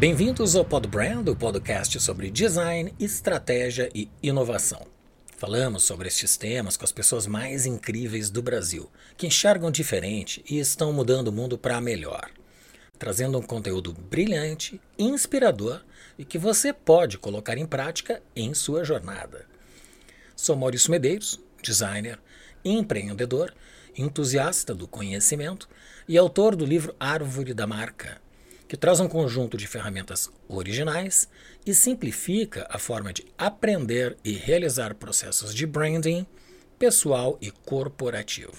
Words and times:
Bem-vindos 0.00 0.56
ao 0.56 0.64
Podbrand, 0.64 1.28
o 1.28 1.36
podcast 1.36 2.00
sobre 2.00 2.30
design, 2.30 2.94
estratégia 2.98 3.90
e 3.94 4.08
inovação. 4.22 4.86
Falamos 5.36 5.82
sobre 5.82 6.08
estes 6.08 6.38
temas 6.38 6.74
com 6.74 6.86
as 6.86 6.90
pessoas 6.90 7.26
mais 7.26 7.66
incríveis 7.66 8.30
do 8.30 8.40
Brasil, 8.40 8.90
que 9.14 9.26
enxergam 9.26 9.70
diferente 9.70 10.42
e 10.48 10.58
estão 10.58 10.90
mudando 10.90 11.28
o 11.28 11.32
mundo 11.32 11.58
para 11.58 11.82
melhor, 11.82 12.30
trazendo 12.98 13.36
um 13.36 13.42
conteúdo 13.42 13.92
brilhante, 13.92 14.80
inspirador 14.98 15.84
e 16.18 16.24
que 16.24 16.38
você 16.38 16.72
pode 16.72 17.18
colocar 17.18 17.58
em 17.58 17.66
prática 17.66 18.22
em 18.34 18.54
sua 18.54 18.82
jornada. 18.82 19.44
Sou 20.34 20.56
Maurício 20.56 20.90
Medeiros, 20.90 21.38
designer, 21.62 22.18
empreendedor, 22.64 23.52
entusiasta 23.94 24.74
do 24.74 24.88
conhecimento 24.88 25.68
e 26.08 26.16
autor 26.16 26.56
do 26.56 26.64
livro 26.64 26.96
Árvore 26.98 27.52
da 27.52 27.66
Marca 27.66 28.29
que 28.70 28.76
traz 28.76 29.00
um 29.00 29.08
conjunto 29.08 29.56
de 29.56 29.66
ferramentas 29.66 30.30
originais 30.46 31.26
e 31.66 31.74
simplifica 31.74 32.68
a 32.70 32.78
forma 32.78 33.12
de 33.12 33.26
aprender 33.36 34.16
e 34.24 34.34
realizar 34.34 34.94
processos 34.94 35.52
de 35.52 35.66
branding 35.66 36.24
pessoal 36.78 37.36
e 37.40 37.50
corporativo. 37.50 38.54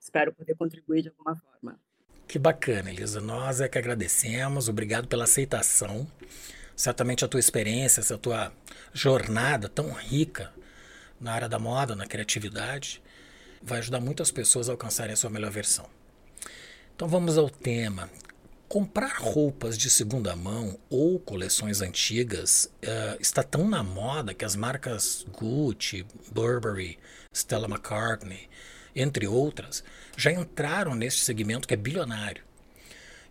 Espero 0.00 0.32
poder 0.32 0.54
contribuir 0.54 1.02
de 1.02 1.08
alguma 1.10 1.36
forma. 1.36 1.78
Que 2.26 2.38
bacana, 2.38 2.90
Elisa. 2.90 3.20
Nós 3.20 3.60
é 3.60 3.68
que 3.68 3.76
agradecemos. 3.76 4.70
Obrigado 4.70 5.06
pela 5.06 5.24
aceitação. 5.24 6.06
Certamente 6.74 7.24
a 7.24 7.28
tua 7.28 7.40
experiência, 7.40 8.00
essa 8.00 8.16
tua 8.16 8.52
jornada 8.94 9.68
tão 9.68 9.92
rica 9.92 10.50
na 11.20 11.32
área 11.32 11.48
da 11.48 11.58
moda, 11.58 11.96
na 11.96 12.06
criatividade, 12.06 13.02
vai 13.62 13.78
ajudar 13.78 14.00
muitas 14.00 14.30
pessoas 14.30 14.68
a 14.68 14.72
alcançarem 14.72 15.12
a 15.12 15.16
sua 15.16 15.30
melhor 15.30 15.50
versão. 15.50 15.86
Então 16.94 17.08
vamos 17.08 17.36
ao 17.36 17.50
tema. 17.50 18.08
Comprar 18.68 19.16
roupas 19.18 19.78
de 19.78 19.88
segunda 19.88 20.34
mão 20.34 20.78
ou 20.90 21.20
coleções 21.20 21.80
antigas 21.80 22.64
uh, 22.82 23.20
está 23.20 23.42
tão 23.42 23.68
na 23.68 23.82
moda 23.82 24.34
que 24.34 24.44
as 24.44 24.56
marcas 24.56 25.24
Gucci, 25.32 26.04
Burberry, 26.32 26.98
Stella 27.32 27.68
McCartney, 27.68 28.48
entre 28.94 29.26
outras, 29.26 29.84
já 30.16 30.32
entraram 30.32 30.94
neste 30.94 31.20
segmento 31.20 31.68
que 31.68 31.74
é 31.74 31.76
bilionário. 31.76 32.42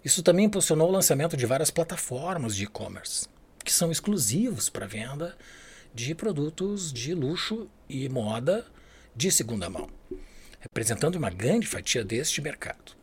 Isso 0.04 0.22
também 0.22 0.46
impulsionou 0.46 0.88
o 0.88 0.92
lançamento 0.92 1.36
de 1.36 1.46
várias 1.46 1.72
plataformas 1.72 2.56
de 2.56 2.66
e-commerce, 2.66 3.28
que 3.64 3.74
são 3.74 3.92
exclusivos 3.92 4.70
para 4.70 4.86
venda 4.86 5.36
de 5.94 6.14
produtos 6.14 6.94
de 6.94 7.16
luxo 7.16 7.68
e 7.90 8.08
moda 8.10 8.66
de 9.16 9.32
segunda 9.32 9.70
mão, 9.70 9.90
representando 10.60 11.16
uma 11.16 11.30
grande 11.30 11.68
fatia 11.68 12.04
deste 12.04 12.42
mercado. 12.42 12.94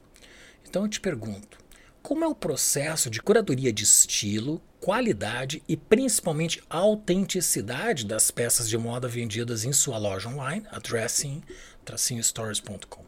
Então 0.69 0.82
eu 0.82 0.88
te 0.88 1.00
pergunto, 1.00 1.56
como 2.03 2.25
é 2.25 2.26
o 2.26 2.34
processo 2.34 3.09
de 3.09 3.22
curadoria 3.22 3.72
de 3.72 3.84
estilo, 3.84 4.60
qualidade 4.81 5.62
e 5.69 5.76
principalmente 5.76 6.60
autenticidade 6.69 8.04
das 8.04 8.28
peças 8.31 8.69
de 8.69 8.76
moda 8.76 9.06
vendidas 9.06 9.65
em 9.65 9.72
sua 9.72 9.98
loja 9.98 10.28
online, 10.28 10.66
a 10.71 10.81
dressing-stories.com? 10.81 13.06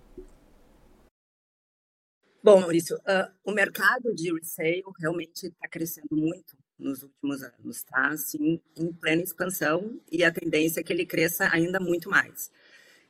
Bom, 2.43 2.61
Maurício, 2.61 2.97
uh, 2.99 3.27
o 3.43 3.53
mercado 3.53 4.15
de 4.15 4.31
resale 4.33 4.85
realmente 5.01 5.47
está 5.47 5.67
crescendo 5.67 6.09
muito 6.13 6.55
nos 6.79 7.03
últimos 7.03 7.43
anos, 7.43 7.83
tá? 7.85 8.09
Assim, 8.09 8.61
em 8.77 8.93
plena 8.93 9.23
expansão 9.23 10.01
e 10.11 10.25
a 10.25 10.33
tendência 10.33 10.81
é 10.81 10.83
que 10.83 10.93
ele 10.93 11.07
cresça 11.07 11.49
ainda 11.53 11.79
muito 11.81 12.11
mais. 12.11 12.51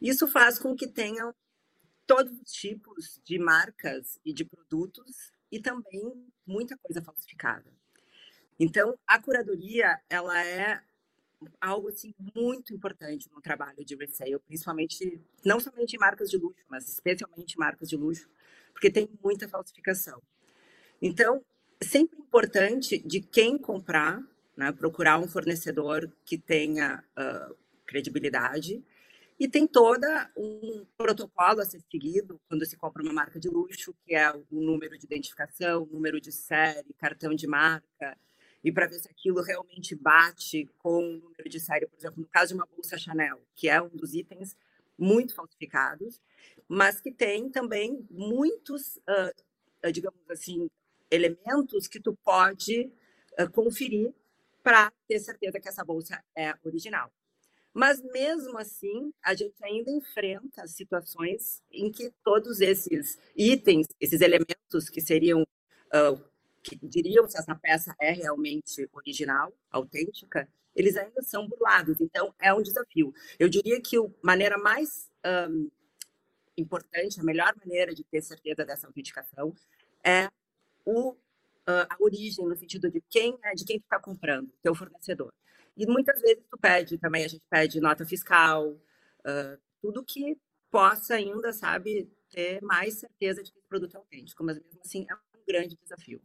Isso 0.00 0.26
faz 0.28 0.58
com 0.58 0.74
que 0.74 0.86
tenham 0.86 1.34
todos 2.06 2.32
os 2.40 2.52
tipos 2.52 3.20
de 3.24 3.38
marcas 3.38 4.18
e 4.24 4.32
de 4.32 4.44
produtos 4.44 5.32
e 5.50 5.60
também 5.60 6.12
muita 6.46 6.76
coisa 6.76 7.02
falsificada. 7.02 7.72
Então, 8.58 8.96
a 9.06 9.20
curadoria, 9.20 9.98
ela 10.08 10.44
é 10.44 10.80
algo 11.60 11.88
assim 11.88 12.14
muito 12.34 12.72
importante 12.72 13.30
no 13.30 13.40
trabalho 13.40 13.84
de 13.84 13.96
resale, 13.96 14.38
principalmente 14.40 15.20
não 15.44 15.58
somente 15.60 15.94
em 15.94 15.98
marcas 15.98 16.30
de 16.30 16.36
luxo, 16.36 16.64
mas 16.68 16.88
especialmente 16.88 17.54
em 17.54 17.58
marcas 17.58 17.88
de 17.88 17.96
luxo, 17.96 18.28
porque 18.72 18.90
tem 18.90 19.08
muita 19.22 19.48
falsificação. 19.48 20.22
Então, 21.00 21.44
sempre 21.84 22.18
importante 22.18 22.98
de 22.98 23.20
quem 23.20 23.56
comprar, 23.56 24.20
né, 24.56 24.72
procurar 24.72 25.18
um 25.18 25.28
fornecedor 25.28 26.10
que 26.24 26.36
tenha 26.36 27.04
uh, 27.16 27.54
credibilidade. 27.86 28.82
E 29.38 29.48
tem 29.48 29.66
toda 29.66 30.30
um 30.36 30.86
protocolo 30.96 31.60
a 31.60 31.64
ser 31.64 31.80
seguido 31.90 32.40
quando 32.48 32.64
se 32.64 32.76
compra 32.76 33.02
uma 33.02 33.12
marca 33.12 33.38
de 33.40 33.48
luxo, 33.48 33.94
que 34.04 34.14
é 34.14 34.30
o 34.30 34.44
número 34.50 34.96
de 34.96 35.06
identificação, 35.06 35.88
número 35.90 36.20
de 36.20 36.30
série, 36.30 36.92
cartão 36.94 37.34
de 37.34 37.46
marca, 37.46 38.16
e 38.62 38.72
para 38.72 38.86
ver 38.86 38.98
se 38.98 39.08
aquilo 39.10 39.42
realmente 39.42 39.94
bate 39.94 40.70
com 40.78 40.98
o 40.98 41.18
número 41.18 41.48
de 41.48 41.60
série, 41.60 41.86
por 41.86 41.98
exemplo, 41.98 42.22
no 42.22 42.28
caso 42.28 42.48
de 42.48 42.54
uma 42.54 42.66
bolsa 42.66 42.96
Chanel, 42.96 43.40
que 43.54 43.68
é 43.68 43.82
um 43.82 43.88
dos 43.88 44.14
itens 44.14 44.56
muito 44.96 45.34
falsificados, 45.34 46.20
mas 46.66 47.00
que 47.00 47.12
tem 47.12 47.50
também 47.50 48.06
muitos, 48.10 48.96
uh, 48.96 49.92
digamos 49.92 50.20
assim, 50.30 50.70
elementos 51.10 51.86
que 51.86 52.00
tu 52.00 52.16
pode 52.24 52.92
uh, 53.38 53.50
conferir 53.50 54.12
para 54.62 54.92
ter 55.06 55.18
certeza 55.18 55.60
que 55.60 55.68
essa 55.68 55.84
bolsa 55.84 56.22
é 56.36 56.54
original. 56.64 57.12
Mas 57.72 58.00
mesmo 58.02 58.56
assim, 58.56 59.12
a 59.22 59.34
gente 59.34 59.62
ainda 59.62 59.90
enfrenta 59.90 60.66
situações 60.66 61.62
em 61.70 61.90
que 61.90 62.12
todos 62.22 62.60
esses 62.60 63.18
itens, 63.36 63.88
esses 64.00 64.20
elementos 64.20 64.88
que 64.88 65.00
seriam 65.00 65.42
uh, 65.42 66.34
que 66.64 66.76
diriam 66.82 67.28
se 67.28 67.36
essa 67.38 67.54
peça 67.54 67.94
é 68.00 68.10
realmente 68.10 68.88
original, 68.92 69.52
autêntica, 69.70 70.48
eles 70.74 70.96
ainda 70.96 71.22
são 71.22 71.46
burlados. 71.46 72.00
Então, 72.00 72.34
é 72.40 72.52
um 72.52 72.62
desafio. 72.62 73.14
Eu 73.38 73.48
diria 73.48 73.80
que 73.80 73.96
a 73.98 74.08
maneira 74.22 74.56
mais 74.56 75.10
um, 75.50 75.70
importante, 76.56 77.20
a 77.20 77.22
melhor 77.22 77.54
maneira 77.56 77.94
de 77.94 78.02
ter 78.02 78.22
certeza 78.22 78.64
dessa 78.64 78.86
autenticação 78.86 79.54
é 80.02 80.28
o, 80.84 81.12
uh, 81.12 81.16
a 81.66 81.96
origem, 82.00 82.46
no 82.46 82.56
sentido 82.56 82.90
de 82.90 83.02
quem 83.08 83.38
é, 83.42 83.54
de 83.54 83.64
quem 83.64 83.76
está 83.76 83.98
comprando, 83.98 84.50
teu 84.62 84.74
fornecedor. 84.74 85.32
E 85.76 85.86
muitas 85.86 86.20
vezes 86.20 86.44
tu 86.50 86.58
pede 86.58 86.98
também, 86.98 87.24
a 87.24 87.28
gente 87.28 87.42
pede 87.50 87.80
nota 87.80 88.06
fiscal, 88.06 88.68
uh, 88.68 89.58
tudo 89.80 90.04
que 90.04 90.36
possa 90.70 91.14
ainda, 91.14 91.52
sabe, 91.52 92.10
ter 92.30 92.60
mais 92.62 92.94
certeza 92.94 93.42
de 93.42 93.52
que 93.52 93.58
o 93.58 93.68
produto 93.68 93.94
é 93.94 93.98
autêntico, 93.98 94.42
mas 94.42 94.56
mesmo 94.56 94.80
assim 94.84 95.06
é 95.08 95.14
um 95.14 95.44
grande 95.46 95.78
desafio. 95.82 96.20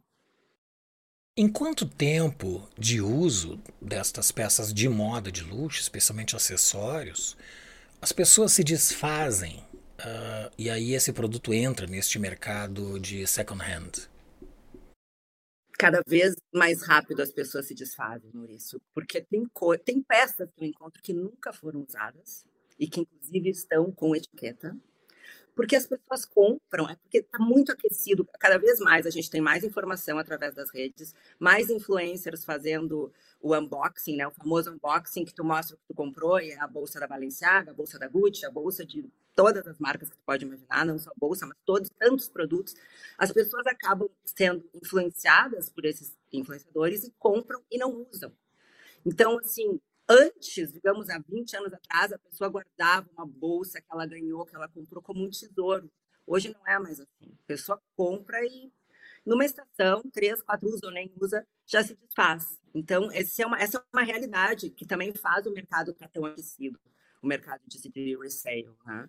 Em 1.36 1.50
quanto 1.50 1.86
tempo 1.86 2.68
de 2.76 3.00
uso 3.00 3.60
destas 3.80 4.32
peças 4.32 4.74
de 4.74 4.88
moda 4.88 5.30
de 5.30 5.44
luxo, 5.44 5.80
especialmente 5.80 6.34
acessórios, 6.36 7.36
as 8.02 8.12
pessoas 8.12 8.52
se 8.52 8.64
desfazem 8.64 9.58
uh, 10.00 10.50
e 10.58 10.68
aí 10.68 10.94
esse 10.94 11.12
produto 11.12 11.54
entra 11.54 11.86
neste 11.86 12.18
mercado 12.18 12.98
de 12.98 13.26
second 13.26 13.62
hand? 13.62 14.08
Cada 15.80 16.02
vez 16.06 16.36
mais 16.52 16.82
rápido 16.82 17.22
as 17.22 17.32
pessoas 17.32 17.66
se 17.66 17.74
desfazem, 17.74 18.30
Maurício, 18.34 18.78
porque 18.92 19.22
tem, 19.22 19.48
tem 19.82 20.02
peças 20.02 20.50
que 20.54 20.62
eu 20.62 20.68
encontro 20.68 21.02
que 21.02 21.14
nunca 21.14 21.54
foram 21.54 21.86
usadas 21.88 22.44
e 22.78 22.86
que 22.86 23.00
inclusive 23.00 23.48
estão 23.48 23.90
com 23.90 24.14
etiqueta, 24.14 24.76
porque 25.56 25.74
as 25.74 25.86
pessoas 25.86 26.26
compram, 26.26 26.86
é 26.86 26.96
porque 26.96 27.18
está 27.18 27.38
muito 27.38 27.72
aquecido. 27.72 28.28
Cada 28.38 28.58
vez 28.58 28.78
mais 28.78 29.06
a 29.06 29.10
gente 29.10 29.30
tem 29.30 29.40
mais 29.40 29.64
informação 29.64 30.18
através 30.18 30.54
das 30.54 30.70
redes, 30.70 31.14
mais 31.38 31.70
influencers 31.70 32.44
fazendo 32.44 33.10
o 33.40 33.56
unboxing, 33.56 34.16
né? 34.16 34.26
O 34.26 34.30
famoso 34.30 34.70
unboxing 34.70 35.24
que 35.24 35.34
tu 35.34 35.42
mostra 35.42 35.76
o 35.76 35.78
que 35.78 35.84
tu 35.88 35.94
comprou, 35.94 36.38
e 36.40 36.50
é 36.50 36.60
a 36.60 36.68
bolsa 36.68 37.00
da 37.00 37.08
Balenciaga, 37.08 37.70
a 37.70 37.74
bolsa 37.74 37.98
da 37.98 38.06
Gucci, 38.06 38.44
a 38.44 38.50
bolsa 38.50 38.84
de 38.84 39.10
todas 39.40 39.66
as 39.66 39.78
marcas 39.78 40.10
que 40.10 40.16
tu 40.16 40.22
pode 40.26 40.44
imaginar, 40.44 40.84
não 40.84 40.98
só 40.98 41.10
bolsa, 41.16 41.46
mas 41.46 41.56
todos 41.64 41.88
tantos 41.98 42.28
produtos. 42.28 42.74
As 43.16 43.32
pessoas 43.32 43.66
acabam 43.66 44.10
sendo 44.22 44.68
influenciadas 44.74 45.70
por 45.70 45.86
esses 45.86 46.14
influenciadores 46.30 47.04
e 47.04 47.14
compram 47.18 47.62
e 47.70 47.78
não 47.78 48.06
usam. 48.12 48.30
Então, 49.04 49.38
assim, 49.38 49.80
Antes, 50.12 50.72
digamos, 50.72 51.08
há 51.08 51.20
20 51.20 51.56
anos 51.56 51.72
atrás, 51.72 52.12
a 52.12 52.18
pessoa 52.18 52.50
guardava 52.50 53.08
uma 53.16 53.24
bolsa 53.24 53.80
que 53.80 53.86
ela 53.92 54.04
ganhou, 54.04 54.44
que 54.44 54.56
ela 54.56 54.66
comprou 54.66 55.00
como 55.00 55.24
um 55.24 55.30
tesouro. 55.30 55.88
Hoje 56.26 56.52
não 56.52 56.66
é 56.66 56.80
mais 56.80 56.98
assim. 56.98 57.32
A 57.32 57.46
pessoa 57.46 57.80
compra 57.94 58.44
e, 58.44 58.72
numa 59.24 59.44
estação, 59.44 60.02
três, 60.12 60.42
quatro 60.42 60.68
usa 60.68 60.86
ou 60.86 60.90
nem 60.90 61.12
usa, 61.20 61.46
já 61.64 61.84
se 61.84 61.94
desfaz. 61.94 62.58
Então, 62.74 63.08
é 63.12 63.46
uma, 63.46 63.56
essa 63.56 63.78
é 63.78 63.82
uma 63.96 64.02
realidade 64.02 64.70
que 64.70 64.84
também 64.84 65.14
faz 65.14 65.46
o 65.46 65.52
mercado 65.52 65.92
estar 65.92 66.08
tão 66.08 66.24
aquecido, 66.24 66.80
o 67.22 67.26
mercado 67.28 67.62
de 67.68 68.16
resale. 68.16 68.68
Né? 68.84 69.08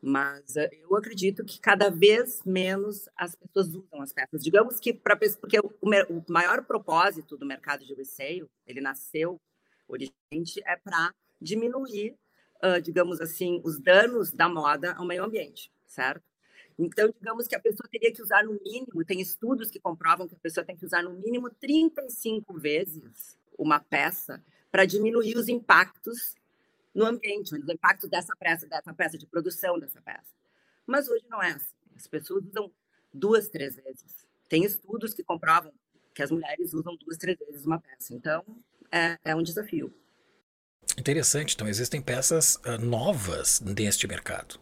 Mas 0.00 0.56
uh, 0.56 0.68
eu 0.72 0.96
acredito 0.96 1.44
que 1.44 1.60
cada 1.60 1.90
vez 1.90 2.42
menos 2.44 3.08
as 3.16 3.34
pessoas 3.34 3.74
usam 3.74 4.00
as 4.00 4.12
peças. 4.12 4.42
Digamos 4.42 4.78
que, 4.78 4.92
pra, 4.92 5.16
porque 5.16 5.58
o, 5.58 5.72
o 5.82 6.24
maior 6.32 6.64
propósito 6.64 7.36
do 7.36 7.46
mercado 7.46 7.84
de 7.84 7.94
resale, 7.94 8.46
ele 8.66 8.80
nasceu 8.80 9.40
originalmente 9.88 10.62
é 10.64 10.76
para 10.76 11.12
diminuir, 11.40 12.14
uh, 12.62 12.80
digamos 12.80 13.20
assim, 13.20 13.60
os 13.64 13.78
danos 13.78 14.32
da 14.32 14.48
moda 14.48 14.92
ao 14.92 15.06
meio 15.06 15.24
ambiente, 15.24 15.72
certo? 15.86 16.22
Então, 16.78 17.12
digamos 17.18 17.48
que 17.48 17.56
a 17.56 17.60
pessoa 17.60 17.88
teria 17.90 18.12
que 18.12 18.22
usar 18.22 18.44
no 18.44 18.52
mínimo, 18.62 19.04
tem 19.04 19.20
estudos 19.20 19.70
que 19.70 19.80
comprovam 19.80 20.28
que 20.28 20.34
a 20.34 20.38
pessoa 20.38 20.64
tem 20.64 20.76
que 20.76 20.84
usar 20.84 21.02
no 21.02 21.14
mínimo 21.14 21.50
35 21.50 22.54
vezes 22.54 23.36
uma 23.58 23.80
peça 23.80 24.44
para 24.70 24.84
diminuir 24.84 25.36
os 25.36 25.48
impactos 25.48 26.36
no 26.98 27.06
ambiente, 27.06 27.54
os 27.54 27.68
impactos 27.68 28.10
dessa 28.10 28.34
peça, 28.34 28.66
dessa 28.66 28.92
peça, 28.92 29.16
de 29.16 29.24
produção 29.24 29.78
dessa 29.78 30.02
peça. 30.02 30.34
Mas 30.84 31.08
hoje 31.08 31.24
não 31.30 31.40
é 31.40 31.52
assim. 31.52 31.76
As 31.94 32.08
pessoas 32.08 32.44
usam 32.44 32.72
duas, 33.14 33.48
três 33.48 33.76
vezes. 33.76 34.26
Tem 34.48 34.64
estudos 34.64 35.14
que 35.14 35.22
comprovam 35.22 35.72
que 36.12 36.22
as 36.24 36.30
mulheres 36.32 36.74
usam 36.74 36.96
duas, 36.96 37.16
três 37.16 37.38
vezes 37.38 37.64
uma 37.64 37.80
peça. 37.80 38.12
Então, 38.12 38.44
é, 38.90 39.16
é 39.24 39.36
um 39.36 39.44
desafio. 39.44 39.94
Interessante. 40.98 41.54
Então, 41.54 41.68
existem 41.68 42.02
peças 42.02 42.56
uh, 42.56 42.84
novas 42.84 43.60
neste 43.60 44.08
mercado. 44.08 44.58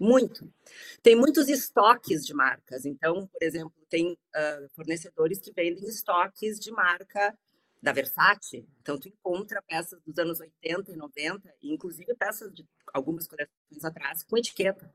Muito. 0.00 0.52
Tem 1.00 1.14
muitos 1.14 1.48
estoques 1.48 2.26
de 2.26 2.34
marcas. 2.34 2.84
Então, 2.84 3.28
por 3.28 3.42
exemplo, 3.42 3.72
tem 3.88 4.14
uh, 4.14 4.68
fornecedores 4.74 5.38
que 5.38 5.52
vendem 5.52 5.84
estoques 5.84 6.58
de 6.58 6.72
marca 6.72 7.38
da 7.82 7.92
Versace. 7.92 8.66
Então, 8.80 8.98
tu 8.98 9.08
encontra 9.08 9.62
peças 9.62 10.00
dos 10.02 10.18
anos 10.18 10.40
80 10.40 10.92
e 10.92 10.96
90, 10.96 11.54
e 11.62 11.72
inclusive 11.72 12.14
peças 12.14 12.52
de 12.52 12.66
algumas 12.92 13.26
coleções 13.26 13.84
atrás 13.84 14.22
com 14.24 14.36
etiqueta. 14.36 14.92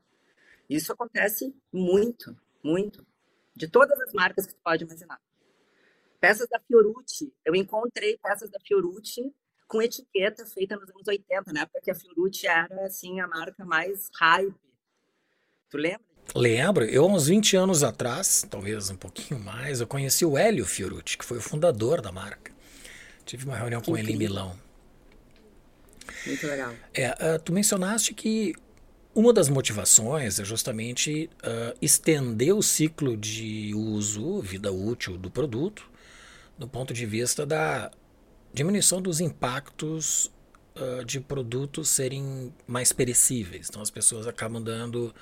Isso 0.68 0.92
acontece 0.92 1.54
muito, 1.72 2.36
muito. 2.62 3.06
De 3.54 3.68
todas 3.68 4.00
as 4.00 4.12
marcas 4.12 4.46
que 4.46 4.54
tu 4.54 4.60
pode 4.62 4.84
imaginar. 4.84 5.20
Peças 6.20 6.48
da 6.48 6.60
Fiorucci. 6.60 7.34
Eu 7.44 7.54
encontrei 7.54 8.16
peças 8.18 8.50
da 8.50 8.58
Fiorucci 8.60 9.34
com 9.66 9.82
etiqueta 9.82 10.44
feita 10.46 10.76
nos 10.76 10.88
anos 10.90 11.08
80, 11.08 11.52
na 11.52 11.62
época 11.62 11.80
que 11.82 11.90
a 11.90 11.94
Fiorucci 11.94 12.46
era 12.46 12.86
assim 12.86 13.20
a 13.20 13.26
marca 13.26 13.64
mais 13.64 14.10
hype. 14.18 14.54
Tu 15.70 15.78
lembra? 15.78 16.12
Lembro, 16.34 16.84
eu 16.84 17.06
uns 17.06 17.26
20 17.26 17.56
anos 17.56 17.82
atrás, 17.82 18.46
talvez 18.48 18.90
um 18.90 18.96
pouquinho 18.96 19.40
mais, 19.40 19.80
eu 19.80 19.86
conheci 19.86 20.24
o 20.24 20.38
Hélio 20.38 20.64
Fiorucci, 20.64 21.18
que 21.18 21.24
foi 21.24 21.38
o 21.38 21.42
fundador 21.42 22.00
da 22.00 22.12
marca. 22.12 22.52
Tive 23.24 23.46
uma 23.46 23.56
reunião 23.56 23.80
que 23.80 23.86
com 23.86 23.96
incrível. 23.96 24.14
ele 24.14 24.24
em 24.24 24.28
Milão. 24.28 24.58
Muito 26.26 26.46
legal. 26.46 26.74
É, 26.94 27.10
uh, 27.10 27.38
tu 27.42 27.52
mencionaste 27.52 28.14
que 28.14 28.54
uma 29.14 29.32
das 29.32 29.48
motivações 29.48 30.38
é 30.38 30.44
justamente 30.44 31.28
uh, 31.42 31.76
estender 31.80 32.54
o 32.54 32.62
ciclo 32.62 33.16
de 33.16 33.72
uso, 33.74 34.40
vida 34.40 34.72
útil 34.72 35.18
do 35.18 35.30
produto, 35.30 35.90
do 36.58 36.66
ponto 36.68 36.94
de 36.94 37.04
vista 37.04 37.44
da 37.44 37.90
diminuição 38.52 39.02
dos 39.02 39.20
impactos 39.20 40.30
uh, 40.76 41.04
de 41.04 41.20
produtos 41.20 41.88
serem 41.88 42.52
mais 42.66 42.92
perecíveis. 42.92 43.68
Então 43.68 43.82
as 43.82 43.90
pessoas 43.90 44.26
acabam 44.26 44.62
dando 44.62 45.14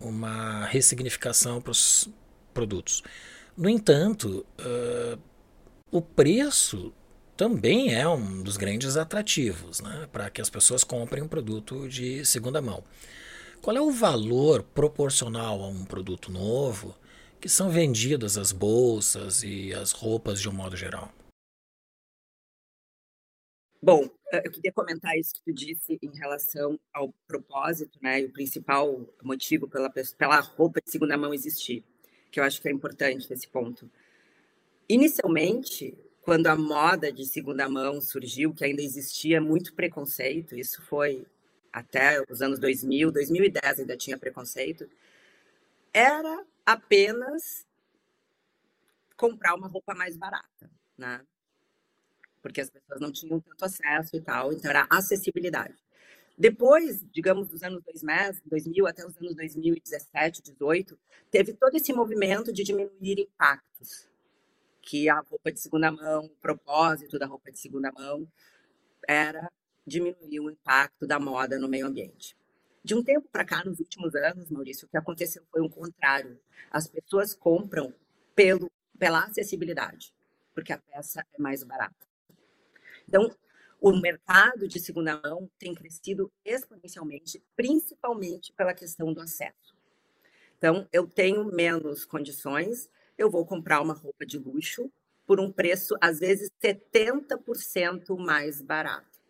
uma 0.00 0.66
ressignificação 0.66 1.60
para 1.60 1.70
os 1.70 2.08
produtos. 2.52 3.02
No 3.56 3.68
entanto, 3.68 4.44
o 5.90 6.02
preço 6.02 6.92
também 7.36 7.94
é 7.94 8.06
um 8.08 8.42
dos 8.42 8.56
grandes 8.56 8.96
atrativos 8.96 9.80
né, 9.80 10.08
para 10.12 10.30
que 10.30 10.40
as 10.40 10.50
pessoas 10.50 10.84
comprem 10.84 11.22
um 11.22 11.28
produto 11.28 11.88
de 11.88 12.24
segunda 12.24 12.60
mão. 12.60 12.84
Qual 13.60 13.76
é 13.76 13.80
o 13.80 13.90
valor 13.90 14.62
proporcional 14.62 15.62
a 15.62 15.68
um 15.68 15.84
produto 15.84 16.30
novo 16.30 16.94
que 17.40 17.48
são 17.48 17.70
vendidas 17.70 18.36
as 18.36 18.52
bolsas 18.52 19.42
e 19.42 19.72
as 19.72 19.92
roupas 19.92 20.40
de 20.40 20.48
um 20.48 20.52
modo 20.52 20.76
geral? 20.76 21.12
Bom, 23.80 24.08
eh, 24.32 24.42
eu 24.44 24.50
queria 24.52 24.72
comentar 24.72 25.16
isso 25.18 25.34
que 25.34 25.42
tu 25.44 25.52
disse 25.52 25.98
em 26.00 26.16
relação 26.16 26.78
ao 26.92 27.12
propósito, 27.26 27.98
né, 28.00 28.20
e 28.20 28.26
o 28.26 28.32
principal 28.32 29.00
motivo 29.22 29.66
pela, 29.68 29.90
pela 29.90 30.38
roupa 30.38 30.80
de 30.80 30.88
segunda 30.88 31.16
mão 31.16 31.34
existir, 31.34 31.84
que 32.30 32.38
eu 32.38 32.44
acho 32.44 32.62
que 32.62 32.68
é 32.68 32.72
importante 32.72 33.32
esse 33.32 33.48
ponto. 33.48 33.90
Inicialmente, 34.88 35.98
quando 36.22 36.46
a 36.46 36.56
moda 36.56 37.12
de 37.12 37.26
segunda 37.26 37.68
mão 37.68 38.00
surgiu, 38.00 38.54
que 38.54 38.64
ainda 38.64 38.80
existia 38.80 39.40
muito 39.40 39.74
preconceito, 39.74 40.56
isso 40.56 40.80
foi 40.82 41.26
até 41.72 42.22
os 42.30 42.40
anos 42.40 42.60
2000, 42.60 43.10
2010 43.10 43.80
ainda 43.80 43.96
tinha 43.96 44.16
preconceito, 44.16 44.88
era 45.92 46.44
apenas 46.64 47.66
comprar 49.16 49.54
uma 49.54 49.66
roupa 49.66 49.94
mais 49.94 50.16
barata, 50.16 50.70
né? 50.96 51.20
Porque 52.40 52.60
as 52.60 52.70
pessoas 52.70 53.00
não 53.00 53.10
tinham 53.10 53.40
tanto 53.40 53.64
acesso 53.64 54.16
e 54.16 54.20
tal, 54.20 54.52
então 54.52 54.70
era 54.70 54.86
acessibilidade. 54.90 55.74
Depois, 56.38 57.04
digamos, 57.12 57.48
dos 57.48 57.62
anos 57.62 57.82
2000 58.46 58.86
até 58.86 59.06
os 59.06 59.16
anos 59.16 59.34
2017, 59.34 60.42
2018, 60.42 60.98
teve 61.30 61.52
todo 61.52 61.76
esse 61.76 61.92
movimento 61.92 62.52
de 62.52 62.62
diminuir 62.62 63.20
impactos, 63.20 64.08
que 64.82 65.08
a 65.08 65.20
roupa 65.20 65.52
de 65.52 65.60
segunda 65.60 65.90
mão, 65.90 66.26
o 66.26 66.36
propósito 66.40 67.18
da 67.18 67.26
roupa 67.26 67.50
de 67.50 67.58
segunda 67.58 67.90
mão 67.92 68.28
era 69.08 69.50
diminuir 69.86 70.40
o 70.40 70.50
impacto 70.50 71.06
da 71.06 71.18
moda 71.18 71.58
no 71.58 71.68
meio 71.68 71.86
ambiente. 71.86 72.36
De 72.84 72.94
um 72.94 73.02
tempo 73.02 73.28
para 73.30 73.44
cá, 73.44 73.64
nos 73.64 73.78
últimos 73.78 74.14
anos, 74.14 74.50
Maurício, 74.50 74.86
o 74.86 74.90
que 74.90 74.96
aconteceu 74.96 75.44
foi 75.50 75.60
o 75.62 75.70
contrário. 75.70 76.38
As 76.70 76.88
pessoas 76.88 77.32
compram 77.32 77.94
pelo, 78.34 78.70
pela 78.98 79.24
acessibilidade, 79.24 80.12
porque 80.52 80.72
a 80.72 80.78
peça 80.78 81.24
é 81.32 81.40
mais 81.40 81.62
barata. 81.62 82.06
Então, 83.08 83.30
o 83.80 83.92
mercado 83.92 84.66
de 84.66 84.80
segunda 84.80 85.20
mão 85.24 85.48
tem 85.58 85.74
crescido 85.74 86.30
exponencialmente, 86.44 87.42
principalmente 87.54 88.52
pela 88.52 88.74
questão 88.74 89.12
do 89.12 89.20
acesso. 89.20 89.76
Então, 90.56 90.88
eu 90.92 91.06
tenho 91.06 91.44
menos 91.44 92.04
condições, 92.04 92.88
eu 93.16 93.30
vou 93.30 93.44
comprar 93.46 93.80
uma 93.80 93.94
roupa 93.94 94.26
de 94.26 94.38
luxo 94.38 94.90
por 95.26 95.40
um 95.40 95.50
preço, 95.50 95.96
às 96.00 96.18
vezes, 96.18 96.50
70% 96.60 98.16
mais 98.18 98.60
barato. 98.60 99.20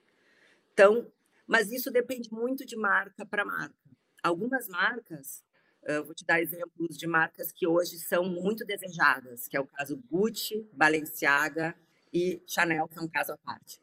Então, 0.73 1.07
mas 1.47 1.71
isso 1.71 1.91
depende 1.91 2.33
muito 2.33 2.65
de 2.65 2.77
marca 2.77 3.27
para 3.27 3.45
marca. 3.45 3.75
Algumas 4.23 4.69
marcas, 4.69 5.45
eu 5.83 6.05
vou 6.05 6.15
te 6.15 6.25
dar 6.25 6.41
exemplos 6.41 6.97
de 6.97 7.07
marcas 7.07 7.53
que 7.53 7.67
hoje 7.67 7.99
são 7.99 8.25
muito 8.25 8.65
desejadas, 8.65 9.49
que 9.49 9.57
é 9.57 9.61
o 9.61 9.67
caso 9.67 10.03
Gucci, 10.11 10.67
Balenciaga 10.73 11.77
e 12.13 12.41
Chanel, 12.47 12.89
que 12.89 12.99
é 12.99 13.03
um 13.03 13.09
caso 13.09 13.33
à 13.33 13.37
parte. 13.39 13.81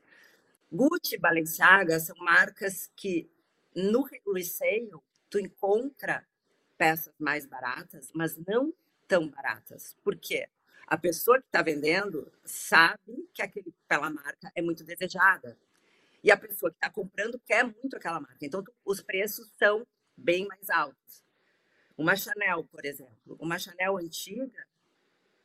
Gucci 0.72 1.16
e 1.16 1.20
Balenciaga 1.20 2.00
são 2.00 2.16
marcas 2.18 2.90
que 2.96 3.30
no 3.76 4.02
resale 4.02 4.92
tu 5.30 5.40
encontra 5.40 6.26
peças 6.78 7.14
mais 7.20 7.46
baratas, 7.46 8.10
mas 8.14 8.38
não 8.48 8.74
tão 9.10 9.28
baratas. 9.28 9.98
Por 10.04 10.16
quê? 10.16 10.48
A 10.88 10.98
pessoa 10.98 11.40
que 11.40 11.48
está 11.48 11.62
vendendo 11.62 12.32
sabe 12.46 13.28
que 13.34 13.42
aquela 13.42 14.10
marca 14.10 14.52
é 14.56 14.62
muito 14.62 14.84
desejada. 14.84 15.58
E 16.24 16.32
a 16.32 16.38
pessoa 16.38 16.72
que 16.72 16.78
está 16.78 16.90
comprando 16.90 17.40
quer 17.40 17.64
muito 17.64 17.98
aquela 17.98 18.20
marca. 18.20 18.46
Então, 18.46 18.64
os 18.86 19.02
preços 19.02 19.52
são 19.58 19.86
bem 20.16 20.48
mais 20.48 20.70
altos. 20.70 21.24
Uma 21.98 22.16
Chanel, 22.16 22.64
por 22.66 22.86
exemplo, 22.86 23.36
uma 23.40 23.60
Chanel 23.60 23.98
antiga, 23.98 24.66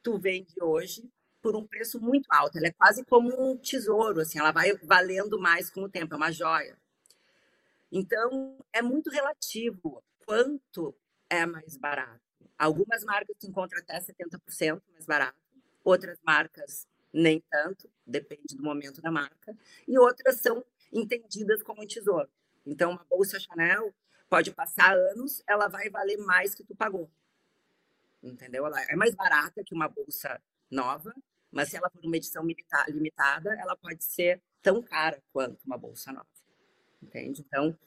tu 0.03 0.19
vende 0.19 0.55
hoje 0.61 1.11
por 1.43 1.57
um 1.57 1.67
preço 1.67 2.01
muito 2.01 2.27
alto. 2.31 2.59
Ela 2.59 2.69
é 2.69 2.73
quase 2.73 3.05
como 3.05 3.29
um 3.39 3.57
tesouro, 3.57 4.21
assim, 4.21 4.39
ela 4.39 4.53
vai 4.53 4.73
valendo 4.83 5.39
mais 5.39 5.71
com 5.71 5.83
o 5.83 5.89
tempo, 5.89 6.15
é 6.15 6.17
uma 6.17 6.33
joia. 6.33 6.79
Então, 7.91 8.59
é 8.73 8.83
muito 8.83 9.11
relativo 9.11 10.03
quanto 10.25 10.95
é 11.29 11.45
mais 11.47 11.77
barato. 11.77 12.24
Algumas 12.59 13.05
marcas 13.05 13.37
tu 13.39 13.47
encontra 13.47 13.81
até 13.81 13.99
70% 14.01 14.83
mais 14.93 15.07
barato, 15.07 15.39
outras 15.83 16.19
marcas 16.25 16.87
nem 17.13 17.41
tanto, 17.51 17.89
depende 18.07 18.57
do 18.57 18.63
momento 18.63 19.01
da 19.01 19.11
marca, 19.11 19.57
e 19.87 19.99
outras 19.99 20.41
são 20.41 20.65
entendidas 20.93 21.63
como 21.63 21.83
um 21.83 21.87
tesouro. 21.87 22.29
Então, 22.67 22.93
uma 22.93 23.05
bolsa 23.05 23.39
Chanel 23.39 23.95
pode 24.29 24.53
passar 24.53 24.97
anos, 24.97 25.43
ela 25.47 25.69
vai 25.69 25.89
valer 25.91 26.17
mais 26.19 26.55
que 26.55 26.65
tu 26.65 26.75
pagou. 26.75 27.11
Entendeu? 28.23 28.67
Ela 28.67 28.83
é 28.85 28.97
mais 28.97 29.15
barata 29.15 29.63
que 29.63 29.75
uma 29.75 29.89
bolsa 29.89 30.41
nova, 30.71 31.15
mas 31.53 31.69
se 31.69 31.77
ela 31.77 31.89
for 31.91 32.05
uma 32.05 32.17
edição 32.17 32.45
limitada, 32.89 33.55
ela 33.61 33.77
pode 33.77 34.03
ser 34.03 34.43
tão 34.61 34.83
cara 34.83 35.23
quanto 35.33 35.63
uma 35.65 35.79
bolsa 35.79 36.13
nova. 36.13 36.27
Entende? 37.03 37.45
Então, 37.47 37.79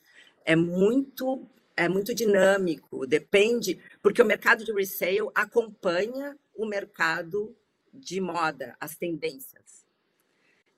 é 0.45 0.55
muito 0.55 1.49
é 1.77 1.87
muito 1.87 2.13
dinâmico, 2.13 3.05
depende, 3.05 3.79
porque 4.01 4.21
o 4.21 4.25
mercado 4.25 4.65
de 4.65 4.73
resale 4.73 5.29
acompanha 5.35 6.35
o 6.55 6.65
mercado 6.65 7.55
de 7.93 8.19
moda, 8.19 8.75
as 8.79 8.95
tendências. 8.95 9.85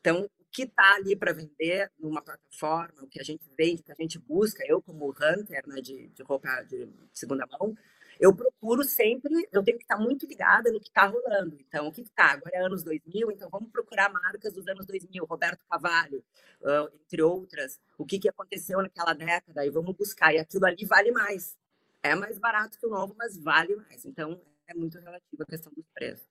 Então, 0.02 0.26
o 0.26 0.46
que 0.52 0.64
está 0.64 0.96
ali 0.96 1.16
para 1.16 1.32
vender 1.32 1.90
numa 1.98 2.22
plataforma, 2.22 3.04
o 3.04 3.08
que 3.08 3.20
a 3.20 3.24
gente 3.24 3.44
vende, 3.58 3.82
o 3.82 3.86
que 3.86 3.92
a 3.94 3.96
gente 3.98 4.20
busca, 4.20 4.64
eu 4.68 4.82
como 4.82 5.10
hunter 5.10 5.66
né, 5.68 5.82
de, 5.82 6.10
de 6.10 6.22
roupa 6.24 6.64
de 6.64 6.90
segunda 7.14 7.48
mão, 7.48 7.76
eu 8.20 8.36
procuro 8.36 8.84
sempre, 8.84 9.48
eu 9.52 9.64
tenho 9.64 9.78
que 9.78 9.86
estar 9.86 9.98
muito 9.98 10.28
ligada 10.28 10.70
no 10.72 10.80
que 10.80 10.90
está 10.90 11.06
rolando. 11.06 11.56
Então, 11.60 11.88
o 11.88 11.92
que 11.92 12.02
está? 12.02 12.34
Agora 12.34 12.52
é 12.54 12.66
anos 12.66 12.84
2000, 12.84 13.32
então 13.32 13.50
vamos 13.50 13.72
procurar 13.72 14.12
marcas 14.12 14.54
dos 14.54 14.68
anos 14.68 14.86
2000, 14.86 15.24
Roberto 15.24 15.62
Cavallo, 15.70 16.18
uh, 16.62 16.94
entre 17.02 17.22
outras. 17.22 17.80
O 17.98 18.06
que, 18.06 18.20
que 18.20 18.28
aconteceu 18.28 18.82
naquela 18.82 19.14
década? 19.14 19.66
E 19.66 19.70
vamos 19.70 19.96
buscar. 19.96 20.34
E 20.34 20.40
aquilo 20.40 20.66
ali 20.66 20.86
vale 20.86 21.12
mais. 21.12 21.58
É 22.04 22.14
mais 22.14 22.38
barato 22.38 22.78
que 22.78 22.86
o 22.86 22.90
novo, 22.90 23.16
mas 23.18 23.38
vale 23.38 23.76
mais. 23.78 24.04
Então, 24.06 24.42
é 24.68 24.74
muito 24.74 25.00
relativo 25.00 25.42
a 25.42 25.46
questão 25.46 25.72
dos 25.74 25.86
preços. 25.94 26.28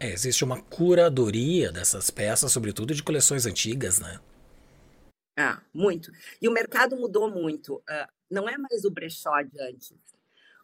É, 0.00 0.10
existe 0.10 0.42
uma 0.42 0.62
curadoria 0.62 1.70
dessas 1.70 2.10
peças, 2.10 2.50
sobretudo 2.50 2.94
de 2.94 3.02
coleções 3.02 3.44
antigas, 3.44 3.98
né? 3.98 4.20
Ah, 5.38 5.62
muito. 5.72 6.10
E 6.40 6.48
o 6.48 6.52
mercado 6.52 6.96
mudou 6.96 7.30
muito. 7.30 7.76
Uh, 7.76 8.08
não 8.30 8.48
é 8.48 8.56
mais 8.56 8.84
o 8.84 8.90
brechó 8.90 9.42
de 9.42 9.60
antes. 9.60 9.94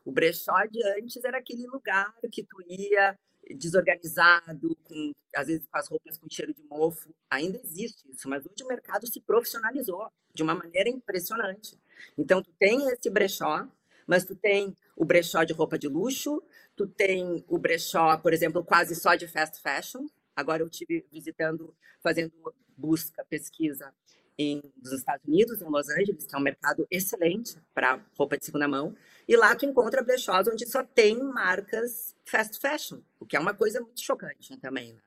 O 0.05 0.13
brechó 0.13 0.65
de 0.67 0.83
antes 0.99 1.23
era 1.25 1.39
aquele 1.39 1.67
lugar 1.67 2.13
que 2.31 2.43
tu 2.43 2.63
ia 2.69 3.19
desorganizado, 3.51 4.77
com, 4.85 5.13
às 5.35 5.47
vezes 5.47 5.67
com 5.67 5.79
as 5.79 5.89
roupas 5.89 6.19
com 6.19 6.29
cheiro 6.31 6.55
de 6.55 6.63
mofo. 6.65 7.15
Ainda 7.31 7.61
existe 7.63 8.11
isso, 8.11 8.29
mas 8.29 8.45
hoje 8.47 8.63
o 8.63 8.69
mercado 8.69 9.07
se 9.07 9.21
profissionalizou 9.21 10.09
de 10.35 10.43
uma 10.43 10.55
maneira 10.55 10.89
impressionante. 10.89 11.79
Então, 12.17 12.43
tu 12.43 12.51
tem 12.59 12.89
esse 12.89 13.11
brechó, 13.11 13.69
mas 14.07 14.25
tu 14.25 14.35
tem 14.35 14.77
o 14.97 15.05
brechó 15.05 15.45
de 15.45 15.53
roupa 15.53 15.79
de 15.79 15.89
luxo, 15.89 16.43
tu 16.77 16.87
tem 16.87 17.45
o 17.49 17.59
brechó, 17.59 18.17
por 18.19 18.33
exemplo, 18.33 18.65
quase 18.65 18.95
só 18.95 19.15
de 19.15 19.27
fast 19.29 19.61
fashion. 19.61 20.07
Agora 20.35 20.63
eu 20.63 20.71
tive 20.71 21.05
visitando, 21.13 21.75
fazendo 22.03 22.33
busca, 22.77 23.25
pesquisa 23.25 23.93
em, 24.39 24.63
nos 24.83 24.93
Estados 24.93 25.27
Unidos, 25.27 25.61
em 25.61 25.69
Los 25.69 25.89
Angeles, 25.91 26.27
que 26.27 26.35
é 26.35 26.39
um 26.39 26.43
mercado 26.43 26.87
excelente 26.91 27.59
para 27.75 28.01
roupa 28.17 28.39
de 28.39 28.45
segunda 28.45 28.67
mão. 28.67 28.95
E 29.27 29.37
lá 29.37 29.55
tu 29.55 29.65
encontra 29.65 30.03
brechós 30.03 30.49
onde 30.49 30.67
só 30.67 30.83
tem 30.83 31.19
marcas 31.23 32.15
fast 32.25 32.59
fashion, 32.59 33.01
o 33.21 33.27
que 33.27 33.37
é 33.37 33.41
uma 33.41 33.55
coisa 33.55 33.81
muito 33.81 34.01
chocante 34.01 34.57
também, 34.59 34.93
né? 34.93 35.01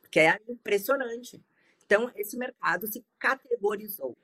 Porque 0.00 0.20
é 0.20 0.38
impressionante. 0.48 1.42
Então, 1.84 2.10
esse 2.16 2.36
mercado 2.36 2.86
se 2.86 3.04
categorizou 3.18 4.16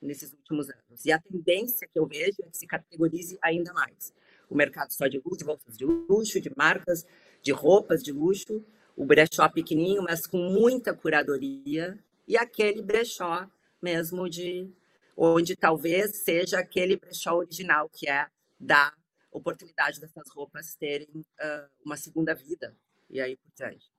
nesses 0.00 0.32
últimos 0.32 0.70
anos. 0.70 1.04
E 1.04 1.12
a 1.12 1.18
tendência 1.18 1.86
que 1.86 1.98
eu 1.98 2.06
vejo 2.06 2.36
é 2.42 2.50
que 2.50 2.56
se 2.56 2.66
categorize 2.66 3.38
ainda 3.42 3.72
mais. 3.72 4.12
O 4.48 4.54
mercado 4.54 4.92
só 4.92 5.06
de 5.06 5.18
luxo, 5.18 5.38
de 5.38 5.44
bolsas 5.44 5.76
de 5.76 5.84
luxo, 5.84 6.40
de 6.40 6.50
marcas, 6.56 7.06
de 7.42 7.52
roupas 7.52 8.02
de 8.02 8.12
luxo, 8.12 8.64
o 8.96 9.04
brechó 9.04 9.48
pequenininho, 9.48 10.02
mas 10.02 10.26
com 10.26 10.38
muita 10.38 10.92
curadoria, 10.92 11.98
e 12.26 12.36
aquele 12.36 12.82
brechó 12.82 13.48
mesmo 13.80 14.28
de 14.28 14.68
onde 15.16 15.56
talvez 15.56 16.16
seja 16.16 16.58
aquele 16.58 16.96
brechó 16.96 17.36
original, 17.36 17.88
que 17.88 18.08
é 18.08 18.26
dar 18.60 18.94
oportunidade 19.32 20.00
dessas 20.00 20.28
roupas 20.34 20.74
terem 20.74 21.08
uh, 21.14 21.68
uma 21.84 21.96
segunda 21.96 22.34
vida 22.34 22.76
e 23.08 23.20
aí 23.20 23.36
por 23.36 23.50
diante. 23.56 23.90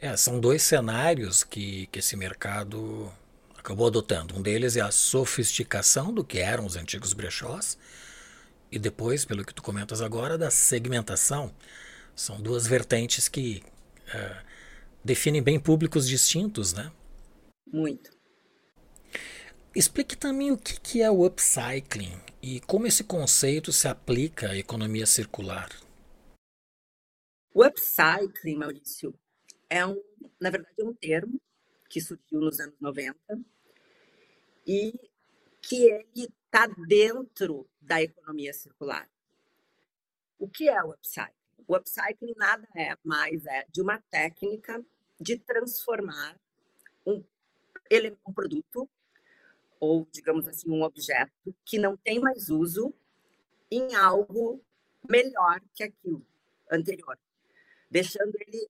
É, 0.00 0.16
são 0.16 0.40
dois 0.40 0.62
cenários 0.62 1.42
que, 1.42 1.86
que 1.88 1.98
esse 1.98 2.16
mercado 2.16 3.12
acabou 3.56 3.88
adotando. 3.88 4.36
Um 4.36 4.42
deles 4.42 4.76
é 4.76 4.80
a 4.80 4.90
sofisticação 4.90 6.14
do 6.14 6.24
que 6.24 6.38
eram 6.38 6.64
os 6.64 6.76
antigos 6.76 7.12
brechós 7.12 7.76
e 8.70 8.78
depois, 8.78 9.24
pelo 9.24 9.44
que 9.44 9.52
tu 9.52 9.62
comentas 9.62 10.00
agora, 10.00 10.38
da 10.38 10.50
segmentação. 10.50 11.54
São 12.14 12.40
duas 12.40 12.66
vertentes 12.66 13.28
que 13.28 13.62
uh, 14.14 14.46
definem 15.04 15.42
bem 15.42 15.58
públicos 15.58 16.06
distintos, 16.06 16.72
né? 16.72 16.92
Muito. 17.66 18.10
Explique 19.78 20.16
também 20.16 20.50
o 20.50 20.58
que 20.58 21.02
é 21.02 21.08
o 21.08 21.24
upcycling 21.24 22.20
e 22.42 22.58
como 22.62 22.88
esse 22.88 23.04
conceito 23.04 23.70
se 23.70 23.86
aplica 23.86 24.50
à 24.50 24.56
economia 24.56 25.06
circular. 25.06 25.68
O 27.54 27.64
upcycling, 27.64 28.56
Maurício, 28.56 29.16
é 29.70 29.86
um, 29.86 30.02
na 30.40 30.50
verdade, 30.50 30.74
é 30.80 30.84
um 30.84 30.92
termo 30.92 31.40
que 31.88 32.00
surgiu 32.00 32.40
nos 32.40 32.58
anos 32.58 32.74
90 32.80 33.16
e 34.66 34.98
que 35.62 35.84
ele 35.84 36.28
está 36.44 36.66
dentro 36.88 37.70
da 37.80 38.02
economia 38.02 38.52
circular. 38.52 39.08
O 40.40 40.48
que 40.48 40.68
é 40.68 40.82
o 40.82 40.90
upcycling? 40.90 41.38
O 41.68 41.76
upcycling 41.76 42.34
nada 42.36 42.66
é 42.76 42.96
mais 43.04 43.46
é 43.46 43.64
de 43.70 43.80
uma 43.80 44.00
técnica 44.10 44.84
de 45.20 45.38
transformar 45.38 46.36
um, 47.06 47.22
um 48.26 48.32
produto 48.32 48.90
ou, 49.80 50.06
digamos 50.10 50.46
assim, 50.48 50.70
um 50.70 50.82
objeto 50.82 51.54
que 51.64 51.78
não 51.78 51.96
tem 51.96 52.20
mais 52.20 52.48
uso 52.48 52.92
em 53.70 53.94
algo 53.94 54.64
melhor 55.08 55.60
que 55.74 55.82
aquilo 55.82 56.24
anterior, 56.70 57.18
deixando 57.90 58.34
ele 58.40 58.68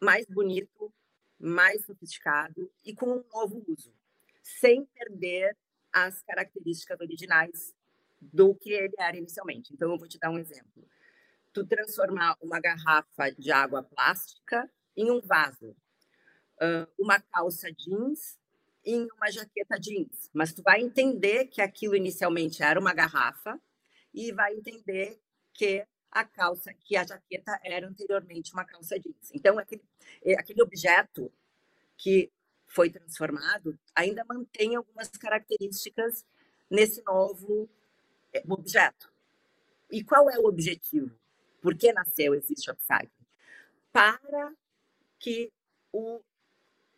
mais 0.00 0.26
bonito, 0.26 0.92
mais 1.38 1.84
sofisticado 1.84 2.70
e 2.84 2.94
com 2.94 3.06
um 3.06 3.24
novo 3.32 3.64
uso, 3.68 3.92
sem 4.42 4.84
perder 4.86 5.56
as 5.92 6.22
características 6.22 7.00
originais 7.00 7.74
do 8.20 8.54
que 8.54 8.72
ele 8.72 8.94
era 8.98 9.16
inicialmente. 9.16 9.72
Então, 9.72 9.90
eu 9.90 9.98
vou 9.98 10.08
te 10.08 10.18
dar 10.18 10.30
um 10.30 10.38
exemplo. 10.38 10.88
Tu 11.52 11.66
transformar 11.66 12.36
uma 12.40 12.60
garrafa 12.60 13.30
de 13.30 13.50
água 13.50 13.82
plástica 13.82 14.70
em 14.96 15.10
um 15.10 15.20
vaso, 15.20 15.74
uma 16.98 17.20
calça 17.20 17.70
jeans 17.72 18.38
em 18.86 19.08
uma 19.16 19.30
jaqueta 19.30 19.78
jeans, 19.80 20.30
mas 20.32 20.52
tu 20.52 20.62
vai 20.62 20.80
entender 20.80 21.46
que 21.46 21.60
aquilo 21.60 21.96
inicialmente 21.96 22.62
era 22.62 22.78
uma 22.78 22.94
garrafa 22.94 23.60
e 24.14 24.30
vai 24.32 24.54
entender 24.54 25.20
que 25.52 25.84
a 26.10 26.24
calça, 26.24 26.72
que 26.72 26.96
a 26.96 27.04
jaqueta 27.04 27.58
era 27.64 27.88
anteriormente 27.88 28.52
uma 28.52 28.64
calça 28.64 28.98
jeans. 28.98 29.30
Então, 29.34 29.58
aquele, 29.58 29.82
é, 30.24 30.34
aquele 30.34 30.62
objeto 30.62 31.30
que 31.96 32.30
foi 32.64 32.88
transformado 32.88 33.76
ainda 33.94 34.24
mantém 34.24 34.76
algumas 34.76 35.08
características 35.08 36.24
nesse 36.70 37.02
novo 37.02 37.68
é, 38.32 38.42
objeto. 38.48 39.12
E 39.90 40.04
qual 40.04 40.30
é 40.30 40.38
o 40.38 40.46
objetivo? 40.46 41.10
Por 41.60 41.76
que 41.76 41.92
nasceu 41.92 42.34
Existe 42.34 42.70
Upcycling? 42.70 43.10
Para 43.92 44.54
que 45.18 45.52
o 45.92 46.20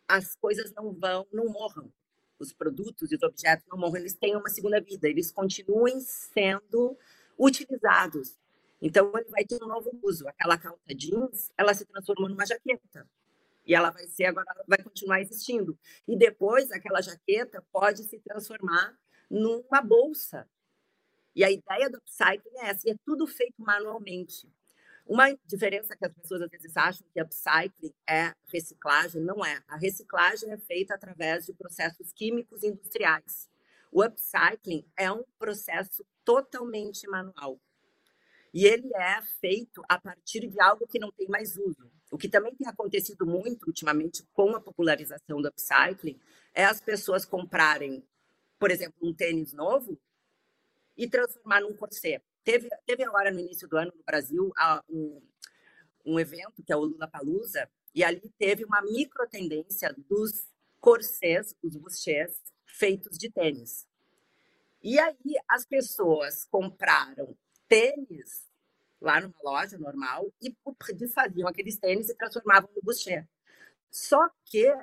as 0.09 0.35
coisas 0.35 0.73
não 0.73 0.91
vão, 0.91 1.27
não 1.31 1.45
morram. 1.45 1.93
Os 2.39 2.51
produtos 2.51 3.11
e 3.11 3.15
os 3.15 3.21
objetos 3.21 3.65
não 3.69 3.77
morram, 3.77 3.97
eles 3.97 4.15
têm 4.15 4.35
uma 4.35 4.49
segunda 4.49 4.81
vida, 4.81 5.07
eles 5.07 5.31
continuem 5.31 5.99
sendo 6.01 6.97
utilizados. 7.37 8.39
Então, 8.81 9.11
ele 9.15 9.29
vai 9.29 9.45
ter 9.45 9.63
um 9.63 9.67
novo 9.67 9.91
uso. 10.01 10.27
Aquela 10.27 10.57
calça 10.57 10.95
jeans, 10.95 11.51
ela 11.55 11.73
se 11.73 11.85
transformou 11.85 12.27
numa 12.27 12.45
jaqueta. 12.45 13.07
E 13.67 13.75
ela 13.75 13.91
vai 13.91 14.07
ser 14.07 14.25
agora, 14.25 14.47
vai 14.67 14.81
continuar 14.81 15.21
existindo. 15.21 15.77
E 16.07 16.17
depois, 16.17 16.71
aquela 16.71 17.01
jaqueta 17.01 17.63
pode 17.71 18.03
se 18.03 18.19
transformar 18.19 18.97
numa 19.29 19.81
bolsa. 19.81 20.49
E 21.35 21.43
a 21.43 21.51
ideia 21.51 21.89
do 21.89 21.97
upcycling 21.97 22.57
é 22.57 22.69
essa, 22.69 22.87
e 22.87 22.91
é 22.91 22.95
tudo 23.05 23.27
feito 23.27 23.55
manualmente. 23.59 24.49
Uma 25.09 25.35
diferença 25.43 25.97
que 25.97 26.05
as 26.05 26.13
pessoas 26.13 26.43
às 26.43 26.51
vezes 26.51 26.77
acham 26.77 27.03
que 27.11 27.19
upcycling 27.19 27.91
é 28.07 28.31
reciclagem, 28.45 29.19
não 29.19 29.43
é. 29.43 29.59
A 29.67 29.75
reciclagem 29.75 30.51
é 30.51 30.57
feita 30.59 30.93
através 30.93 31.47
de 31.47 31.53
processos 31.53 32.13
químicos 32.13 32.63
industriais. 32.63 33.49
O 33.91 34.03
upcycling 34.03 34.85
é 34.95 35.11
um 35.11 35.23
processo 35.39 36.05
totalmente 36.23 37.07
manual. 37.07 37.59
E 38.53 38.67
ele 38.67 38.95
é 38.95 39.19
feito 39.41 39.81
a 39.89 39.99
partir 39.99 40.47
de 40.47 40.61
algo 40.61 40.85
que 40.87 40.99
não 40.99 41.11
tem 41.11 41.27
mais 41.27 41.57
uso. 41.57 41.91
O 42.11 42.17
que 42.17 42.29
também 42.29 42.53
tem 42.53 42.67
acontecido 42.67 43.25
muito 43.25 43.65
ultimamente 43.65 44.23
com 44.31 44.55
a 44.55 44.61
popularização 44.61 45.41
do 45.41 45.47
upcycling 45.47 46.19
é 46.53 46.65
as 46.65 46.79
pessoas 46.79 47.25
comprarem, 47.25 48.07
por 48.59 48.69
exemplo, 48.69 48.99
um 49.01 49.11
tênis 49.11 49.53
novo 49.53 49.99
e 50.95 51.09
transformar 51.09 51.61
num 51.61 51.75
corset 51.75 52.21
teve, 52.49 52.69
teve 52.85 53.03
agora 53.03 53.31
no 53.31 53.39
início 53.39 53.67
do 53.67 53.77
ano 53.77 53.93
no 53.95 54.03
Brasil 54.03 54.51
um, 54.89 55.21
um 56.03 56.19
evento 56.19 56.63
que 56.63 56.73
é 56.73 56.75
o 56.75 56.81
Lula 56.81 57.07
Palusa, 57.07 57.69
e 57.93 58.03
ali 58.03 58.33
teve 58.39 58.65
uma 58.65 58.81
micro 58.81 59.27
tendência 59.27 59.93
dos 60.09 60.47
corsés, 60.79 61.55
os 61.61 61.75
buchés, 61.75 62.41
feitos 62.65 63.17
de 63.17 63.29
tênis. 63.29 63.87
E 64.81 64.99
aí 64.99 65.35
as 65.47 65.65
pessoas 65.65 66.45
compraram 66.45 67.35
tênis 67.67 68.47
lá 69.01 69.21
numa 69.21 69.35
loja 69.43 69.77
normal 69.77 70.31
e 70.41 70.55
desfaziam 70.95 71.47
aqueles 71.47 71.77
tênis 71.77 72.09
e 72.09 72.15
transformavam 72.15 72.69
no 72.75 72.81
buchê. 72.81 73.25
Só 73.91 74.29
que 74.45 74.73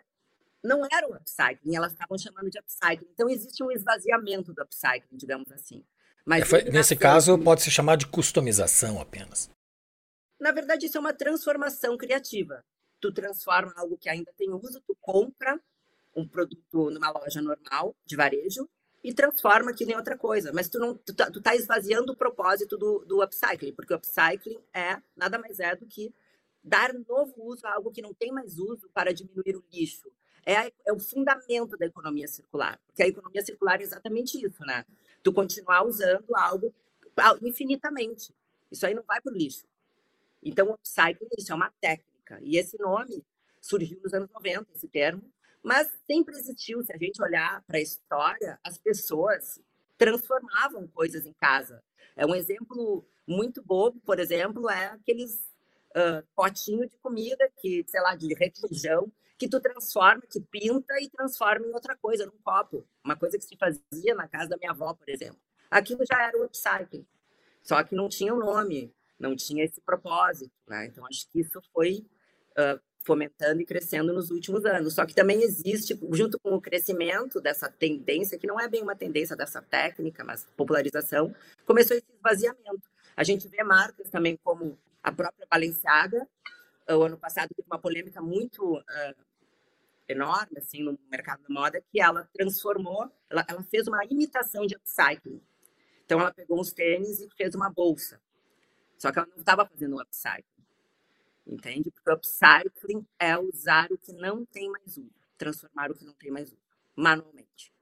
não 0.62 0.86
era 0.92 1.08
o 1.08 1.14
upcycling, 1.14 1.76
elas 1.76 1.92
estavam 1.92 2.18
chamando 2.18 2.50
de 2.50 2.58
upcycling. 2.58 3.08
Então 3.12 3.28
existe 3.28 3.62
um 3.62 3.70
esvaziamento 3.70 4.52
do 4.52 4.62
upcycling, 4.62 5.16
digamos 5.16 5.50
assim. 5.50 5.84
Mas 6.26 6.42
é, 6.42 6.44
foi, 6.44 6.64
nesse 6.64 6.96
caso, 6.96 7.38
pode 7.38 7.62
se 7.62 7.70
chamar 7.70 7.96
de 7.96 8.06
customização 8.06 9.00
apenas. 9.00 9.48
Na 10.40 10.50
verdade, 10.50 10.86
isso 10.86 10.96
é 10.96 11.00
uma 11.00 11.12
transformação 11.12 11.96
criativa. 11.96 12.64
Tu 13.00 13.12
transforma 13.12 13.72
algo 13.76 13.96
que 13.96 14.08
ainda 14.08 14.32
tem 14.36 14.52
uso, 14.52 14.82
tu 14.86 14.96
compra 15.00 15.58
um 16.14 16.26
produto 16.26 16.90
numa 16.90 17.10
loja 17.10 17.40
normal 17.40 17.94
de 18.04 18.16
varejo 18.16 18.68
e 19.04 19.14
transforma 19.14 19.70
aquilo 19.70 19.92
em 19.92 19.96
outra 19.96 20.18
coisa. 20.18 20.50
Mas 20.52 20.68
tu 20.68 20.78
não 20.80 20.96
tu 20.96 21.14
tá, 21.14 21.30
tu 21.30 21.40
tá 21.40 21.54
esvaziando 21.54 22.12
o 22.12 22.16
propósito 22.16 22.76
do, 22.76 23.04
do 23.04 23.22
upcycling, 23.22 23.72
porque 23.72 23.92
o 23.92 23.96
upcycling 23.96 24.58
é 24.74 25.00
nada 25.14 25.38
mais 25.38 25.60
é 25.60 25.76
do 25.76 25.86
que 25.86 26.12
dar 26.64 26.92
novo 26.92 27.34
uso 27.44 27.64
a 27.66 27.74
algo 27.74 27.92
que 27.92 28.02
não 28.02 28.12
tem 28.12 28.32
mais 28.32 28.58
uso 28.58 28.90
para 28.92 29.14
diminuir 29.14 29.56
o 29.56 29.64
lixo. 29.72 30.10
É, 30.44 30.72
é 30.84 30.92
o 30.92 30.98
fundamento 30.98 31.76
da 31.76 31.86
economia 31.86 32.26
circular, 32.26 32.80
porque 32.86 33.02
a 33.02 33.08
economia 33.08 33.44
circular 33.44 33.80
é 33.80 33.84
exatamente 33.84 34.44
isso, 34.44 34.64
né? 34.64 34.84
Tu 35.26 35.32
continuar 35.32 35.84
usando 35.84 36.36
algo 36.36 36.72
infinitamente. 37.42 38.32
Isso 38.70 38.86
aí 38.86 38.94
não 38.94 39.02
vai 39.02 39.20
para 39.20 39.32
o 39.32 39.36
lixo. 39.36 39.66
Então, 40.40 40.68
o 40.68 40.74
upcycling 40.74 41.26
isso 41.36 41.50
é 41.50 41.54
uma 41.56 41.72
técnica. 41.80 42.38
E 42.42 42.56
esse 42.56 42.78
nome 42.78 43.24
surgiu 43.60 43.98
nos 44.04 44.14
anos 44.14 44.30
90, 44.30 44.68
esse 44.72 44.86
termo, 44.86 45.28
mas 45.64 45.90
sempre 46.06 46.36
existiu. 46.36 46.80
Se 46.84 46.92
a 46.92 46.96
gente 46.96 47.20
olhar 47.20 47.60
para 47.66 47.78
a 47.78 47.80
história, 47.80 48.56
as 48.62 48.78
pessoas 48.78 49.58
transformavam 49.98 50.86
coisas 50.86 51.26
em 51.26 51.32
casa. 51.32 51.82
É 52.14 52.24
um 52.24 52.32
exemplo 52.36 53.04
muito 53.26 53.60
bobo, 53.64 53.98
por 54.06 54.20
exemplo, 54.20 54.70
é 54.70 54.86
aqueles 54.90 55.50
uh, 55.90 56.24
potinhos 56.36 56.88
de 56.88 56.96
comida 56.98 57.50
que, 57.60 57.84
sei 57.88 58.00
lá, 58.00 58.14
de 58.14 58.32
requeijão, 58.32 59.10
que 59.38 59.48
tu 59.48 59.60
transforma, 59.60 60.22
que 60.22 60.40
pinta 60.40 60.94
e 61.00 61.10
transforma 61.10 61.66
em 61.66 61.72
outra 61.72 61.96
coisa, 61.96 62.26
num 62.26 62.38
copo. 62.42 62.86
Uma 63.04 63.16
coisa 63.16 63.38
que 63.38 63.44
se 63.44 63.56
fazia 63.56 64.14
na 64.14 64.26
casa 64.28 64.48
da 64.48 64.56
minha 64.56 64.70
avó, 64.70 64.94
por 64.94 65.08
exemplo. 65.08 65.38
Aquilo 65.70 66.04
já 66.10 66.22
era 66.22 66.38
o 66.38 66.44
upcycling. 66.44 67.06
Só 67.62 67.82
que 67.82 67.94
não 67.94 68.08
tinha 68.08 68.32
o 68.32 68.36
um 68.36 68.40
nome, 68.40 68.94
não 69.18 69.34
tinha 69.34 69.64
esse 69.64 69.80
propósito. 69.80 70.52
Né? 70.66 70.86
Então, 70.86 71.04
acho 71.06 71.28
que 71.30 71.40
isso 71.40 71.60
foi 71.72 72.06
uh, 72.52 72.80
fomentando 73.04 73.60
e 73.60 73.66
crescendo 73.66 74.12
nos 74.12 74.30
últimos 74.30 74.64
anos. 74.64 74.94
Só 74.94 75.04
que 75.04 75.14
também 75.14 75.42
existe, 75.42 75.98
junto 76.12 76.38
com 76.38 76.54
o 76.54 76.60
crescimento 76.60 77.40
dessa 77.40 77.70
tendência, 77.70 78.38
que 78.38 78.46
não 78.46 78.58
é 78.60 78.68
bem 78.68 78.82
uma 78.82 78.96
tendência 78.96 79.36
dessa 79.36 79.60
técnica, 79.60 80.24
mas 80.24 80.46
popularização, 80.56 81.34
começou 81.64 81.96
esse 81.96 82.06
esvaziamento. 82.14 82.88
A 83.16 83.24
gente 83.24 83.48
vê 83.48 83.62
marcas 83.62 84.10
também 84.10 84.36
como 84.42 84.78
a 85.02 85.12
própria 85.12 85.46
Balenciaga. 85.50 86.26
O 86.88 87.02
ano 87.02 87.18
passado 87.18 87.48
teve 87.54 87.66
uma 87.66 87.78
polêmica 87.78 88.20
muito 88.20 88.78
uh, 88.78 89.25
enorme 90.08 90.58
assim 90.58 90.82
no 90.82 90.98
mercado 91.10 91.42
da 91.42 91.48
moda 91.48 91.82
que 91.90 92.00
ela 92.00 92.28
transformou, 92.32 93.10
ela, 93.28 93.44
ela 93.48 93.62
fez 93.64 93.86
uma 93.88 94.04
imitação 94.04 94.66
de 94.66 94.76
upcycling. 94.76 95.40
Então 96.04 96.20
ela 96.20 96.32
pegou 96.32 96.60
os 96.60 96.72
tênis 96.72 97.20
e 97.20 97.28
fez 97.36 97.54
uma 97.54 97.70
bolsa. 97.70 98.20
Só 98.96 99.12
que 99.12 99.18
ela 99.18 99.28
não 99.28 99.38
estava 99.38 99.66
fazendo 99.66 100.00
upcycling 100.00 100.56
entende? 101.46 101.90
Porque 101.90 102.10
upcycling 102.10 103.06
é 103.18 103.38
usar 103.38 103.88
o 103.90 103.98
que 103.98 104.12
não 104.12 104.44
tem 104.44 104.70
mais 104.70 104.96
uso, 104.96 105.10
transformar 105.38 105.90
o 105.90 105.94
que 105.94 106.04
não 106.04 106.14
tem 106.14 106.30
mais 106.30 106.48
uso, 106.48 106.60
manualmente. 106.96 107.72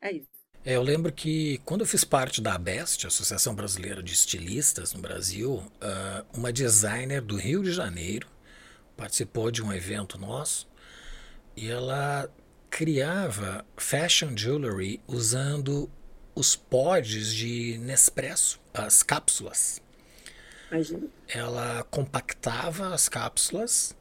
É 0.00 0.12
isso. 0.12 0.28
É, 0.64 0.76
eu 0.76 0.82
lembro 0.82 1.12
que 1.12 1.58
quando 1.64 1.80
eu 1.80 1.86
fiz 1.86 2.04
parte 2.04 2.40
da 2.40 2.54
ABEST, 2.54 3.06
Associação 3.06 3.54
Brasileira 3.54 4.02
de 4.02 4.12
Estilistas 4.12 4.92
no 4.92 5.00
Brasil, 5.00 5.54
uh, 5.54 6.38
uma 6.38 6.52
designer 6.52 7.20
do 7.20 7.36
Rio 7.36 7.62
de 7.62 7.72
Janeiro 7.72 8.28
participou 8.96 9.50
de 9.50 9.62
um 9.62 9.72
evento 9.72 10.18
nosso 10.18 10.68
e 11.56 11.70
ela 11.70 12.30
criava 12.70 13.64
fashion 13.76 14.36
jewelry 14.36 15.00
usando 15.06 15.90
os 16.34 16.56
pods 16.56 17.32
de 17.34 17.78
Nespresso, 17.78 18.60
as 18.72 19.02
cápsulas. 19.02 19.80
Imagina. 20.70 21.06
Ela 21.28 21.84
compactava 21.90 22.94
as 22.94 23.08
cápsulas 23.08 23.94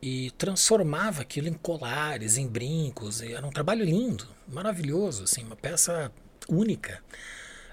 e 0.00 0.30
transformava 0.32 1.22
aquilo 1.22 1.48
em 1.48 1.54
colares, 1.54 2.36
em 2.36 2.46
brincos. 2.46 3.20
era 3.20 3.44
um 3.44 3.50
trabalho 3.50 3.84
lindo, 3.84 4.26
maravilhoso, 4.46 5.24
assim, 5.24 5.42
uma 5.42 5.56
peça 5.56 6.12
única. 6.48 7.02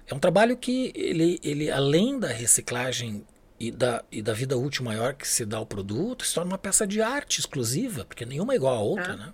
É 0.08 0.14
um 0.14 0.20
trabalho 0.20 0.58
que 0.58 0.92
ele, 0.96 1.40
ele 1.44 1.70
além 1.70 2.20
da 2.20 2.28
reciclagem 2.28 3.26
e 3.60 3.72
da, 3.72 4.04
e 4.12 4.22
da 4.22 4.34
vida 4.34 4.58
útil 4.58 4.84
maior 4.84 5.14
que 5.14 5.28
se 5.28 5.46
dá 5.46 5.58
ao 5.58 5.66
produto, 5.66 6.26
se 6.26 6.34
torna 6.34 6.52
uma 6.52 6.58
peça 6.58 6.86
de 6.86 7.02
arte 7.02 7.40
exclusiva, 7.40 8.06
porque 8.06 8.26
nenhuma 8.26 8.54
é 8.54 8.56
igual 8.56 8.76
à 8.76 8.82
outra, 8.82 9.14
é. 9.14 9.18
né? 9.18 9.34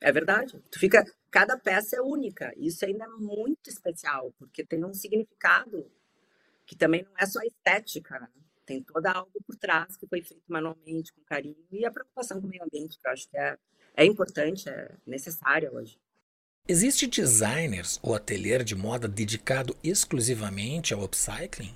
É 0.00 0.12
verdade. 0.12 0.62
Tu 0.70 0.78
fica, 0.78 1.04
cada 1.30 1.58
peça 1.58 1.96
é 1.96 2.00
única. 2.02 2.52
Isso 2.56 2.84
ainda 2.84 3.04
é 3.04 3.08
muito 3.08 3.70
especial, 3.70 4.34
porque 4.38 4.64
tem 4.64 4.84
um 4.84 4.92
significado 4.92 5.90
que 6.66 6.76
também 6.76 7.02
não 7.02 7.12
é 7.18 7.26
só 7.26 7.40
estética, 7.42 8.20
né? 8.20 8.28
tem 8.66 8.82
toda 8.82 9.10
algo 9.10 9.32
por 9.46 9.56
trás 9.56 9.96
que 9.96 10.06
foi 10.06 10.22
feito 10.22 10.42
manualmente, 10.48 11.12
com 11.12 11.22
carinho, 11.22 11.56
e 11.70 11.84
a 11.84 11.90
preocupação 11.90 12.40
com 12.40 12.46
o 12.46 12.50
meio 12.50 12.64
ambiente, 12.64 12.98
que 12.98 13.06
eu 13.06 13.12
acho 13.12 13.28
que 13.28 13.36
é, 13.36 13.56
é 13.96 14.04
importante, 14.04 14.68
é 14.68 14.90
necessária 15.06 15.72
hoje. 15.72 15.98
Existe 16.66 17.06
designers 17.06 18.00
ou 18.02 18.14
ateliê 18.14 18.64
de 18.64 18.74
moda 18.74 19.06
dedicado 19.06 19.76
exclusivamente 19.82 20.94
ao 20.94 21.04
upcycling? 21.04 21.74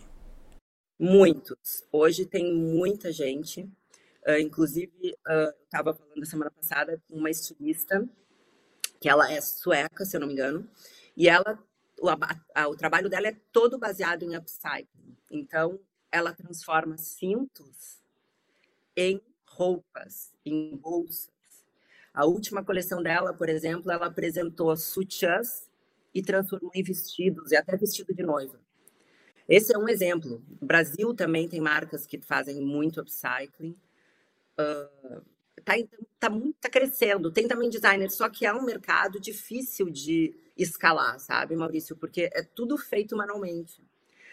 Muitos. 0.99 1.85
Hoje 1.93 2.27
tem 2.27 2.53
muita 2.53 3.13
gente. 3.13 3.63
Uh, 4.27 4.39
inclusive, 4.41 5.17
uh, 5.27 5.31
eu 5.31 5.51
estava 5.65 5.95
falando 5.95 6.27
semana 6.27 6.51
passada 6.51 7.01
com 7.09 7.17
uma 7.17 7.31
estilista, 7.31 8.07
que 9.01 9.09
ela 9.09 9.31
é 9.33 9.41
sueca, 9.41 10.05
se 10.05 10.17
eu 10.17 10.21
não 10.21 10.27
me 10.27 10.33
engano, 10.33 10.69
e 11.17 11.29
ela 11.29 11.63
o, 12.01 12.09
a, 12.09 12.69
o 12.69 12.77
trabalho 12.77 13.09
dela 13.09 13.29
é 13.29 13.37
todo 13.53 13.79
baseado 13.79 14.23
em 14.23 14.37
upcycling. 14.37 15.17
Então, 15.31 15.79
ela 16.11 16.33
transforma 16.33 16.97
cintos 16.97 17.99
em 18.97 19.21
roupas, 19.45 20.33
em 20.45 20.77
bolsas. 20.77 21.31
A 22.13 22.25
última 22.25 22.65
coleção 22.65 23.03
dela, 23.03 23.33
por 23.33 23.49
exemplo, 23.49 23.91
ela 23.91 24.07
apresentou 24.07 24.77
sutiãs 24.77 25.69
e 26.15 26.23
transformou 26.23 26.73
em 26.75 26.83
vestidos, 26.83 27.53
e 27.53 27.57
até 27.57 27.77
vestido 27.77 28.15
de 28.15 28.23
noiva. 28.23 28.59
Esse 29.49 29.75
é 29.75 29.79
um 29.79 29.89
exemplo. 29.89 30.43
O 30.61 30.67
Brasil 30.67 31.15
também 31.15 31.49
tem 31.49 31.61
marcas 31.61 32.07
que 32.07 32.19
fazem 32.21 32.61
muito 32.61 33.01
upcycling. 33.01 33.75
Uh, 34.59 35.23
tá, 35.65 35.75
tá, 36.21 36.31
tá 36.61 36.71
crescendo. 36.71 37.33
Tem 37.33 37.49
também 37.49 37.71
designers, 37.71 38.15
só 38.15 38.29
que 38.29 38.47
é 38.47 38.53
um 38.53 38.63
mercado 38.63 39.21
difícil 39.21 39.91
de 39.91 40.35
escalar, 40.57 41.19
sabe, 41.21 41.57
Maurício? 41.57 41.97
Porque 41.97 42.31
é 42.33 42.43
tudo 42.43 42.77
feito 42.77 43.17
manualmente. 43.17 43.83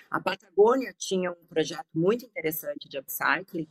A 0.09 0.19
Patagônia 0.19 0.93
tinha 0.97 1.31
um 1.31 1.45
projeto 1.49 1.87
muito 1.93 2.25
interessante 2.25 2.89
de 2.89 2.97
upcycling, 2.97 3.67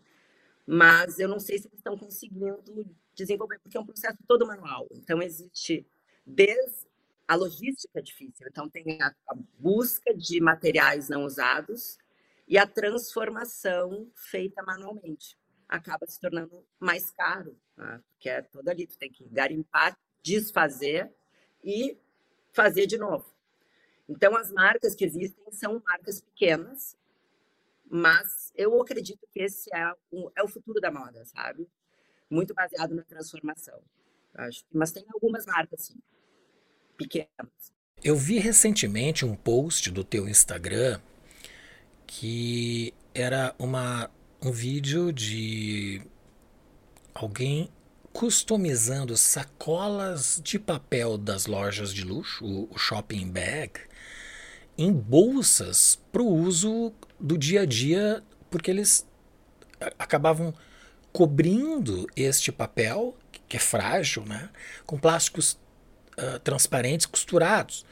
mas 0.67 1.19
eu 1.19 1.29
não 1.29 1.41
sei 1.41 1.59
se 1.59 1.69
eles 1.69 1.79
estão 1.79 1.97
conseguindo 1.99 2.87
desenvolver, 3.15 3.59
porque 3.61 3.77
é 3.77 3.81
um 3.81 3.87
processo 3.87 4.19
todo 4.27 4.47
manual. 4.47 4.89
Então, 4.93 5.23
existe 5.23 5.87
desde 6.27 6.87
a 7.27 7.35
logística 7.35 7.99
é 7.99 8.03
difícil. 8.03 8.47
Então, 8.49 8.69
tem 8.69 9.01
a, 9.01 9.15
a 9.29 9.35
busca 9.59 10.15
de 10.15 10.41
materiais 10.41 11.09
não 11.09 11.25
usados 11.25 11.99
e 12.47 12.59
a 12.59 12.67
transformação 12.67 14.11
feita 14.15 14.63
manualmente. 14.63 15.39
Acaba 15.69 16.07
se 16.07 16.21
tornando 16.21 16.65
mais 16.79 17.11
caro, 17.11 17.59
né? 17.77 18.01
porque 18.11 18.29
é 18.29 18.43
todo 18.43 18.69
ali. 18.69 18.87
Tu 18.87 18.99
tem 18.99 19.11
que 19.11 19.25
garimpar, 19.29 19.99
desfazer 20.23 21.11
e 21.63 21.99
fazer 22.53 22.87
de 22.87 22.99
novo. 22.99 23.33
Então, 24.09 24.37
as 24.37 24.53
marcas 24.53 24.95
que 24.95 25.05
existem 25.05 25.51
são 25.51 25.83
marcas 25.87 26.21
pequenas, 26.21 26.97
mas 27.91 28.53
eu 28.55 28.81
acredito 28.81 29.27
que 29.33 29.41
esse 29.41 29.75
é 29.75 29.93
o, 30.11 30.31
é 30.37 30.43
o 30.43 30.49
futuro 30.49 30.79
da 30.81 30.91
moda, 30.91 31.25
sabe? 31.25 31.67
Muito 32.29 32.53
baseado 32.53 32.95
na 32.95 33.03
transformação. 33.03 33.81
Acho. 34.35 34.65
Mas 34.73 34.93
tem 34.93 35.05
algumas 35.13 35.47
marcas, 35.47 35.87
sim, 35.87 35.99
pequenas. 36.97 37.29
Eu 38.03 38.17
vi 38.17 38.39
recentemente 38.39 39.25
um 39.25 39.35
post 39.35 39.91
do 39.91 40.05
teu 40.05 40.29
Instagram 40.29 41.01
que 42.07 42.93
era 43.15 43.55
uma, 43.59 44.11
um 44.43 44.53
vídeo 44.53 45.13
de 45.13 46.03
alguém 47.15 47.71
customizando 48.13 49.17
sacolas 49.17 50.41
de 50.43 50.59
papel 50.59 51.19
das 51.19 51.47
lojas 51.47 51.93
de 51.93 52.05
luxo, 52.05 52.45
o, 52.45 52.79
shopping 52.79 53.29
bag, 53.29 53.81
em 54.79 54.93
bolsas 54.93 55.99
para 56.13 56.23
o 56.23 56.33
uso 56.33 56.93
do 57.19 57.37
dia 57.37 57.63
a 57.63 57.67
dia, 57.67 58.23
porque 58.51 58.71
eles 58.71 59.05
acabavam 59.99 60.55
cobrindo 61.13 62.07
este 62.15 62.53
papel, 62.53 63.17
que 63.49 63.57
é 63.57 63.61
frágil, 63.61 64.25
né, 64.25 64.49
com 64.87 64.99
plásticos 64.99 65.59
uh, 66.19 66.39
transparentes 66.41 67.07
costurados. 67.07 67.85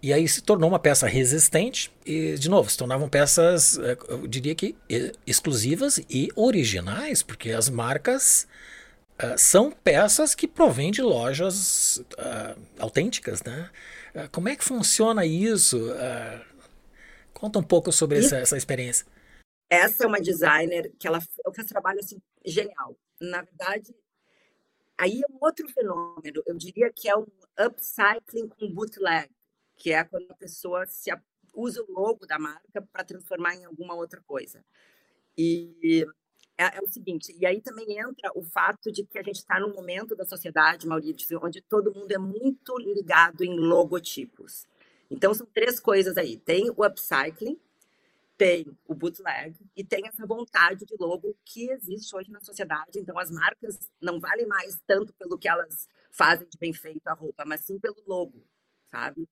E 0.00 0.12
aí 0.12 0.28
se 0.28 0.40
tornou 0.40 0.68
uma 0.68 0.78
peça 0.78 1.08
resistente 1.08 1.90
e, 2.06 2.34
de 2.34 2.48
novo, 2.48 2.70
se 2.70 2.78
tornavam 2.78 3.08
peças, 3.08 3.76
eu 4.08 4.28
diria 4.28 4.54
que 4.54 4.76
exclusivas 5.26 5.98
e 6.08 6.28
originais, 6.36 7.20
porque 7.20 7.50
as 7.50 7.68
marcas 7.68 8.46
uh, 9.18 9.36
são 9.36 9.72
peças 9.72 10.34
que 10.34 10.46
provêm 10.46 10.92
de 10.92 11.02
lojas 11.02 11.98
uh, 12.12 12.60
autênticas, 12.78 13.42
né? 13.42 13.70
Uh, 14.14 14.28
como 14.30 14.48
é 14.48 14.56
que 14.56 14.64
funciona 14.64 15.26
isso? 15.26 15.78
conta 17.34 17.60
um 17.60 17.62
pouco 17.62 17.92
sobre 17.92 18.18
essa, 18.18 18.36
essa, 18.36 18.56
experiência. 18.56 19.06
Essa 19.70 20.02
é 20.02 20.06
uma 20.08 20.20
designer 20.20 20.92
que 20.98 21.06
ela 21.06 21.20
fez 21.54 21.68
trabalho 21.68 22.00
assim 22.00 22.20
genial. 22.44 22.96
Na 23.20 23.42
verdade, 23.42 23.94
aí 24.98 25.20
é 25.22 25.32
um 25.32 25.38
outro 25.40 25.68
fenômeno. 25.68 26.42
Eu 26.46 26.56
diria 26.56 26.92
que 26.92 27.08
é 27.08 27.16
um 27.16 27.26
upcycling 27.58 28.48
com 28.48 28.72
bootleg 28.72 29.30
que 29.78 29.92
é 29.92 30.04
quando 30.04 30.30
a 30.30 30.34
pessoa 30.34 30.84
se 30.86 31.10
usa 31.54 31.82
o 31.82 31.92
logo 31.92 32.26
da 32.26 32.38
marca 32.38 32.82
para 32.92 33.04
transformar 33.04 33.54
em 33.54 33.64
alguma 33.64 33.94
outra 33.94 34.20
coisa. 34.26 34.62
E 35.36 36.04
é, 36.58 36.76
é, 36.76 36.80
o 36.82 36.88
seguinte, 36.88 37.34
e 37.38 37.46
aí 37.46 37.60
também 37.60 37.98
entra 37.98 38.32
o 38.34 38.42
fato 38.42 38.90
de 38.90 39.04
que 39.04 39.18
a 39.18 39.22
gente 39.22 39.36
está 39.36 39.58
num 39.60 39.72
momento 39.72 40.16
da 40.16 40.26
sociedade, 40.26 40.86
Maurício, 40.86 41.40
onde 41.42 41.62
todo 41.62 41.94
mundo 41.94 42.10
é 42.10 42.18
muito 42.18 42.76
ligado 42.78 43.44
em 43.44 43.58
logotipos. 43.58 44.66
Então 45.10 45.32
são 45.32 45.46
três 45.46 45.80
coisas 45.80 46.16
aí. 46.16 46.36
Tem 46.36 46.68
o 46.70 46.84
upcycling, 46.84 47.58
tem 48.38 48.64
o 48.86 48.94
bootleg 48.94 49.56
e 49.76 49.84
tem 49.84 50.06
essa 50.06 50.24
vontade 50.24 50.86
de 50.86 50.94
logo 50.98 51.36
que 51.44 51.68
existe 51.72 52.14
hoje 52.14 52.30
na 52.30 52.40
sociedade. 52.40 53.00
Então 53.00 53.18
as 53.18 53.30
marcas 53.30 53.90
não 54.00 54.20
valem 54.20 54.46
mais 54.46 54.80
tanto 54.86 55.12
pelo 55.14 55.36
que 55.36 55.48
elas 55.48 55.88
fazem 56.12 56.48
de 56.48 56.56
bem 56.56 56.72
feito 56.72 57.06
a 57.08 57.12
roupa, 57.12 57.44
mas 57.44 57.62
sim 57.62 57.80
pelo 57.80 58.00
logo, 58.06 58.46
sabe? 58.90 59.28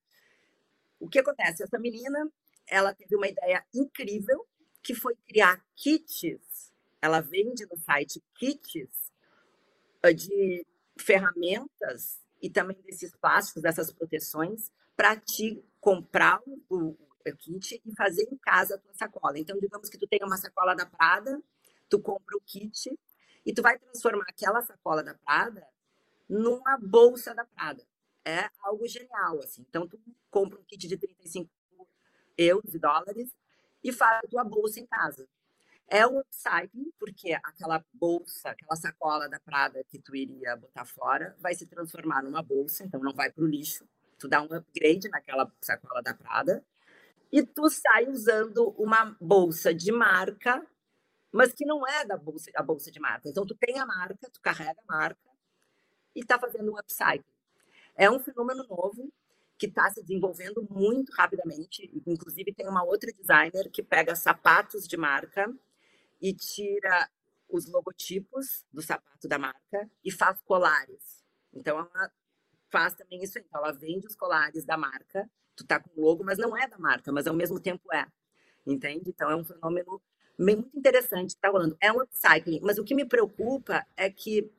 O 0.98 1.08
que 1.08 1.20
acontece? 1.20 1.62
Essa 1.62 1.78
menina, 1.78 2.28
ela 2.66 2.92
teve 2.92 3.14
uma 3.14 3.28
ideia 3.28 3.64
incrível, 3.72 4.44
que 4.82 4.94
foi 4.94 5.14
criar 5.26 5.64
kits. 5.76 6.72
Ela 7.00 7.20
vende 7.20 7.64
no 7.66 7.76
site 7.76 8.22
kits 8.34 9.12
ah, 10.02 10.12
de 10.12 10.66
ferramentas 10.98 12.20
e 12.42 12.50
também 12.50 12.76
desses 12.82 13.14
plásticos, 13.16 13.62
dessas 13.62 13.92
proteções, 13.92 14.70
para 14.96 15.16
te 15.16 15.62
comprar 15.80 16.40
o, 16.68 16.96
o, 17.32 17.36
kit 17.36 17.80
e 17.84 17.94
fazer 17.94 18.28
em 18.30 18.36
casa 18.36 18.74
a 18.74 18.78
tua 18.78 18.94
sacola. 18.94 19.38
Então, 19.38 19.58
digamos 19.58 19.88
que 19.88 19.98
tu 19.98 20.06
tenha 20.06 20.26
uma 20.26 20.36
sacola 20.36 20.74
da 20.74 20.86
Prada, 20.86 21.42
tu 21.88 22.00
compra 22.00 22.36
o 22.36 22.40
kit 22.40 22.90
e 23.44 23.52
tu 23.52 23.62
vai 23.62 23.78
transformar 23.78 24.24
aquela 24.28 24.60
sacola 24.62 25.02
da 25.02 25.14
Prada 25.14 25.66
numa 26.28 26.76
bolsa 26.78 27.34
da 27.34 27.44
Prada 27.44 27.86
é 28.26 28.50
algo 28.60 28.86
genial, 28.88 29.38
assim. 29.38 29.64
Então, 29.68 29.86
tu 29.86 29.98
compra 30.28 30.58
um 30.58 30.64
kit 30.64 30.88
de 30.88 30.96
35 30.96 31.48
euros 32.36 32.74
e 32.74 32.78
dólares 32.78 33.30
e 33.84 33.92
faz 33.92 34.18
a 34.24 34.28
tua 34.28 34.42
bolsa 34.42 34.80
em 34.80 34.86
casa. 34.86 35.28
É 35.88 36.04
um 36.04 36.18
upcycling, 36.18 36.90
porque 36.98 37.32
aquela 37.32 37.84
bolsa, 37.94 38.50
aquela 38.50 38.74
sacola 38.74 39.28
da 39.28 39.38
Prada 39.38 39.84
que 39.84 40.00
tu 40.00 40.16
iria 40.16 40.56
botar 40.56 40.84
fora, 40.84 41.36
vai 41.38 41.54
se 41.54 41.64
transformar 41.66 42.24
numa 42.24 42.42
bolsa, 42.42 42.82
então 42.82 43.00
não 43.00 43.14
vai 43.14 43.30
para 43.30 43.44
o 43.44 43.46
lixo. 43.46 43.88
Tu 44.18 44.26
dá 44.26 44.42
um 44.42 44.52
upgrade 44.52 45.08
naquela 45.08 45.50
sacola 45.60 46.02
da 46.02 46.12
Prada 46.12 46.64
e 47.36 47.44
tu 47.44 47.68
sai 47.68 48.08
usando 48.08 48.70
uma 48.78 49.14
bolsa 49.20 49.74
de 49.74 49.92
marca, 49.92 50.66
mas 51.30 51.52
que 51.52 51.66
não 51.66 51.86
é 51.86 52.02
da 52.02 52.16
bolsa, 52.16 52.50
a 52.54 52.62
bolsa 52.62 52.90
de 52.90 52.98
marca. 52.98 53.28
Então 53.28 53.44
tu 53.44 53.54
tem 53.54 53.78
a 53.78 53.84
marca, 53.84 54.30
tu 54.30 54.40
carrega 54.40 54.80
a 54.88 54.90
marca 54.90 55.30
e 56.14 56.20
está 56.20 56.38
fazendo 56.38 56.72
um 56.72 56.78
upcycling. 56.78 57.22
É 57.94 58.10
um 58.10 58.18
fenômeno 58.18 58.66
novo 58.66 59.12
que 59.58 59.66
está 59.66 59.90
se 59.90 60.00
desenvolvendo 60.00 60.66
muito 60.70 61.12
rapidamente. 61.12 61.92
Inclusive, 62.06 62.54
tem 62.54 62.66
uma 62.66 62.82
outra 62.82 63.12
designer 63.12 63.70
que 63.70 63.82
pega 63.82 64.16
sapatos 64.16 64.88
de 64.88 64.96
marca 64.96 65.46
e 66.18 66.32
tira 66.32 67.06
os 67.50 67.70
logotipos 67.70 68.64
do 68.72 68.80
sapato 68.80 69.28
da 69.28 69.38
marca 69.38 69.90
e 70.02 70.10
faz 70.10 70.40
colares. 70.40 71.22
Então, 71.52 71.78
ela 71.78 72.10
faz 72.70 72.94
também 72.94 73.22
isso. 73.22 73.38
Então, 73.38 73.60
ela 73.60 73.72
vende 73.72 74.06
os 74.06 74.16
colares 74.16 74.64
da 74.64 74.78
marca. 74.78 75.30
Tu 75.56 75.64
tá 75.66 75.80
com 75.80 75.90
o 76.00 76.04
logo, 76.04 76.24
mas 76.24 76.38
não 76.38 76.56
é 76.56 76.68
da 76.68 76.78
marca, 76.78 77.10
mas 77.12 77.26
ao 77.26 77.34
mesmo 77.34 77.58
tempo 77.60 77.92
é. 77.92 78.06
Entende? 78.66 79.10
Então, 79.10 79.30
é 79.30 79.36
um 79.36 79.44
fenômeno 79.44 80.00
muito 80.38 80.76
interessante 80.76 81.28
que 81.28 81.38
está 81.38 81.48
rolando. 81.48 81.76
É 81.80 81.90
um 81.92 82.00
upcycling, 82.00 82.60
mas 82.62 82.78
o 82.78 82.84
que 82.84 82.94
me 82.94 83.04
preocupa 83.06 83.86
é 83.96 84.10
que 84.10 84.50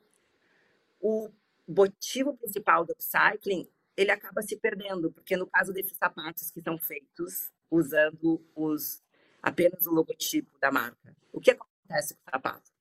o 1.00 1.30
motivo 1.68 2.36
principal 2.38 2.86
do 2.86 2.94
upcycling, 2.94 3.68
ele 3.96 4.12
acaba 4.12 4.42
se 4.42 4.58
perdendo, 4.58 5.12
porque 5.12 5.36
no 5.36 5.48
caso 5.48 5.74
desses 5.74 5.98
sapatos 5.98 6.50
que 6.52 6.62
são 6.62 6.78
feitos 6.78 7.52
usando 7.70 8.42
os 8.56 9.04
apenas 9.42 9.86
o 9.86 9.92
logotipo 9.92 10.58
da 10.60 10.72
marca, 10.72 11.16
o 11.32 11.40
que 11.40 11.52
acontece 11.52 12.16
com 12.16 12.22
o 12.28 12.32
sapato? 12.32 12.72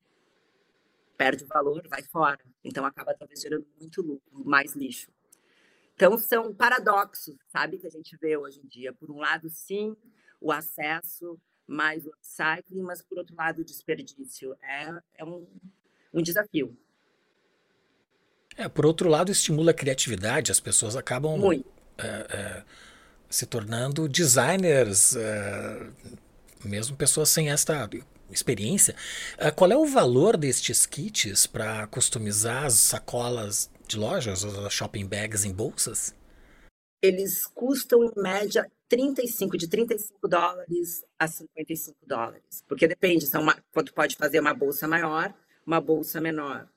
Perde 1.17 1.43
o 1.43 1.47
valor, 1.47 1.87
vai 1.89 2.03
fora. 2.03 2.39
Então 2.63 2.85
acaba 2.85 3.13
talvez 3.13 3.41
gerando 3.41 3.67
muito 3.79 4.01
lucro, 4.01 4.43
mais 4.45 4.75
lixo. 4.75 5.11
Então 5.97 6.15
são 6.15 6.53
paradoxos, 6.53 7.35
sabe, 7.47 7.79
que 7.79 7.87
a 7.87 7.89
gente 7.89 8.15
vê 8.17 8.37
hoje 8.37 8.61
em 8.63 8.67
dia. 8.67 8.93
Por 8.93 9.09
um 9.09 9.17
lado, 9.17 9.49
sim, 9.49 9.97
o 10.39 10.51
acesso, 10.51 11.39
mais 11.65 12.05
o 12.05 12.09
upcycling, 12.09 12.83
mas 12.83 13.01
por 13.01 13.17
outro 13.17 13.35
lado, 13.35 13.61
o 13.63 13.65
desperdício. 13.65 14.55
É, 14.61 15.01
é 15.15 15.25
um, 15.25 15.47
um 16.13 16.21
desafio. 16.21 16.77
É, 18.55 18.69
por 18.69 18.85
outro 18.85 19.09
lado, 19.09 19.31
estimula 19.31 19.71
a 19.71 19.73
criatividade, 19.73 20.51
as 20.51 20.59
pessoas 20.59 20.95
acabam 20.95 21.41
é, 21.97 22.05
é, 22.05 22.63
se 23.27 23.47
tornando 23.47 24.07
designers, 24.07 25.15
é, 25.15 25.89
mesmo 26.63 26.95
pessoas 26.95 27.29
sem 27.29 27.49
esta 27.49 27.89
experiência. 28.29 28.95
É, 29.35 29.49
qual 29.49 29.71
é 29.71 29.75
o 29.75 29.87
valor 29.87 30.37
destes 30.37 30.85
kits 30.85 31.47
para 31.47 31.87
customizar 31.87 32.65
as 32.65 32.73
sacolas 32.73 33.67
de 33.87 33.97
lojas, 33.97 34.43
as 34.43 34.73
shopping 34.73 35.07
bags 35.07 35.45
em 35.45 35.53
bolsas? 35.53 36.13
Eles 37.01 37.45
custam 37.45 38.03
em 38.03 38.11
média 38.15 38.69
35, 38.89 39.57
de 39.57 39.67
35 39.67 40.27
dólares 40.27 41.05
a 41.17 41.27
55 41.27 41.97
dólares. 42.05 42.63
Porque 42.67 42.87
depende, 42.87 43.25
são 43.25 43.41
uma, 43.41 43.55
quando 43.71 43.93
pode 43.93 44.15
fazer 44.15 44.39
uma 44.39 44.53
bolsa 44.53 44.87
maior, 44.87 45.33
uma 45.65 45.79
bolsa 45.79 46.19
menor. 46.19 46.67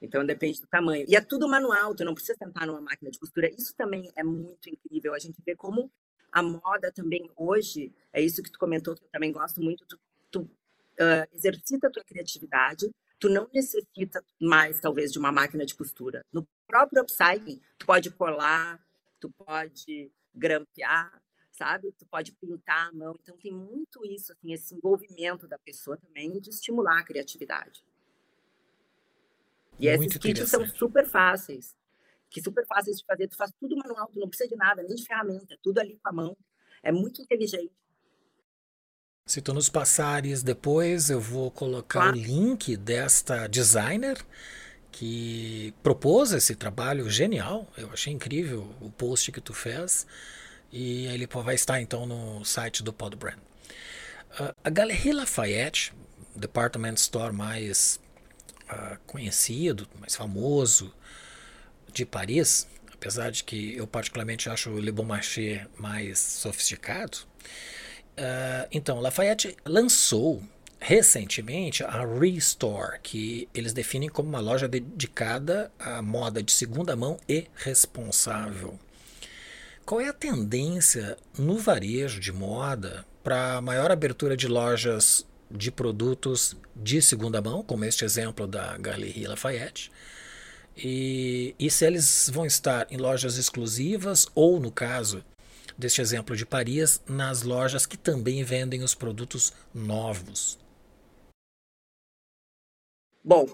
Então 0.00 0.24
depende 0.26 0.60
do 0.60 0.66
tamanho. 0.66 1.06
E 1.08 1.14
é 1.14 1.20
tudo 1.20 1.48
manual, 1.48 1.94
tu 1.94 2.04
não 2.04 2.14
precisa 2.14 2.36
sentar 2.36 2.66
numa 2.66 2.80
máquina 2.80 3.10
de 3.10 3.18
costura. 3.18 3.48
Isso 3.48 3.74
também 3.76 4.10
é 4.16 4.24
muito 4.24 4.68
incrível. 4.68 5.14
A 5.14 5.18
gente 5.18 5.40
vê 5.46 5.54
como 5.54 5.90
a 6.32 6.42
moda 6.42 6.90
também 6.90 7.30
hoje, 7.36 7.92
é 8.12 8.20
isso 8.20 8.42
que 8.42 8.50
tu 8.50 8.58
comentou, 8.58 8.94
que 8.94 9.04
eu 9.04 9.08
também 9.12 9.30
gosto 9.30 9.60
muito, 9.62 9.84
tu, 9.86 10.00
tu 10.30 10.40
uh, 10.40 11.28
exercita 11.32 11.86
a 11.86 11.90
tua 11.90 12.02
criatividade, 12.02 12.90
tu 13.22 13.28
não 13.28 13.48
necessita 13.54 14.24
mais, 14.40 14.80
talvez, 14.80 15.12
de 15.12 15.18
uma 15.18 15.30
máquina 15.30 15.64
de 15.64 15.76
costura. 15.76 16.26
No 16.32 16.44
próprio 16.66 17.02
upcycling, 17.02 17.62
tu 17.78 17.86
pode 17.86 18.10
colar, 18.10 18.84
tu 19.20 19.30
pode 19.30 20.10
grampear, 20.34 21.22
sabe? 21.52 21.92
Tu 21.92 22.04
pode 22.06 22.32
pintar 22.32 22.88
a 22.88 22.92
mão. 22.92 23.16
Então, 23.22 23.36
tem 23.36 23.52
muito 23.52 24.04
isso, 24.04 24.32
assim, 24.32 24.52
esse 24.52 24.74
envolvimento 24.74 25.46
da 25.46 25.56
pessoa 25.56 25.96
também 25.96 26.40
de 26.40 26.50
estimular 26.50 26.98
a 26.98 27.04
criatividade. 27.04 27.84
E 29.78 29.88
Muito 29.96 30.10
esses 30.10 30.18
kits 30.18 30.50
são 30.50 30.66
super 30.66 31.06
fáceis. 31.06 31.76
Que 32.28 32.42
super 32.42 32.66
fáceis 32.66 32.98
de 32.98 33.04
fazer. 33.04 33.28
Tu 33.28 33.36
faz 33.36 33.52
tudo 33.52 33.76
manual, 33.76 34.08
tu 34.08 34.18
não 34.18 34.28
precisa 34.28 34.48
de 34.48 34.56
nada, 34.56 34.82
nem 34.82 34.96
de 34.96 35.06
ferramenta, 35.06 35.56
tudo 35.62 35.78
ali 35.78 35.96
com 36.02 36.08
a 36.08 36.12
mão. 36.12 36.36
É 36.82 36.90
muito 36.90 37.22
inteligente. 37.22 37.72
Se 39.24 39.40
tu 39.40 39.54
nos 39.54 39.68
passares 39.68 40.42
depois, 40.42 41.08
eu 41.08 41.20
vou 41.20 41.50
colocar 41.50 42.00
claro. 42.00 42.16
o 42.16 42.20
link 42.20 42.76
desta 42.76 43.46
designer 43.46 44.18
que 44.90 45.72
propôs 45.82 46.32
esse 46.32 46.56
trabalho 46.56 47.08
genial. 47.08 47.70
Eu 47.78 47.90
achei 47.92 48.12
incrível 48.12 48.68
o 48.80 48.90
post 48.90 49.30
que 49.30 49.40
tu 49.40 49.54
fez. 49.54 50.06
E 50.72 51.06
ele 51.06 51.26
vai 51.26 51.54
estar 51.54 51.80
então 51.80 52.04
no 52.04 52.44
site 52.44 52.82
do 52.82 52.92
Podbrand. 52.92 53.38
Uh, 54.40 54.54
a 54.64 54.70
Galerie 54.70 55.12
Lafayette, 55.12 55.92
department 56.34 56.94
store 56.94 57.32
mais 57.32 58.00
uh, 58.70 58.98
conhecido, 59.06 59.88
mais 60.00 60.16
famoso 60.16 60.92
de 61.92 62.04
Paris, 62.04 62.66
apesar 62.92 63.30
de 63.30 63.44
que 63.44 63.76
eu 63.76 63.86
particularmente 63.86 64.48
acho 64.48 64.70
o 64.70 64.80
Le 64.80 64.90
Bon 64.90 65.04
Marché 65.04 65.66
mais 65.78 66.18
sofisticado. 66.18 67.18
Uh, 68.18 68.68
então, 68.70 69.00
Lafayette 69.00 69.56
lançou 69.64 70.42
recentemente 70.78 71.84
a 71.84 72.04
Restore, 72.04 72.98
que 73.02 73.48
eles 73.54 73.72
definem 73.72 74.08
como 74.08 74.28
uma 74.28 74.40
loja 74.40 74.66
dedicada 74.66 75.70
à 75.78 76.02
moda 76.02 76.42
de 76.42 76.50
segunda 76.50 76.96
mão 76.96 77.18
e 77.28 77.46
responsável. 77.54 78.78
Qual 79.86 80.00
é 80.00 80.08
a 80.08 80.12
tendência 80.12 81.16
no 81.38 81.56
varejo 81.56 82.18
de 82.18 82.32
moda 82.32 83.04
para 83.22 83.60
maior 83.60 83.92
abertura 83.92 84.36
de 84.36 84.48
lojas 84.48 85.24
de 85.48 85.70
produtos 85.70 86.56
de 86.74 87.00
segunda 87.00 87.40
mão, 87.40 87.62
como 87.62 87.84
este 87.84 88.04
exemplo 88.04 88.46
da 88.46 88.76
Galerie 88.78 89.26
Lafayette? 89.26 89.90
E, 90.76 91.54
e 91.58 91.70
se 91.70 91.84
eles 91.86 92.30
vão 92.32 92.46
estar 92.46 92.86
em 92.90 92.96
lojas 92.96 93.36
exclusivas 93.36 94.26
ou, 94.34 94.58
no 94.58 94.70
caso 94.70 95.22
deste 95.76 96.00
exemplo 96.00 96.36
de 96.36 96.46
Paris, 96.46 97.00
nas 97.08 97.42
lojas 97.42 97.86
que 97.86 97.96
também 97.96 98.42
vendem 98.44 98.82
os 98.82 98.94
produtos 98.94 99.52
novos? 99.74 100.58
Bom, 103.24 103.46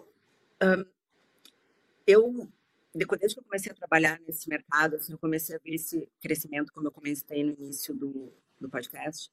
eu 2.07 2.48
desde 2.94 3.35
que 3.35 3.40
eu 3.40 3.44
comecei 3.44 3.70
a 3.70 3.74
trabalhar 3.74 4.20
nesse 4.26 4.48
mercado, 4.48 4.96
assim, 4.96 5.12
eu 5.12 5.18
comecei 5.18 5.54
a 5.54 5.59
ver 5.59 5.74
esse 5.74 6.09
crescimento, 6.20 6.72
como 6.72 6.88
eu 6.88 6.92
comecei 6.92 7.44
no 7.44 7.52
início 7.52 7.94
do, 7.94 8.33
do 8.61 8.68
podcast, 8.68 9.31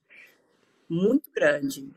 muito 0.87 1.31
grande. 1.31 1.91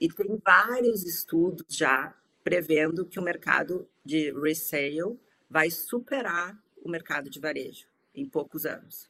E 0.00 0.08
tem 0.08 0.40
vários 0.44 1.04
estudos 1.04 1.64
já 1.68 2.16
prevendo 2.42 3.06
que 3.06 3.20
o 3.20 3.22
mercado 3.22 3.88
de 4.04 4.32
resale 4.32 5.18
vai 5.48 5.70
superar 5.70 6.60
o 6.82 6.90
mercado 6.90 7.30
de 7.30 7.38
varejo 7.38 7.86
em 8.14 8.28
poucos 8.28 8.66
anos. 8.66 9.08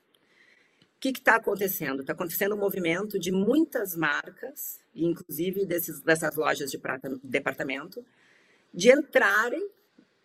Que 1.03 1.09
está 1.09 1.35
acontecendo? 1.35 2.03
Está 2.03 2.13
acontecendo 2.13 2.55
um 2.55 2.59
movimento 2.59 3.19
de 3.19 3.33
muitas 3.33 3.97
marcas, 3.97 4.79
inclusive 4.95 5.67
desses, 5.67 6.01
dessas 6.01 6.37
lojas 6.37 6.71
de 6.71 6.79
prata, 6.79 7.19
departamento, 7.25 8.07
de 8.73 8.93
entrarem 8.93 9.69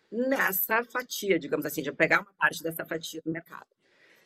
nessa 0.08 0.84
fatia, 0.84 1.36
digamos 1.36 1.66
assim, 1.66 1.82
de 1.82 1.90
pegar 1.90 2.20
uma 2.20 2.32
parte 2.34 2.62
dessa 2.62 2.84
fatia 2.84 3.20
do 3.22 3.32
mercado. 3.32 3.66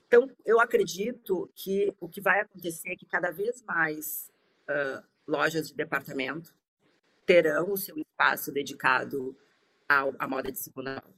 Então, 0.07 0.31
eu 0.45 0.61
acredito 0.61 1.51
que 1.55 1.91
o 1.99 2.07
que 2.07 2.21
vai 2.21 2.41
acontecer 2.41 2.91
é 2.91 2.97
que 2.97 3.07
cada 3.07 3.31
vez 3.31 3.63
mais 3.63 4.31
uh, 4.69 5.03
lojas 5.27 5.69
de 5.69 5.75
departamento 5.75 6.55
terão 7.25 7.73
o 7.73 7.79
seu 7.79 7.97
espaço 7.97 8.53
dedicado 8.53 9.35
ao, 9.89 10.15
à 10.19 10.29
moda 10.29 10.53
de 10.53 10.59
segunda 10.59 10.97
mão, 11.03 11.15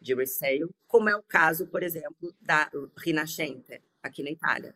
de 0.00 0.14
resale, 0.14 0.70
como 0.86 1.08
é 1.08 1.16
o 1.16 1.22
caso, 1.24 1.66
por 1.66 1.82
exemplo, 1.82 2.32
da 2.40 2.70
Rinascente, 2.96 3.82
aqui 4.08 4.22
na 4.22 4.30
Itália. 4.30 4.74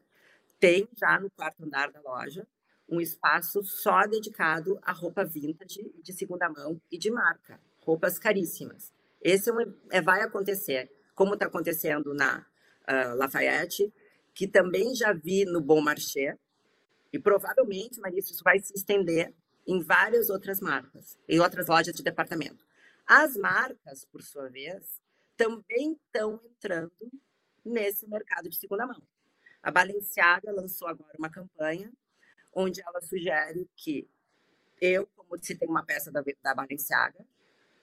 Tem 0.60 0.88
já 0.98 1.18
no 1.18 1.30
quarto 1.30 1.64
andar 1.64 1.90
da 1.90 2.00
loja 2.00 2.46
um 2.88 3.00
espaço 3.00 3.62
só 3.64 4.06
dedicado 4.06 4.78
à 4.82 4.92
roupa 4.92 5.24
vintage, 5.24 5.92
de 6.02 6.12
segunda 6.12 6.48
mão 6.48 6.80
e 6.90 6.98
de 6.98 7.10
marca, 7.10 7.58
roupas 7.80 8.18
caríssimas. 8.18 8.92
Esse 9.20 9.50
é, 9.50 9.52
um, 9.52 9.74
é 9.90 10.00
vai 10.00 10.20
acontecer, 10.20 10.90
como 11.14 11.34
está 11.34 11.46
acontecendo 11.46 12.12
na 12.12 12.44
uh, 12.88 13.16
Lafayette, 13.16 13.92
que 14.34 14.46
também 14.46 14.94
já 14.94 15.12
vi 15.12 15.44
no 15.44 15.60
Bon 15.60 15.80
Marché, 15.80 16.36
e 17.12 17.18
provavelmente, 17.18 18.00
Marisa, 18.00 18.32
isso 18.32 18.42
vai 18.42 18.58
se 18.58 18.72
estender 18.74 19.34
em 19.66 19.80
várias 19.80 20.30
outras 20.30 20.60
marcas, 20.60 21.18
em 21.28 21.40
outras 21.40 21.68
lojas 21.68 21.94
de 21.94 22.02
departamento. 22.02 22.64
As 23.06 23.36
marcas, 23.36 24.04
por 24.06 24.22
sua 24.22 24.48
vez, 24.48 25.00
também 25.36 25.92
estão 25.92 26.40
entrando 26.44 26.92
nesse 27.64 28.08
mercado 28.08 28.48
de 28.48 28.56
segunda 28.56 28.86
mão. 28.86 29.02
A 29.62 29.70
Balenciaga 29.70 30.50
lançou 30.50 30.88
agora 30.88 31.14
uma 31.18 31.30
campanha 31.30 31.92
onde 32.54 32.82
ela 32.82 33.00
sugere 33.00 33.68
que 33.76 34.08
eu, 34.80 35.06
como 35.14 35.42
se 35.42 35.54
tem 35.54 35.68
uma 35.68 35.84
peça 35.84 36.10
da, 36.10 36.22
da 36.42 36.54
Balenciaga, 36.54 37.24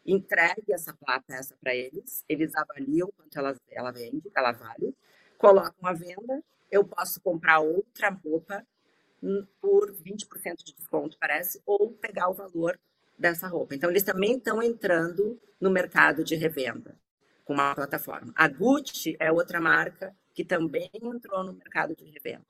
entregue 0.05 0.73
essa 0.73 0.95
peça 1.25 1.55
para 1.61 1.73
eles, 1.73 2.23
eles 2.27 2.53
avaliam 2.55 3.09
quanto 3.15 3.37
ela, 3.37 3.55
ela 3.71 3.91
vende, 3.91 4.29
ela 4.35 4.51
vale, 4.51 4.95
colocam 5.37 5.87
a 5.87 5.93
venda, 5.93 6.43
eu 6.69 6.85
posso 6.85 7.21
comprar 7.21 7.59
outra 7.59 8.09
roupa 8.09 8.65
por 9.61 9.91
20% 9.93 10.63
de 10.63 10.73
desconto, 10.75 11.17
parece, 11.19 11.61
ou 11.65 11.93
pegar 11.93 12.29
o 12.29 12.33
valor 12.33 12.79
dessa 13.17 13.47
roupa. 13.47 13.75
Então, 13.75 13.89
eles 13.89 14.03
também 14.03 14.37
estão 14.37 14.61
entrando 14.61 15.39
no 15.59 15.69
mercado 15.69 16.23
de 16.23 16.35
revenda 16.35 16.97
com 17.43 17.53
uma 17.53 17.75
plataforma. 17.75 18.31
A 18.35 18.47
Gucci 18.47 19.17
é 19.19 19.31
outra 19.31 19.59
marca 19.59 20.15
que 20.39 20.45
também 20.45 20.89
entrou 20.93 21.43
no 21.43 21.51
mercado 21.51 21.93
de 21.93 22.05
revenda. 22.05 22.45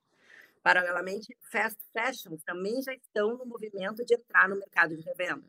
Paralelamente, 0.62 1.36
fast 1.42 1.80
fashions 1.92 2.44
também 2.44 2.80
já 2.84 2.94
estão 2.94 3.36
no 3.36 3.48
movimento 3.48 4.06
de 4.06 4.14
entrar 4.14 4.48
no 4.48 4.56
mercado 4.56 4.96
de 4.96 5.02
revenda. 5.02 5.44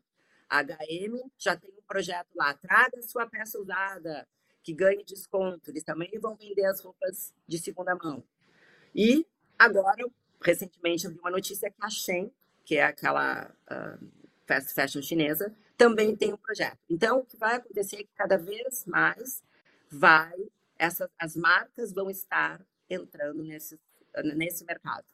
A 0.49 0.63
HM 0.63 1.21
já 1.37 1.55
tem 1.55 1.69
um 1.69 1.83
projeto 1.83 2.29
lá, 2.33 2.51
traga 2.55 2.99
sua 3.03 3.27
peça 3.27 3.59
usada, 3.59 4.27
que 4.63 4.73
ganhe 4.73 5.03
desconto. 5.03 5.69
Eles 5.69 5.83
também 5.83 6.09
vão 6.19 6.35
vender 6.35 6.65
as 6.65 6.81
roupas 6.81 7.31
de 7.47 7.59
segunda 7.59 7.93
mão. 7.93 8.23
E 8.95 9.23
agora, 9.59 10.03
recentemente, 10.41 11.05
eu 11.05 11.11
vi 11.11 11.19
uma 11.19 11.29
notícia 11.29 11.69
que 11.69 11.77
a 11.79 11.91
Shein, 11.91 12.33
que 12.65 12.77
é 12.77 12.85
aquela 12.85 13.53
uh, 13.69 14.11
fast 14.47 14.73
fashion 14.73 15.03
chinesa, 15.03 15.55
também 15.77 16.15
tem 16.15 16.33
um 16.33 16.37
projeto. 16.37 16.79
Então, 16.89 17.19
o 17.19 17.23
que 17.23 17.37
vai 17.37 17.57
acontecer 17.57 17.97
é 17.97 18.03
que 18.03 18.15
cada 18.15 18.39
vez 18.39 18.83
mais 18.87 19.43
vai, 19.91 20.33
essas, 20.81 21.07
as 21.19 21.35
marcas 21.35 21.93
vão 21.93 22.09
estar 22.09 22.59
entrando 22.89 23.43
nesse, 23.43 23.79
nesse 24.35 24.65
mercado. 24.65 25.05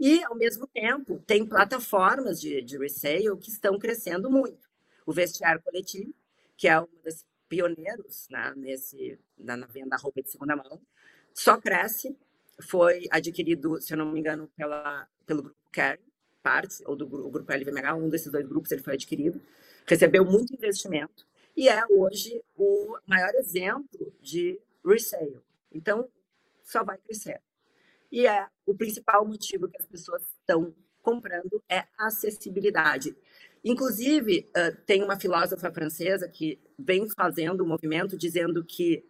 E, 0.00 0.24
ao 0.24 0.34
mesmo 0.34 0.66
tempo, 0.66 1.22
tem 1.26 1.46
plataformas 1.46 2.40
de, 2.40 2.62
de 2.62 2.78
resale 2.78 3.36
que 3.36 3.50
estão 3.50 3.78
crescendo 3.78 4.30
muito. 4.30 4.66
O 5.04 5.12
Vestiário 5.12 5.62
Coletivo, 5.62 6.12
que 6.56 6.66
é 6.66 6.80
um 6.80 6.88
dos 7.04 7.24
pioneiros 7.50 8.26
né, 8.30 8.54
nesse, 8.56 9.18
na, 9.36 9.58
na 9.58 9.66
venda 9.66 9.90
da 9.90 9.96
roupa 9.96 10.22
de 10.22 10.30
segunda 10.30 10.56
mão, 10.56 10.80
só 11.34 11.60
cresce. 11.60 12.16
Foi 12.62 13.06
adquirido, 13.10 13.80
se 13.82 13.92
eu 13.92 13.98
não 13.98 14.10
me 14.10 14.20
engano, 14.20 14.50
pela, 14.56 15.06
pelo 15.26 15.42
grupo 15.42 15.58
Care, 15.70 16.00
parte, 16.42 16.82
ou 16.86 16.96
do 16.96 17.06
grupo, 17.06 17.30
grupo 17.30 17.52
LVMH, 17.52 17.94
um 17.94 18.08
desses 18.08 18.32
dois 18.32 18.46
grupos 18.46 18.72
ele 18.72 18.82
foi 18.82 18.94
adquirido. 18.94 19.40
Recebeu 19.86 20.24
muito 20.24 20.54
investimento 20.54 21.26
e 21.54 21.68
é 21.68 21.84
hoje 21.90 22.42
o 22.56 22.96
maior 23.06 23.34
exemplo 23.34 24.12
de 24.20 24.58
resale. 24.84 25.40
Então, 25.72 26.08
só 26.62 26.84
vai 26.84 26.98
crescer. 26.98 27.40
E 28.10 28.26
é 28.26 28.46
o 28.66 28.74
principal 28.74 29.26
motivo 29.26 29.68
que 29.68 29.80
as 29.80 29.86
pessoas 29.86 30.22
estão 30.22 30.74
comprando 31.02 31.62
é 31.68 31.84
acessibilidade. 31.98 33.14
Inclusive, 33.64 34.50
uh, 34.50 34.76
tem 34.84 35.02
uma 35.02 35.18
filósofa 35.18 35.70
francesa 35.72 36.28
que 36.28 36.60
vem 36.78 37.08
fazendo 37.08 37.64
um 37.64 37.66
movimento 37.66 38.16
dizendo 38.16 38.64
que 38.64 39.04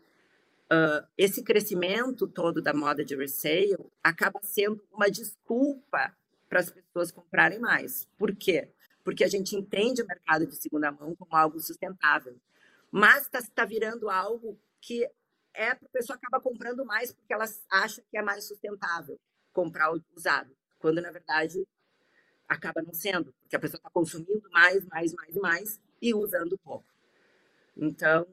uh, 0.72 1.06
esse 1.18 1.42
crescimento 1.42 2.26
todo 2.26 2.62
da 2.62 2.72
moda 2.72 3.04
de 3.04 3.16
resale 3.16 3.76
acaba 4.02 4.40
sendo 4.42 4.82
uma 4.92 5.10
desculpa 5.10 6.16
para 6.48 6.60
as 6.60 6.70
pessoas 6.70 7.10
comprarem 7.10 7.58
mais. 7.58 8.08
Por 8.16 8.34
quê? 8.34 8.70
Porque 9.02 9.24
a 9.24 9.28
gente 9.28 9.56
entende 9.56 10.02
o 10.02 10.06
mercado 10.06 10.46
de 10.46 10.56
segunda 10.56 10.90
mão 10.90 11.14
como 11.16 11.34
algo 11.34 11.58
sustentável, 11.60 12.36
mas 12.90 13.24
está 13.24 13.42
tá 13.54 13.64
virando 13.64 14.08
algo 14.08 14.58
que 14.80 15.08
é 15.54 15.70
a 15.70 15.76
pessoa 15.92 16.16
acaba 16.16 16.42
comprando 16.42 16.84
mais 16.84 17.12
porque 17.12 17.32
ela 17.32 17.44
acha 17.70 18.02
que 18.10 18.18
é 18.18 18.22
mais 18.22 18.44
sustentável 18.44 19.18
comprar 19.52 19.92
usado, 20.16 20.54
quando 20.78 21.00
na 21.00 21.10
verdade 21.10 21.64
acaba 22.48 22.82
não 22.82 22.92
sendo, 22.92 23.32
porque 23.40 23.56
a 23.56 23.60
pessoa 23.60 23.78
está 23.78 23.90
consumindo 23.90 24.50
mais, 24.50 24.84
mais, 24.86 25.14
mais, 25.14 25.34
mais 25.36 25.80
e 26.02 26.12
usando 26.12 26.58
pouco. 26.58 26.84
Então, 27.76 28.26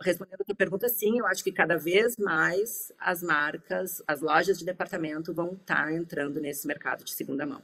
respondendo 0.00 0.42
a 0.42 0.44
tua 0.44 0.54
pergunta, 0.54 0.88
sim, 0.88 1.18
eu 1.18 1.26
acho 1.26 1.42
que 1.42 1.52
cada 1.52 1.78
vez 1.78 2.16
mais 2.16 2.92
as 2.98 3.22
marcas, 3.22 4.02
as 4.06 4.20
lojas 4.20 4.58
de 4.58 4.64
departamento 4.64 5.32
vão 5.32 5.54
estar 5.54 5.86
tá 5.86 5.92
entrando 5.92 6.40
nesse 6.40 6.66
mercado 6.66 7.04
de 7.04 7.12
segunda 7.12 7.46
mão. 7.46 7.62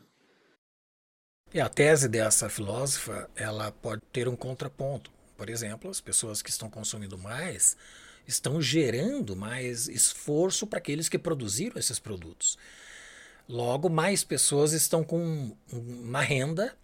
E 1.53 1.61
a 1.61 1.69
tese 1.69 2.09
dessa 2.09 2.49
filósofa, 2.49 3.31
ela 3.37 3.71
pode 3.71 4.03
ter 4.13 4.27
um 4.27 4.35
contraponto. 4.35 5.13
Por 5.37 5.49
exemplo, 5.49 5.91
as 5.91 6.01
pessoas 6.01 6.43
que 6.43 6.51
estão 6.51 6.69
consumindo 6.69 7.17
mais 7.19 7.77
estão 8.27 8.61
gerando 8.61 9.37
mais 9.37 9.89
esforço 9.89 10.67
para 10.67 10.79
aqueles 10.79 11.09
que 11.09 11.19
produziram 11.19 11.79
esses 11.79 11.99
produtos. 11.99 12.59
Logo, 13.49 13.89
mais 13.89 14.25
pessoas 14.25 14.73
estão 14.73 15.05
com 15.05 15.55
uma 15.71 16.23
renda 16.23 16.75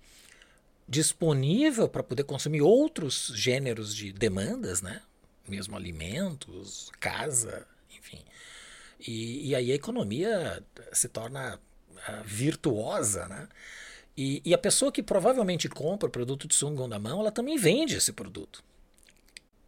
disponível 0.87 1.89
para 1.89 2.03
poder 2.03 2.25
consumir 2.25 2.61
outros 2.61 3.33
gêneros 3.35 3.95
de 3.95 4.13
demandas, 4.13 4.83
né? 4.83 5.01
Mesmo 5.49 5.77
alimentos, 5.77 6.91
casa, 7.01 7.67
enfim. 7.97 8.21
E, 8.99 9.49
e 9.49 9.55
aí 9.55 9.73
a 9.73 9.75
economia 9.75 10.63
se 10.93 11.09
torna 11.09 11.57
uh, 11.57 12.25
virtuosa, 12.25 13.27
né? 13.29 13.49
E, 14.17 14.43
e, 14.45 14.53
a 14.53 14.59
pessoa 14.59 14.93
que 14.93 15.03
provavelmente 15.03 15.69
compra 15.69 16.09
o 16.09 16.13
produto 16.13 16.47
de 16.47 16.55
segunda 16.55 16.99
mão, 16.99 17.21
ela 17.21 17.31
também 17.31 17.57
vende 17.57 17.97
esse 17.97 18.13
produto. 18.13 18.63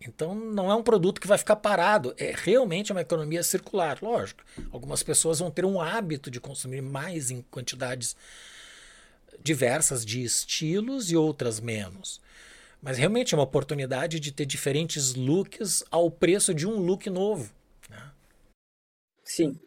Então 0.06 0.34
não 0.34 0.70
é 0.70 0.74
um 0.74 0.82
produto 0.82 1.20
que 1.20 1.26
vai 1.26 1.38
ficar 1.38 1.56
parado, 1.56 2.14
é 2.18 2.32
realmente 2.34 2.92
uma 2.92 3.00
economia 3.00 3.42
circular, 3.42 3.98
lógico. 4.02 4.42
Algumas 4.70 5.02
pessoas 5.02 5.38
vão 5.38 5.50
ter 5.50 5.64
um 5.64 5.80
hábito 5.80 6.30
de 6.30 6.40
consumir 6.40 6.82
mais 6.82 7.30
em 7.30 7.42
quantidades 7.42 8.16
diversas 9.42 10.04
de 10.04 10.22
estilos 10.22 11.10
e 11.10 11.16
outras 11.16 11.60
menos. 11.60 12.20
Mas 12.80 12.98
realmente 12.98 13.34
é 13.34 13.36
uma 13.38 13.44
oportunidade 13.44 14.18
de 14.18 14.32
ter 14.32 14.44
diferentes 14.44 15.14
looks 15.14 15.84
ao 15.90 16.10
preço 16.10 16.52
de 16.52 16.66
um 16.66 16.76
look 16.76 17.08
novo. 17.08 17.52
Né? 17.88 18.10
Sim. 19.24 19.58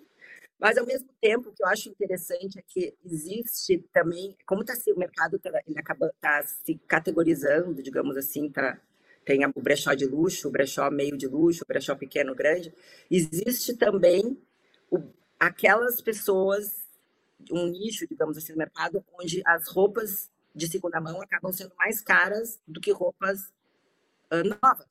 Mas, 0.59 0.77
ao 0.77 0.85
mesmo 0.85 1.09
tempo, 1.21 1.49
o 1.49 1.53
que 1.53 1.63
eu 1.63 1.67
acho 1.67 1.89
interessante 1.89 2.57
é 2.57 2.63
que 2.67 2.93
existe 3.05 3.77
também, 3.93 4.35
como 4.45 4.63
tá, 4.63 4.73
o 4.93 4.99
mercado 4.99 5.37
tá, 5.37 5.51
acaba 5.77 6.11
tá 6.19 6.43
se 6.43 6.75
categorizando, 6.87 7.83
digamos 7.83 8.17
assim, 8.17 8.49
tá, 8.49 8.79
tem 9.25 9.43
o 9.43 9.61
brechó 9.61 9.93
de 9.95 10.05
luxo, 10.05 10.47
o 10.47 10.51
brechó 10.51 10.89
meio 10.91 11.17
de 11.17 11.27
luxo, 11.27 11.63
o 11.63 11.67
brechó 11.67 11.95
pequeno, 11.95 12.35
grande, 12.35 12.71
existe 13.09 13.75
também 13.75 14.39
o, 14.89 15.01
aquelas 15.39 15.99
pessoas, 15.99 16.87
um 17.51 17.67
nicho, 17.67 18.07
digamos 18.07 18.37
assim, 18.37 18.51
no 18.51 18.59
mercado, 18.59 19.03
onde 19.19 19.41
as 19.45 19.67
roupas 19.67 20.31
de 20.53 20.67
segunda 20.67 21.01
mão 21.01 21.21
acabam 21.21 21.51
sendo 21.51 21.73
mais 21.75 21.99
caras 22.01 22.61
do 22.67 22.79
que 22.79 22.91
roupas 22.91 23.51
uh, 24.31 24.43
novas. 24.61 24.87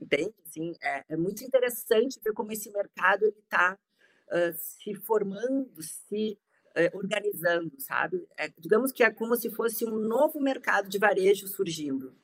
Entende? 0.00 0.32
Assim, 0.46 0.74
é, 0.80 1.04
é, 1.08 1.16
muito 1.16 1.44
interessante 1.44 2.18
ver 2.22 2.32
como 2.32 2.52
esse 2.52 2.70
mercado 2.70 3.26
está 3.26 3.76
uh, 4.28 4.56
se 4.56 4.94
formando, 4.94 5.70
se 5.82 6.38
uh, 6.70 6.96
organizando, 6.96 7.72
sabe? 7.78 8.26
É, 8.38 8.48
digamos 8.56 8.92
que 8.92 9.02
é 9.02 9.10
como 9.10 9.36
se 9.36 9.50
fosse 9.50 9.84
um 9.84 9.98
novo 9.98 10.40
mercado 10.40 10.88
de 10.88 10.98
varejo 10.98 11.46
surgindo. 11.48 12.14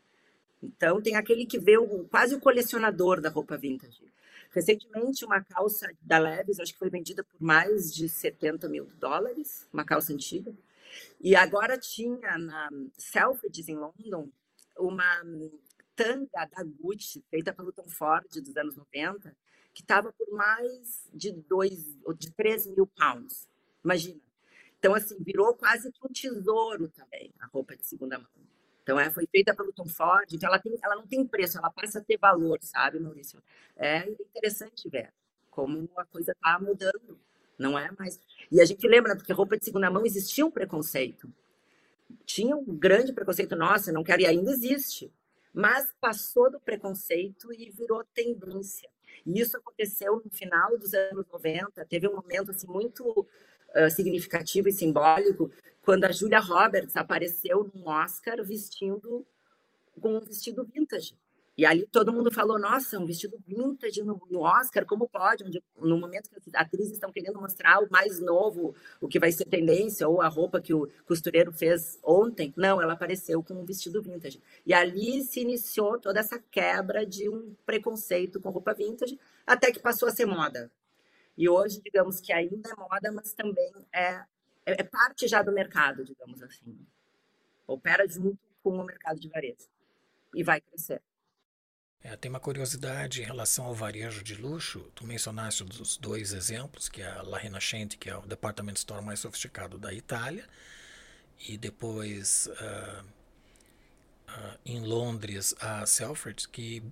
Então, 0.67 1.01
tem 1.01 1.17
aquele 1.17 1.47
que 1.47 1.59
vê 1.59 1.79
o, 1.79 2.05
quase 2.05 2.35
o 2.35 2.41
colecionador 2.41 3.21
da 3.21 3.29
roupa 3.29 3.57
vintage. 3.57 4.13
Recentemente, 4.51 5.25
uma 5.25 5.43
calça 5.43 5.89
da 6.01 6.19
Levis, 6.19 6.59
acho 6.59 6.73
que 6.73 6.79
foi 6.79 6.91
vendida 6.91 7.23
por 7.23 7.41
mais 7.41 7.95
de 7.95 8.09
70 8.09 8.69
mil 8.69 8.87
dólares, 8.99 9.69
uma 9.73 9.85
calça 9.85 10.13
antiga. 10.13 10.53
E 11.21 11.37
agora 11.37 11.79
tinha 11.79 12.39
na 12.39 12.71
Selfridges, 12.97 13.69
em 13.69 13.77
London, 13.77 14.29
uma 14.79 15.23
tanga 15.95 16.47
da 16.47 16.65
Gucci, 16.65 17.25
feita 17.31 17.53
pelo 17.53 17.73
Tom 17.73 17.89
Ford 17.89 18.27
dos 18.29 18.57
anos 18.57 18.77
90, 18.77 19.37
que 19.75 19.83
estava 19.83 20.13
por 20.13 20.31
mais 20.31 21.09
de 21.13 21.33
dois 21.33 21.97
ou 22.05 22.15
de 22.15 22.31
3 22.33 22.67
mil 22.69 22.87
pounds. 22.87 23.49
Imagina. 23.85 24.21
Então, 24.79 24.95
assim, 24.95 25.17
virou 25.21 25.55
quase 25.55 25.91
que 25.91 25.99
um 26.05 26.13
tesouro 26.13 26.89
também, 26.89 27.33
a 27.41 27.47
roupa 27.47 27.77
de 27.77 27.87
segunda 27.87 28.19
mão. 28.19 28.29
Então, 28.87 29.01
ela 29.01 29.11
foi 29.11 29.27
feita 29.27 29.53
pelo 29.53 29.73
Tom 29.73 29.89
Ford, 29.89 30.33
então 30.33 30.49
ela, 30.49 30.61
tem, 30.61 30.79
ela 30.81 30.95
não 30.95 31.09
tem 31.09 31.27
preço, 31.27 31.59
ela 31.59 31.69
passa 31.69 31.99
a 31.99 32.01
ter 32.05 32.17
valor, 32.17 32.61
sabe, 32.63 33.01
Maurício? 33.01 33.43
É 33.77 34.09
interessante 34.09 34.89
ver 34.89 35.13
como 35.51 35.91
a 35.97 36.05
coisa 36.05 36.31
está 36.31 36.57
mudando, 36.61 37.19
não 37.59 37.77
é 37.77 37.91
mais. 37.99 38.21
E 38.49 38.61
a 38.61 38.65
gente 38.65 38.87
lembra, 38.87 39.17
porque 39.17 39.33
roupa 39.33 39.59
de 39.59 39.65
segunda 39.65 39.91
mão 39.91 40.07
existia 40.07 40.47
um 40.47 40.53
preconceito. 40.53 41.29
Tinha 42.25 42.55
um 42.55 42.79
grande 42.79 43.13
preconceito, 43.13 43.57
nossa, 43.57 43.91
não 43.91 44.05
quero, 44.05 44.23
e 44.23 44.27
ainda 44.27 44.53
existe. 44.53 45.13
Mas 45.53 45.93
passou 46.01 46.49
do 46.49 46.61
preconceito 46.61 47.53
e 47.53 47.69
virou 47.73 48.05
tendência. 48.15 48.89
E 49.27 49.41
isso 49.41 49.57
aconteceu 49.57 50.23
no 50.25 50.31
final 50.31 50.79
dos 50.79 50.95
anos 50.95 51.27
90, 51.33 51.85
teve 51.87 52.07
um 52.07 52.15
momento 52.15 52.53
assim 52.53 52.69
muito 52.69 53.27
uh, 53.77 53.91
significativo 53.91 54.69
e 54.69 54.73
simbólico, 54.73 55.51
quando 55.83 56.05
a 56.05 56.13
Julia 56.13 56.41
Roberts 56.41 56.97
apareceu 56.97 57.71
no 57.75 57.89
Oscar 57.89 58.43
vestindo 58.45 59.25
com 60.01 60.17
um 60.17 60.21
vestido 60.21 60.65
vintage. 60.65 61.17
E 61.57 61.65
ali 61.65 61.87
todo 61.87 62.13
mundo 62.13 62.31
falou: 62.31 62.59
nossa, 62.59 62.99
um 62.99 63.07
vestido 63.07 63.39
vintage 63.47 64.03
no, 64.03 64.21
no 64.31 64.41
Oscar, 64.41 64.85
como 64.85 65.09
pode? 65.09 65.43
Onde, 65.43 65.63
no 65.79 65.99
momento 65.99 66.29
que 66.29 66.37
as 66.37 66.55
atrizes 66.55 66.93
estão 66.93 67.11
querendo 67.11 67.41
mostrar 67.41 67.83
o 67.83 67.89
mais 67.91 68.21
novo, 68.21 68.75
o 69.01 69.09
que 69.09 69.19
vai 69.19 69.33
ser 69.33 69.47
tendência, 69.47 70.07
ou 70.07 70.21
a 70.21 70.29
roupa 70.29 70.61
que 70.61 70.75
o 70.75 70.87
costureiro 71.07 71.51
fez 71.53 71.99
ontem. 72.05 72.53
Não, 72.57 72.83
ela 72.83 72.93
apareceu 72.93 73.43
com 73.43 73.55
um 73.55 73.65
vestido 73.65 74.03
vintage. 74.03 74.41
E 74.67 74.75
ali 74.75 75.23
se 75.23 75.41
iniciou 75.41 75.99
toda 75.99 76.21
essa 76.21 76.39
quebra 76.51 77.07
de 77.07 77.29
um 77.29 77.55
preconceito 77.65 78.39
com 78.39 78.51
roupa 78.51 78.75
vintage, 78.75 79.19
até 79.47 79.73
que 79.73 79.81
passou 79.81 80.09
a 80.09 80.13
ser 80.13 80.27
moda. 80.27 80.71
E 81.37 81.49
hoje, 81.49 81.81
digamos 81.83 82.21
que 82.21 82.33
ainda 82.33 82.71
é 82.71 82.75
moda, 82.75 83.13
mas 83.13 83.33
também 83.33 83.73
é 83.93 84.25
é, 84.67 84.81
é 84.81 84.83
parte 84.83 85.29
já 85.29 85.41
do 85.43 85.53
mercado, 85.53 86.05
digamos 86.05 86.43
assim. 86.43 86.77
Opera 87.67 88.07
junto 88.09 88.39
com 88.63 88.71
o 88.81 88.85
mercado 88.85 89.21
de 89.21 89.29
varejo 89.29 89.69
e 90.35 90.43
vai 90.43 90.61
crescer. 90.61 91.01
É, 92.03 92.17
tem 92.17 92.29
uma 92.29 92.41
curiosidade 92.41 93.23
em 93.23 93.25
relação 93.25 93.65
ao 93.65 93.75
varejo 93.75 94.23
de 94.23 94.35
luxo. 94.35 94.91
Tu 94.95 95.07
mencionaste 95.07 95.63
os 95.63 95.97
dois 95.97 96.33
exemplos, 96.33 96.89
que 96.89 97.01
é 97.01 97.09
a 97.09 97.23
La 97.23 97.39
Rinascente, 97.39 97.97
que 97.97 98.11
é 98.11 98.17
o 98.17 98.23
department 98.23 98.75
store 98.75 99.05
mais 99.05 99.21
sofisticado 99.21 99.79
da 99.79 99.93
Itália, 99.93 100.47
e 101.49 101.57
depois 101.57 102.47
uh, 102.49 103.05
uh, 104.29 104.59
em 104.65 104.81
Londres 104.81 105.55
a 105.61 105.85
Selfridges, 105.87 106.47
que 106.47 106.83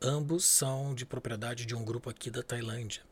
ambos 0.00 0.44
são 0.44 0.94
de 0.94 1.06
propriedade 1.06 1.64
de 1.66 1.74
um 1.74 1.84
grupo 1.84 2.10
aqui 2.10 2.30
da 2.30 2.42
Tailândia 2.42 3.02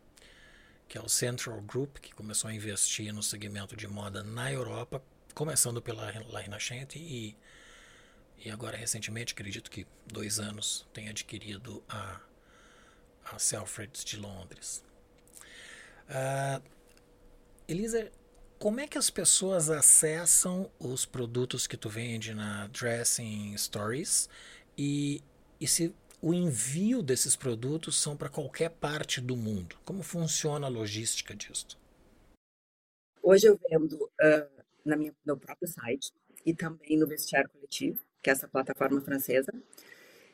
que 0.91 0.99
é 0.99 1.01
o 1.01 1.09
Central 1.09 1.61
Group, 1.61 1.99
que 1.99 2.13
começou 2.13 2.51
a 2.51 2.53
investir 2.53 3.15
no 3.15 3.23
segmento 3.23 3.77
de 3.77 3.87
moda 3.87 4.25
na 4.25 4.53
Europa, 4.53 5.01
começando 5.37 5.81
pela 5.81 6.13
La 6.29 6.41
Rinascente 6.41 6.99
e, 6.99 7.37
e 8.45 8.51
agora 8.51 8.77
recentemente, 8.77 9.33
acredito 9.33 9.71
que 9.71 9.87
dois 10.05 10.41
anos, 10.41 10.89
tem 10.93 11.09
adquirido 11.09 11.81
a, 11.89 12.21
a 13.25 13.39
Selfridges 13.39 14.05
de 14.05 14.17
Londres. 14.17 14.83
Uh, 16.09 16.61
Elisa, 17.69 18.11
como 18.59 18.81
é 18.81 18.89
que 18.89 18.99
as 18.99 19.11
pessoas 19.11 19.71
acessam 19.71 20.69
os 20.77 21.07
produtos 21.07 21.69
que 21.69 21.77
tu 21.77 21.89
vende 21.89 22.35
na 22.35 22.67
Dressing 22.67 23.57
Stories 23.57 24.29
e, 24.77 25.23
e 25.61 25.69
se 25.69 25.95
o 26.23 26.35
envio 26.35 27.03
desses 27.03 27.35
produtos 27.35 28.01
são 28.01 28.17
para 28.17 28.29
qualquer 28.29 28.71
parte 28.71 29.21
do 29.21 29.37
mundo. 29.37 29.77
Como 29.85 30.03
funciona 30.03 30.67
a 30.67 30.71
logística 30.71 31.35
disso? 31.35 31.79
Hoje 33.23 33.47
eu 33.47 33.59
vendo 33.69 33.95
uh, 33.95 34.63
na 34.85 34.97
minha, 34.97 35.15
no 35.25 35.37
próprio 35.37 35.69
site 35.69 36.13
e 36.45 36.55
também 36.55 36.99
no 36.99 37.07
Vestiário 37.07 37.49
Coletivo, 37.51 38.01
que 38.23 38.31
é 38.31 38.33
essa 38.33 38.49
plataforma 38.49 39.01
francesa. 39.01 39.53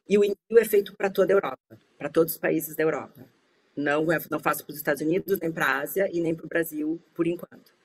E 0.08 0.18
o 0.18 0.24
envio 0.24 0.58
é 0.58 0.64
feito 0.64 0.96
para 0.96 1.10
toda 1.10 1.32
a 1.32 1.36
Europa, 1.36 1.78
para 1.98 2.08
todos 2.08 2.34
os 2.34 2.38
países 2.38 2.74
da 2.76 2.82
Europa. 2.82 3.28
Não, 3.76 4.10
é, 4.10 4.18
não 4.30 4.40
faço 4.40 4.64
para 4.64 4.72
os 4.72 4.78
Estados 4.78 5.02
Unidos, 5.02 5.38
nem 5.40 5.52
para 5.52 5.66
a 5.66 5.78
Ásia 5.80 6.08
e 6.12 6.20
nem 6.20 6.34
para 6.34 6.46
o 6.46 6.48
Brasil, 6.48 7.02
por 7.12 7.26
enquanto. 7.26 7.75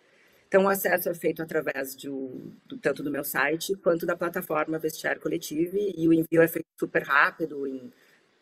Então, 0.52 0.66
o 0.66 0.68
acesso 0.68 1.08
é 1.08 1.14
feito 1.14 1.42
através 1.42 1.96
do, 1.96 2.52
do, 2.66 2.78
tanto 2.78 3.02
do 3.02 3.10
meu 3.10 3.24
site 3.24 3.74
quanto 3.76 4.06
da 4.06 4.18
plataforma 4.18 4.78
Vestiário 4.78 5.22
Coletivo 5.22 5.78
e 5.78 6.06
o 6.10 6.12
envio 6.12 6.42
é 6.42 6.48
feito 6.50 6.68
super 6.78 7.04
rápido, 7.04 7.66
em 7.66 7.90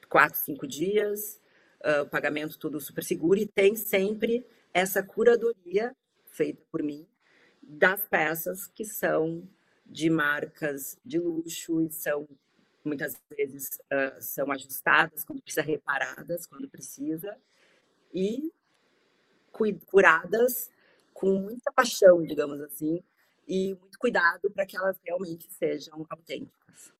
quatro, 0.09 0.39
cinco 0.39 0.65
dias, 0.65 1.39
uh, 1.85 2.01
o 2.01 2.09
pagamento 2.09 2.57
tudo 2.57 2.81
super 2.81 3.03
seguro 3.03 3.39
e 3.39 3.45
tem 3.45 3.75
sempre 3.75 4.43
essa 4.73 5.03
curadoria 5.03 5.95
feita 6.25 6.59
por 6.71 6.81
mim 6.81 7.05
das 7.61 8.03
peças 8.07 8.65
que 8.65 8.85
são 8.85 9.47
de 9.85 10.09
marcas 10.09 10.97
de 11.05 11.19
luxo 11.19 11.79
e 11.79 11.91
são 11.91 12.27
muitas 12.83 13.21
vezes 13.29 13.79
uh, 13.93 14.19
são 14.19 14.51
ajustadas 14.51 15.23
quando 15.23 15.43
precisa, 15.43 15.61
reparadas 15.61 16.47
quando 16.47 16.67
precisa 16.67 17.37
e 18.11 18.51
curadas 19.85 20.71
com 21.19 21.37
muita 21.37 21.69
paixão, 21.73 22.23
digamos 22.23 22.61
assim, 22.61 23.03
e 23.45 23.75
muito 23.75 23.99
cuidado 23.99 24.49
para 24.51 24.65
que 24.65 24.77
elas 24.77 24.97
realmente 25.03 25.51
sejam 25.51 26.05
autênticas. 26.09 26.93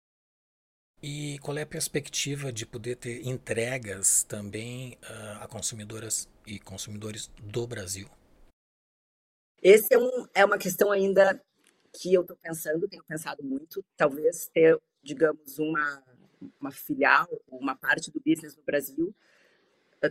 E 1.01 1.39
qual 1.39 1.57
é 1.57 1.61
a 1.61 1.65
perspectiva 1.65 2.51
de 2.51 2.65
poder 2.65 2.97
ter 2.97 3.25
entregas 3.25 4.23
também 4.23 4.97
uh, 5.03 5.43
a 5.43 5.47
consumidoras 5.47 6.27
e 6.45 6.59
consumidores 6.59 7.31
do 7.41 7.65
Brasil? 7.65 8.09
Esse 9.63 9.93
é, 9.93 9.97
um, 9.97 10.27
é 10.35 10.43
uma 10.43 10.57
questão 10.57 10.91
ainda 10.91 11.41
que 11.93 12.13
eu 12.13 12.21
estou 12.21 12.35
pensando, 12.35 12.89
tenho 12.89 13.03
pensado 13.05 13.41
muito, 13.41 13.83
talvez 13.95 14.49
ter, 14.53 14.77
digamos, 15.01 15.59
uma, 15.59 16.03
uma 16.59 16.71
filial, 16.71 17.29
uma 17.47 17.75
parte 17.75 18.11
do 18.11 18.19
business 18.19 18.57
no 18.57 18.63
Brasil, 18.63 19.15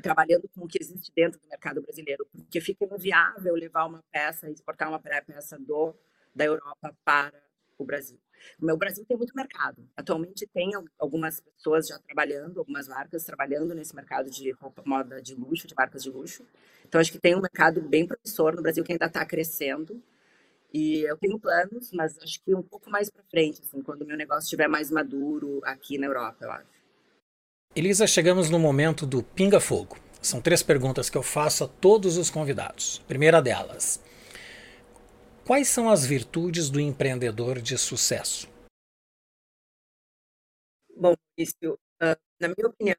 trabalhando 0.03 0.49
com 0.55 0.65
o 0.65 0.69
que 0.69 0.79
existe 0.81 1.13
dentro 1.15 1.41
do 1.41 1.49
mercado 1.49 1.81
brasileiro, 1.81 2.27
porque 2.33 2.61
fica 2.61 2.85
inviável 2.85 3.55
levar 3.55 3.87
uma 3.87 4.03
peça, 4.11 4.51
exportar 4.51 4.89
uma 4.89 4.99
peça 4.99 5.59
do, 5.59 5.95
da 6.35 6.45
Europa 6.45 6.95
para 7.05 7.33
o 7.79 7.85
Brasil. 7.85 8.19
O 8.61 8.77
Brasil 8.77 9.05
tem 9.07 9.17
muito 9.17 9.35
mercado. 9.35 9.89
Atualmente 9.97 10.47
tem 10.47 10.71
algumas 10.99 11.41
pessoas 11.41 11.89
já 11.89 11.99
trabalhando, 11.99 12.59
algumas 12.59 12.89
marcas 12.89 13.25
trabalhando 13.25 13.75
nesse 13.75 13.95
mercado 13.95 14.31
de 14.31 14.51
roupa, 14.53 14.83
moda 14.85 15.21
de 15.21 15.35
luxo, 15.35 15.67
de 15.67 15.75
marcas 15.75 16.03
de 16.03 16.11
luxo. 16.11 16.45
Então 16.87 17.01
acho 17.01 17.13
que 17.13 17.19
tem 17.19 17.35
um 17.35 17.41
mercado 17.41 17.81
bem 17.81 18.07
promissor 18.07 18.55
no 18.55 18.63
Brasil 18.63 18.85
que 18.85 18.93
ainda 18.93 19.07
está 19.07 19.25
crescendo. 19.25 20.03
E 20.73 21.01
eu 21.01 21.17
tenho 21.17 21.39
planos, 21.39 21.91
mas 21.93 22.19
acho 22.19 22.43
que 22.43 22.55
um 22.55 22.63
pouco 22.63 22.91
mais 22.91 23.09
para 23.09 23.23
frente, 23.25 23.63
assim, 23.63 23.81
quando 23.83 24.03
o 24.03 24.07
meu 24.07 24.17
negócio 24.17 24.45
estiver 24.45 24.69
mais 24.69 24.91
maduro 24.91 25.61
aqui 25.65 25.97
na 25.99 26.07
Europa, 26.07 26.45
eu 26.45 26.53
acho. 26.53 26.78
Elisa, 27.79 28.09
chegamos 28.09 28.51
no 28.51 28.59
momento 28.59 29.07
do 29.07 29.23
Pinga 29.23 29.61
Fogo. 29.61 29.97
São 30.21 30.43
três 30.43 30.65
perguntas 30.65 31.09
que 31.09 31.17
eu 31.17 31.23
faço 31.23 31.63
a 31.63 31.69
todos 31.69 32.17
os 32.17 32.29
convidados. 32.29 32.99
Primeira 33.07 33.41
delas: 33.41 34.03
Quais 35.47 35.69
são 35.69 35.89
as 35.89 36.05
virtudes 36.05 36.71
do 36.71 36.81
empreendedor 36.81 37.61
de 37.61 37.79
sucesso? 37.79 38.49
Bom, 40.97 41.15
isso, 41.37 41.55
uh, 42.03 42.19
na 42.41 42.49
minha 42.49 42.67
opinião, 42.67 42.97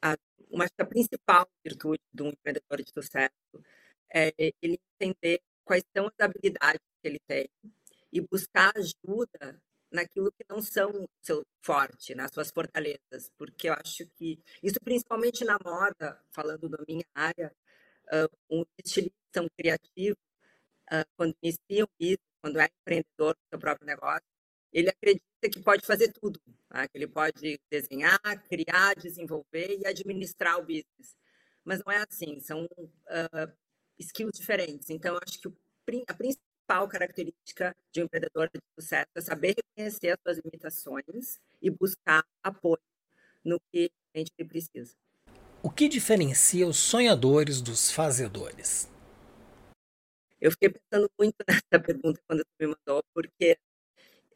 a, 0.00 0.16
uma 0.50 0.64
a 0.78 0.84
principal 0.86 1.46
virtude 1.62 2.00
do 2.10 2.28
empreendedor 2.28 2.82
de 2.82 2.90
sucesso 2.90 3.62
é 4.10 4.32
ele 4.62 4.80
entender 4.98 5.42
quais 5.66 5.84
são 5.94 6.06
as 6.06 6.14
habilidades 6.18 6.80
que 7.02 7.08
ele 7.08 7.20
tem 7.26 7.46
e 8.10 8.22
buscar 8.22 8.72
ajuda 8.74 9.60
naquilo 9.90 10.32
que 10.32 10.44
não 10.48 10.60
são 10.60 11.08
seu 11.22 11.44
forte, 11.62 12.14
nas 12.14 12.32
suas 12.32 12.50
fortalezas, 12.50 13.30
porque 13.36 13.68
eu 13.68 13.74
acho 13.74 14.06
que 14.16 14.38
isso 14.62 14.78
principalmente 14.82 15.44
na 15.44 15.58
moda, 15.64 16.20
falando 16.30 16.68
da 16.68 16.78
minha 16.86 17.04
área, 17.14 17.54
um 18.50 18.64
estilista, 18.84 19.42
um 19.42 19.48
criativo, 19.56 20.16
quando 21.16 21.34
inicia 21.42 21.84
um 21.84 21.88
business, 21.98 22.18
quando 22.40 22.60
é 22.60 22.68
empreendedor 22.80 23.34
do 23.34 23.40
seu 23.50 23.58
próprio 23.58 23.86
negócio, 23.86 24.26
ele 24.72 24.90
acredita 24.90 25.24
que 25.50 25.60
pode 25.62 25.84
fazer 25.86 26.12
tudo, 26.12 26.40
tá? 26.68 26.86
que 26.88 26.96
ele 26.98 27.06
pode 27.06 27.60
desenhar, 27.70 28.20
criar, 28.48 28.94
desenvolver 28.94 29.78
e 29.78 29.86
administrar 29.86 30.58
o 30.58 30.62
business. 30.62 31.16
Mas 31.64 31.82
não 31.84 31.92
é 31.92 32.04
assim, 32.08 32.38
são 32.40 32.64
uh, 32.64 33.52
skills 33.98 34.38
diferentes. 34.38 34.90
Então, 34.90 35.18
acho 35.22 35.40
que 35.40 35.48
o, 35.48 35.56
a 36.06 36.14
principal 36.14 36.47
característica 36.88 37.74
de 37.90 38.02
um 38.02 38.04
empreendedor 38.04 38.50
de 38.52 38.60
sucesso 38.78 39.08
é 39.14 39.20
saber 39.20 39.54
reconhecer 39.56 40.10
as 40.10 40.18
suas 40.20 40.38
limitações 40.44 41.40
e 41.62 41.70
buscar 41.70 42.24
apoio 42.42 42.80
no 43.44 43.58
que 43.72 43.90
a 44.14 44.18
gente 44.18 44.32
precisa. 44.44 44.94
O 45.62 45.70
que 45.70 45.88
diferencia 45.88 46.66
os 46.66 46.76
sonhadores 46.76 47.60
dos 47.60 47.90
fazedores? 47.90 48.88
Eu 50.40 50.52
fiquei 50.52 50.70
pensando 50.70 51.10
muito 51.18 51.36
nessa 51.48 51.82
pergunta 51.82 52.20
quando 52.26 52.40
você 52.40 52.66
me 52.66 52.74
mandou, 52.74 53.02
porque. 53.12 53.58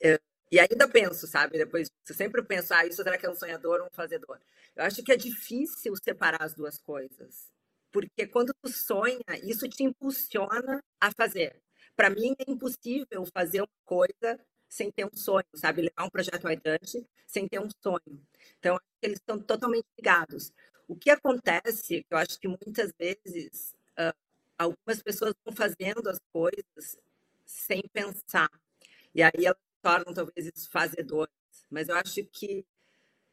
Eh, 0.02 0.20
e 0.50 0.58
ainda 0.58 0.88
penso, 0.88 1.26
sabe? 1.26 1.56
Depois 1.58 1.90
eu 2.08 2.14
sempre 2.14 2.42
penso, 2.42 2.74
ah, 2.74 2.84
isso 2.84 3.02
será 3.02 3.16
que 3.16 3.24
é 3.24 3.30
um 3.30 3.34
sonhador 3.34 3.80
ou 3.80 3.86
um 3.86 3.94
fazedor? 3.94 4.38
Eu 4.76 4.84
acho 4.84 5.02
que 5.02 5.12
é 5.12 5.16
difícil 5.16 5.94
separar 5.96 6.42
as 6.42 6.54
duas 6.54 6.78
coisas. 6.78 7.50
Porque 7.90 8.26
quando 8.26 8.52
tu 8.62 8.70
sonha, 8.70 9.20
isso 9.42 9.68
te 9.68 9.84
impulsiona 9.84 10.82
a 11.00 11.10
fazer. 11.12 11.62
Para 11.96 12.10
mim, 12.10 12.34
é 12.38 12.50
impossível 12.50 13.24
fazer 13.32 13.60
uma 13.60 13.68
coisa 13.84 14.38
sem 14.68 14.90
ter 14.90 15.04
um 15.04 15.14
sonho, 15.14 15.44
sabe? 15.54 15.82
Levar 15.82 16.04
um 16.06 16.10
projeto 16.10 16.46
adiante 16.48 17.06
sem 17.26 17.46
ter 17.46 17.60
um 17.60 17.68
sonho. 17.82 18.26
Então, 18.58 18.78
eles 19.02 19.18
estão 19.18 19.38
totalmente 19.38 19.86
ligados. 19.98 20.52
O 20.88 20.96
que 20.96 21.10
acontece, 21.10 22.04
eu 22.10 22.18
acho 22.18 22.38
que 22.38 22.48
muitas 22.48 22.92
vezes 22.98 23.74
uh, 23.98 24.14
algumas 24.58 25.02
pessoas 25.02 25.34
vão 25.44 25.54
fazendo 25.54 26.08
as 26.08 26.18
coisas 26.32 26.98
sem 27.44 27.82
pensar. 27.92 28.50
E 29.14 29.22
aí 29.22 29.44
elas 29.44 29.58
tornam 29.82 30.14
talvez 30.14 30.66
fazedoras. 30.68 31.32
Mas 31.70 31.88
eu 31.88 31.96
acho 31.96 32.24
que 32.26 32.64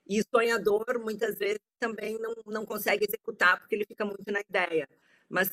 e 0.08 0.24
sonhador 0.24 1.00
muitas 1.00 1.38
vezes 1.38 1.60
também 1.80 2.18
não, 2.20 2.34
não 2.48 2.66
consegue 2.66 3.06
executar 3.06 3.60
porque 3.60 3.76
ele 3.76 3.86
fica 3.86 4.04
muito 4.06 4.32
na 4.32 4.42
ideia. 4.42 4.90
Mas 5.30 5.50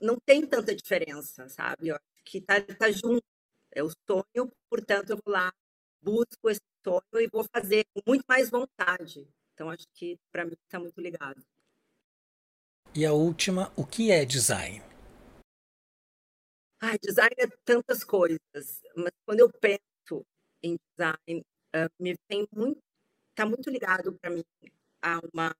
não 0.00 0.18
tem 0.18 0.46
tanta 0.46 0.74
diferença, 0.74 1.48
sabe? 1.48 1.88
Eu 1.88 1.96
acho 1.96 2.13
que 2.24 2.40
tá, 2.40 2.60
tá 2.60 2.90
junto. 2.90 3.24
É 3.72 3.82
o 3.82 3.90
sonho, 3.90 4.52
portanto 4.70 5.10
eu 5.10 5.18
vou 5.24 5.32
lá, 5.32 5.52
busco 6.00 6.48
esse 6.48 6.62
sonho 6.84 7.02
e 7.20 7.28
vou 7.28 7.44
fazer 7.52 7.84
com 7.92 8.00
muito 8.06 8.24
mais 8.28 8.50
vontade. 8.50 9.28
Então 9.52 9.70
acho 9.70 9.86
que 9.92 10.18
para 10.32 10.44
mim 10.44 10.56
está 10.64 10.78
muito 10.78 11.00
ligado. 11.00 11.44
E 12.94 13.04
a 13.04 13.12
última, 13.12 13.72
o 13.76 13.84
que 13.84 14.12
é 14.12 14.24
design? 14.24 14.80
Ah, 16.80 16.96
design 17.00 17.34
é 17.38 17.46
tantas 17.64 18.04
coisas, 18.04 18.82
mas 18.94 19.10
quando 19.24 19.40
eu 19.40 19.50
penso 19.50 20.24
em 20.62 20.76
design, 20.90 21.44
uh, 21.74 21.90
me 21.98 22.14
vem 22.28 22.46
muito, 22.54 22.80
está 23.30 23.46
muito 23.46 23.70
ligado 23.70 24.12
para 24.14 24.30
mim 24.30 24.44
a 25.02 25.20
uma, 25.32 25.56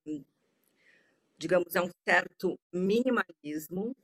digamos, 1.36 1.74
a 1.76 1.82
um 1.82 1.90
certo 2.06 2.58
minimalismo, 2.72 3.96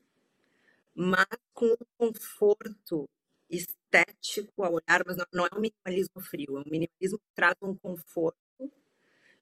mas 0.94 1.26
com 1.52 1.66
um 1.66 1.76
conforto 2.12 3.08
estético 3.48 4.62
ao 4.62 4.74
olhar, 4.74 5.04
mas 5.06 5.16
não, 5.32 5.46
é 5.46 5.50
um 5.54 5.60
minimalismo 5.60 6.20
frio, 6.20 6.56
é 6.56 6.60
um 6.60 6.70
minimalismo 6.70 7.18
que 7.18 7.34
traz 7.34 7.54
um 7.62 7.74
conforto 7.76 8.38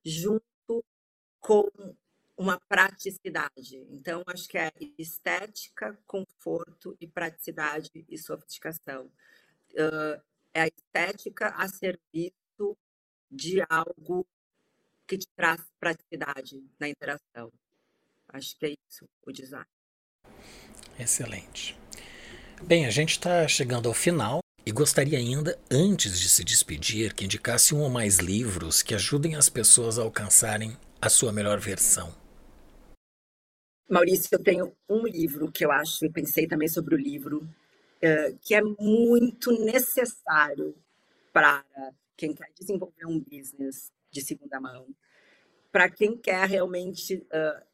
junto 0.05 0.85
com 1.41 1.69
uma 2.37 2.59
praticidade. 2.69 3.77
Então, 3.91 4.23
acho 4.27 4.49
que 4.49 4.57
é 4.57 4.71
estética, 4.97 5.99
conforto 6.07 6.97
e 7.01 7.07
praticidade 7.07 7.91
e 8.09 8.17
sofisticação. 8.17 9.11
Uh, 9.73 10.23
é 10.55 10.63
a 10.63 10.67
estética 10.67 11.49
a 11.49 11.69
serviço 11.69 12.77
de 13.31 13.61
algo 13.69 14.27
que 15.07 15.19
te 15.19 15.27
traz 15.37 15.61
praticidade 15.79 16.65
na 16.79 16.89
interação. 16.89 17.53
Acho 18.29 18.57
que 18.59 18.67
é 18.67 18.75
isso 18.89 19.09
o 19.27 19.33
design. 19.33 19.67
Excelente. 20.99 21.77
Bem, 22.63 22.87
a 22.87 22.91
gente 22.91 23.11
está 23.11 23.47
chegando 23.47 23.89
ao 23.89 23.95
final 23.95 24.41
e 24.67 24.73
gostaria 24.73 25.17
ainda, 25.17 25.57
antes 25.71 26.19
de 26.19 26.29
se 26.29 26.43
despedir, 26.43 27.15
que 27.15 27.25
indicasse 27.25 27.75
um 27.75 27.81
ou 27.81 27.89
mais 27.89 28.19
livros 28.19 28.83
que 28.83 28.95
ajudem 28.95 29.37
as 29.37 29.49
pessoas 29.49 29.99
a 29.99 30.03
alcançarem 30.03 30.77
a 31.01 31.09
sua 31.09 31.33
melhor 31.33 31.61
versão. 31.61 32.13
Maurício, 33.89 34.29
eu 34.33 34.43
tenho 34.43 34.77
um 34.89 35.07
livro 35.07 35.51
que 35.51 35.65
eu 35.65 35.71
acho, 35.71 36.05
eu 36.05 36.13
pensei 36.13 36.47
também 36.47 36.69
sobre 36.69 36.97
o 36.97 36.99
livro, 36.99 37.39
uh, 37.39 38.39
que 38.43 38.55
é 38.55 38.61
muito 38.61 39.53
necessário 39.65 40.75
para 41.33 41.65
quem 42.17 42.35
quer 42.35 42.51
desenvolver 42.59 43.07
um 43.07 43.21
business 43.21 43.93
de 44.11 44.21
segunda 44.21 44.61
mão, 44.61 44.87
para 45.71 45.89
quem 45.89 46.19
quer 46.19 46.47
realmente 46.47 47.15
uh, 47.15 47.65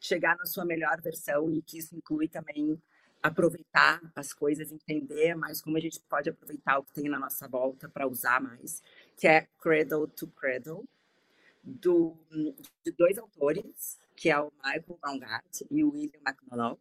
chegar 0.00 0.36
na 0.38 0.46
sua 0.46 0.64
melhor 0.64 1.00
versão 1.02 1.52
e 1.52 1.60
que 1.60 1.78
isso 1.78 1.94
inclui 1.94 2.28
também 2.28 2.80
aproveitar 3.22 4.00
as 4.16 4.32
coisas, 4.32 4.72
entender 4.72 5.34
mais 5.36 5.62
como 5.62 5.76
a 5.76 5.80
gente 5.80 6.00
pode 6.00 6.28
aproveitar 6.28 6.78
o 6.78 6.84
que 6.84 6.92
tem 6.92 7.08
na 7.08 7.18
nossa 7.18 7.46
volta 7.46 7.88
para 7.88 8.06
usar 8.06 8.40
mais, 8.40 8.82
que 9.16 9.28
é 9.28 9.46
Cradle 9.60 10.08
to 10.08 10.26
Cradle, 10.28 10.84
do, 11.62 12.16
de 12.84 12.90
dois 12.92 13.16
autores, 13.18 14.00
que 14.16 14.28
é 14.28 14.38
o 14.38 14.52
Michael 14.64 14.98
Baumgart 15.00 15.60
e 15.70 15.84
o 15.84 15.92
William 15.92 16.20
McDonald. 16.26 16.80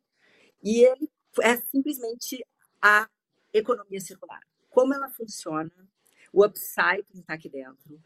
E 0.64 0.84
ele 0.84 1.10
é 1.42 1.56
simplesmente 1.58 2.44
a 2.82 3.08
economia 3.54 4.00
circular. 4.00 4.42
Como 4.70 4.94
ela 4.94 5.10
funciona, 5.10 5.72
o 6.34 6.44
upcycling 6.44 7.20
está 7.20 7.36
aqui 7.36 7.50
dentro. 7.50 8.02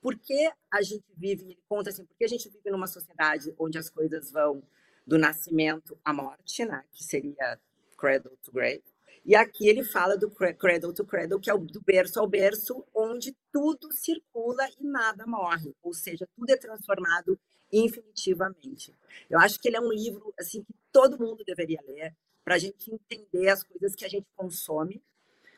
Por 0.00 0.18
que 0.18 0.52
a 0.70 0.82
gente 0.82 1.04
vive, 1.16 1.44
ele 1.44 1.58
conta 1.66 1.90
assim, 1.90 2.04
porque 2.04 2.24
a 2.24 2.28
gente 2.28 2.48
vive 2.50 2.70
numa 2.70 2.86
sociedade 2.86 3.54
onde 3.58 3.78
as 3.78 3.88
coisas 3.88 4.30
vão 4.30 4.62
do 5.06 5.16
nascimento 5.18 5.98
à 6.04 6.12
morte, 6.12 6.64
né, 6.66 6.84
que 6.92 7.02
seria 7.02 7.58
cradle 7.98 8.36
to 8.42 8.52
grave. 8.52 8.82
E 9.24 9.34
aqui 9.34 9.68
ele 9.68 9.82
fala 9.82 10.16
do 10.16 10.30
cradle 10.30 10.94
to 10.94 11.04
cradle, 11.04 11.40
que 11.40 11.50
é 11.50 11.54
o 11.54 11.58
do 11.58 11.82
berço 11.82 12.18
ao 12.20 12.26
berço, 12.26 12.84
onde 12.94 13.36
tudo 13.52 13.92
circula 13.92 14.66
e 14.80 14.84
nada 14.84 15.26
morre, 15.26 15.74
ou 15.82 15.92
seja, 15.92 16.26
tudo 16.34 16.50
é 16.50 16.56
transformado 16.56 17.38
infinitivamente. 17.70 18.96
Eu 19.28 19.38
acho 19.38 19.60
que 19.60 19.68
ele 19.68 19.76
é 19.76 19.80
um 19.80 19.92
livro 19.92 20.32
assim 20.38 20.62
que 20.62 20.74
todo 20.90 21.18
mundo 21.18 21.44
deveria 21.44 21.80
ler 21.86 22.16
para 22.42 22.54
a 22.54 22.58
gente 22.58 22.90
entender 22.90 23.48
as 23.50 23.62
coisas 23.62 23.94
que 23.94 24.06
a 24.06 24.08
gente 24.08 24.26
consome, 24.34 25.02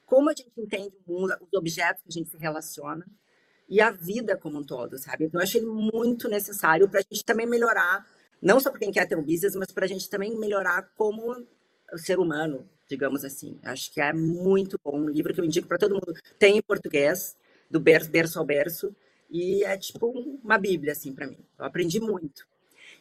como 0.04 0.28
a 0.28 0.34
gente 0.34 0.50
entende 0.58 0.96
o 1.06 1.12
mundo, 1.12 1.36
os 1.40 1.52
objetos 1.56 2.02
que 2.02 2.08
a 2.08 2.12
gente 2.12 2.30
se 2.30 2.36
relaciona 2.36 3.06
e 3.68 3.80
a 3.80 3.92
vida 3.92 4.36
como 4.36 4.58
um 4.58 4.64
todo, 4.64 4.98
sabe? 4.98 5.26
Então 5.26 5.40
eu 5.40 5.46
ele 5.46 5.66
muito 5.66 6.28
necessário 6.28 6.88
para 6.88 6.98
a 6.98 7.02
gente 7.02 7.24
também 7.24 7.46
melhorar, 7.46 8.04
não 8.42 8.58
só 8.58 8.70
para 8.70 8.80
quem 8.80 8.90
quer 8.90 9.06
ter 9.06 9.16
um 9.16 9.22
business, 9.22 9.54
mas 9.54 9.70
para 9.70 9.84
a 9.84 9.88
gente 9.88 10.10
também 10.10 10.36
melhorar 10.36 10.82
como 10.96 11.46
o 11.92 11.98
ser 11.98 12.18
humano, 12.18 12.68
digamos 12.88 13.24
assim. 13.24 13.58
Acho 13.62 13.92
que 13.92 14.00
é 14.00 14.12
muito 14.12 14.78
bom, 14.82 14.98
um 14.98 15.08
livro 15.08 15.32
que 15.32 15.40
eu 15.40 15.44
indico 15.44 15.68
para 15.68 15.78
todo 15.78 15.94
mundo. 15.94 16.14
Tem 16.38 16.58
em 16.58 16.62
português, 16.62 17.36
do 17.70 17.78
berço, 17.78 18.10
berço 18.10 18.38
ao 18.38 18.44
berço, 18.44 18.94
e 19.30 19.62
é 19.64 19.76
tipo 19.76 20.08
uma 20.42 20.58
bíblia, 20.58 20.92
assim, 20.92 21.14
para 21.14 21.26
mim. 21.26 21.38
Eu 21.58 21.64
aprendi 21.64 22.00
muito. 22.00 22.46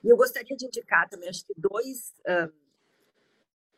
E 0.04 0.10
eu 0.10 0.16
gostaria 0.16 0.56
de 0.56 0.66
indicar 0.66 1.10
também, 1.10 1.28
acho 1.28 1.46
que 1.46 1.54
dois, 1.58 2.14
uh, 2.22 2.54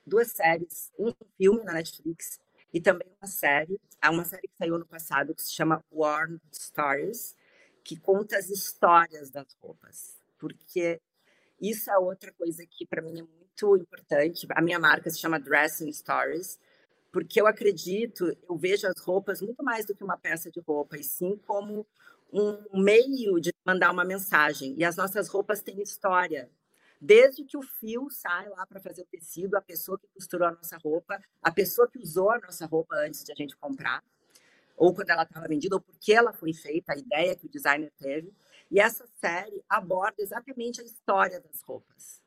duas 0.05 0.32
séries. 0.32 0.91
Um 0.99 1.14
filme 1.38 1.64
na 1.64 1.74
Netflix 1.74 2.39
e 2.74 2.82
também 2.82 3.07
uma 3.22 3.28
série. 3.28 3.80
Há 4.01 4.12
uma 4.12 4.26
série 4.26 4.47
que 4.47 4.57
saiu 4.57 4.78
no 4.78 4.86
passado 4.86 5.34
que 5.34 5.41
se 5.41 5.53
chama 5.53 5.84
Warm 5.91 6.38
Stories, 6.53 7.36
que 7.84 7.97
conta 7.97 8.38
as 8.38 8.49
histórias 8.49 9.30
das 9.30 9.53
roupas. 9.62 10.18
Porque 10.38 10.99
isso 11.59 11.89
é 11.89 11.97
outra 11.97 12.32
coisa 12.34 12.66
que 12.66 12.86
para 12.86 13.01
mim 13.01 13.20
é 13.20 13.24
muito 13.24 13.41
importante. 13.78 14.47
A 14.52 14.62
minha 14.62 14.80
marca 14.80 15.10
se 15.10 15.20
chama 15.20 15.39
Dressing 15.39 15.91
Stories, 15.91 16.60
porque 17.12 17.41
eu 17.41 17.47
acredito, 17.47 18.36
eu 18.47 18.58
vejo 18.58 18.88
as 18.88 18.99
roupas 19.02 19.41
muito 19.41 19.64
mais 19.64 19.86
do 19.86 19.95
que 19.95 20.04
uma 20.04 20.18
peça 20.18 20.49
de 20.49 20.60
roupa, 20.60 20.97
e 20.97 21.04
sim 21.04 21.38
como 21.45 21.86
um 22.32 22.82
meio 22.82 23.39
de 23.41 23.54
mandar 23.66 23.91
uma 23.91 24.06
mensagem. 24.06 24.74
E 24.78 24.86
as 24.86 24.95
nossas 24.95 25.28
roupas 25.28 25.62
têm 25.62 25.82
história. 25.82 26.49
Desde 26.99 27.43
que 27.43 27.58
o 27.58 27.62
fio 27.62 28.10
sai 28.10 28.47
lá 28.49 28.66
para 28.66 28.80
fazer 28.80 29.02
o 29.02 29.06
tecido, 29.06 29.56
a 29.56 29.62
pessoa 29.62 29.97
que 29.97 30.08
costurou 30.14 30.47
a 30.47 30.52
nossa 30.52 30.78
roupa, 30.78 31.20
a 31.41 31.52
pessoa 31.52 31.89
que 31.89 31.99
usou 31.99 32.32
a 32.32 32.39
nossa 32.39 32.66
roupa 32.66 32.95
antes 32.95 33.24
de 33.24 33.32
a 33.32 33.36
gente 33.36 33.58
comprar, 33.58 34.04
ou 34.78 34.93
quando 34.93 35.10
ela 35.10 35.24
estava 35.24 35.47
vendida, 35.47 35.76
ou 35.76 35.82
porque 35.82 36.14
ela 36.14 36.32
foi 36.32 36.54
feita, 36.54 36.93
a 36.93 36.97
ideia 36.97 37.36
que 37.36 37.47
o 37.47 37.49
designer 37.49 37.91
teve. 37.97 38.32
E 38.70 38.80
essa 38.80 39.06
série 39.20 39.62
aborda 39.68 40.22
exatamente 40.22 40.80
a 40.80 40.84
história 40.84 41.41
das 41.41 41.62
roupas. 41.62 42.20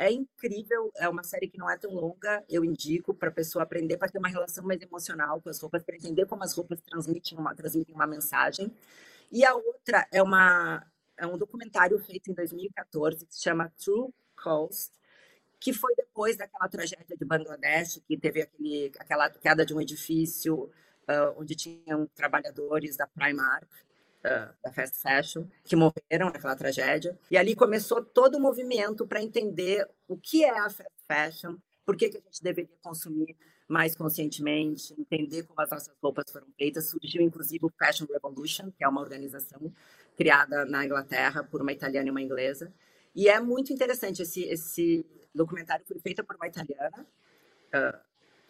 É 0.00 0.10
incrível, 0.10 0.90
é 0.96 1.06
uma 1.06 1.22
série 1.22 1.46
que 1.46 1.58
não 1.58 1.68
é 1.68 1.76
tão 1.76 1.92
longa, 1.92 2.42
eu 2.48 2.64
indico 2.64 3.12
para 3.12 3.28
a 3.28 3.32
pessoa 3.32 3.64
aprender, 3.64 3.98
para 3.98 4.08
ter 4.08 4.16
uma 4.16 4.30
relação 4.30 4.64
mais 4.64 4.80
emocional 4.80 5.42
com 5.42 5.50
as 5.50 5.60
roupas, 5.60 5.82
para 5.82 5.94
entender 5.94 6.24
como 6.24 6.42
as 6.42 6.54
roupas 6.54 6.80
transmitem 6.80 7.36
uma, 7.36 7.54
transmitem 7.54 7.94
uma 7.94 8.06
mensagem. 8.06 8.72
E 9.30 9.44
a 9.44 9.54
outra 9.54 10.08
é, 10.10 10.22
uma, 10.22 10.82
é 11.18 11.26
um 11.26 11.36
documentário 11.36 11.98
feito 11.98 12.30
em 12.30 12.34
2014 12.34 13.26
que 13.26 13.34
se 13.34 13.42
chama 13.42 13.70
True 13.76 14.10
Cost, 14.42 14.90
que 15.60 15.74
foi 15.74 15.94
depois 15.94 16.34
daquela 16.34 16.66
tragédia 16.66 17.14
de 17.14 17.24
Bangladesh, 17.26 18.00
que 18.08 18.16
teve 18.16 18.40
aquele, 18.40 18.90
aquela 18.98 19.28
queda 19.28 19.66
de 19.66 19.74
um 19.74 19.82
edifício 19.82 20.62
uh, 21.10 21.34
onde 21.36 21.54
tinham 21.54 22.06
trabalhadores 22.14 22.96
da 22.96 23.06
Primark, 23.06 23.68
uh, 24.24 24.54
da 24.62 24.72
fast 24.72 24.98
fashion, 24.98 25.44
que 25.64 25.76
morreram 25.76 26.26
naquela 26.26 26.56
tragédia. 26.56 27.18
E 27.30 27.36
ali 27.36 27.54
começou 27.54 28.02
todo 28.02 28.36
o 28.36 28.40
movimento 28.40 29.06
para 29.06 29.22
entender 29.22 29.88
o 30.08 30.16
que 30.16 30.44
é 30.44 30.58
a 30.58 30.70
fast 30.70 30.92
fashion, 31.06 31.56
por 31.84 31.96
que, 31.96 32.08
que 32.08 32.18
a 32.18 32.20
gente 32.20 32.42
deveria 32.42 32.76
consumir 32.82 33.36
mais 33.70 33.94
conscientemente, 33.94 34.92
entender 34.98 35.44
como 35.44 35.60
as 35.60 35.70
nossas 35.70 35.94
roupas 36.02 36.30
foram 36.30 36.48
feitas. 36.58 36.88
Surgiu, 36.88 37.22
inclusive, 37.22 37.64
o 37.64 37.72
Fashion 37.78 38.04
Revolution, 38.12 38.70
que 38.72 38.82
é 38.82 38.88
uma 38.88 39.00
organização 39.00 39.72
criada 40.16 40.64
na 40.64 40.84
Inglaterra 40.84 41.44
por 41.44 41.62
uma 41.62 41.70
italiana 41.70 42.08
e 42.08 42.10
uma 42.10 42.20
inglesa. 42.20 42.72
E 43.14 43.28
é 43.28 43.38
muito 43.38 43.72
interessante 43.72 44.22
esse, 44.22 44.42
esse 44.42 45.06
documentário 45.32 45.84
foi 45.86 46.00
feito 46.00 46.24
por 46.24 46.34
uma 46.34 46.48
italiana, 46.48 47.06
uh, 47.74 47.98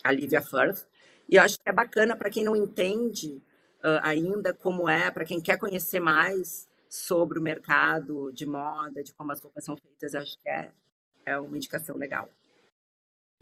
a 0.03 0.11
Livia 0.11 0.41
Firth, 0.41 0.87
e 1.29 1.37
eu 1.37 1.43
acho 1.43 1.59
que 1.61 1.69
é 1.69 1.73
bacana 1.73 2.17
para 2.17 2.31
quem 2.31 2.43
não 2.43 2.57
entende 2.57 3.43
uh, 3.85 4.01
ainda 4.03 4.53
como 4.53 4.89
é, 4.89 5.11
para 5.11 5.25
quem 5.25 5.41
quer 5.41 5.59
conhecer 5.59 6.01
mais 6.01 6.69
sobre 6.89 7.39
o 7.39 7.43
mercado 7.43 8.33
de 8.33 8.47
moda, 8.47 9.03
de 9.03 9.13
como 9.13 9.33
as 9.33 9.41
roupas 9.41 9.65
são 9.65 9.77
feitas, 9.77 10.15
acho 10.15 10.37
que 10.41 10.49
é, 10.49 10.71
é 11.27 11.39
uma 11.39 11.57
indicação 11.57 11.97
legal. 11.97 12.29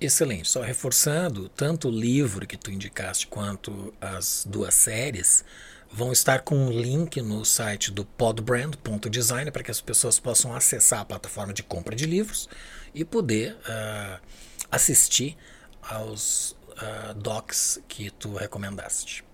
Excelente. 0.00 0.48
Só 0.48 0.60
reforçando, 0.60 1.48
tanto 1.48 1.88
o 1.88 1.90
livro 1.90 2.46
que 2.46 2.56
tu 2.56 2.70
indicaste 2.70 3.26
quanto 3.26 3.92
as 4.00 4.46
duas 4.48 4.74
séries 4.74 5.44
vão 5.90 6.12
estar 6.12 6.42
com 6.42 6.54
um 6.54 6.70
link 6.70 7.20
no 7.20 7.44
site 7.44 7.90
do 7.90 8.04
podbrand.design 8.04 9.50
para 9.50 9.62
que 9.62 9.70
as 9.70 9.80
pessoas 9.80 10.20
possam 10.20 10.54
acessar 10.54 11.00
a 11.00 11.04
plataforma 11.04 11.52
de 11.52 11.62
compra 11.62 11.96
de 11.96 12.06
livros 12.06 12.48
e 12.94 13.04
poder 13.04 13.54
uh, 13.54 14.20
assistir 14.70 15.36
aos 15.82 16.52
uh, 16.52 17.14
docs 17.16 17.82
que 17.88 18.10
tu 18.10 18.34
recomendaste. 18.34 19.24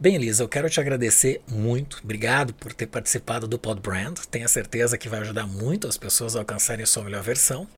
Bem, 0.00 0.14
Elisa, 0.14 0.42
eu 0.42 0.48
quero 0.48 0.70
te 0.70 0.80
agradecer 0.80 1.42
muito. 1.46 2.00
Obrigado 2.02 2.54
por 2.54 2.72
ter 2.72 2.86
participado 2.86 3.46
do 3.46 3.58
Podbrand. 3.58 4.14
Tenho 4.30 4.48
certeza 4.48 4.96
que 4.96 5.10
vai 5.10 5.20
ajudar 5.20 5.46
muito 5.46 5.86
as 5.86 5.98
pessoas 5.98 6.34
a 6.34 6.38
alcançarem 6.38 6.82
a 6.82 6.86
sua 6.86 7.04
melhor 7.04 7.22
versão. 7.22 7.68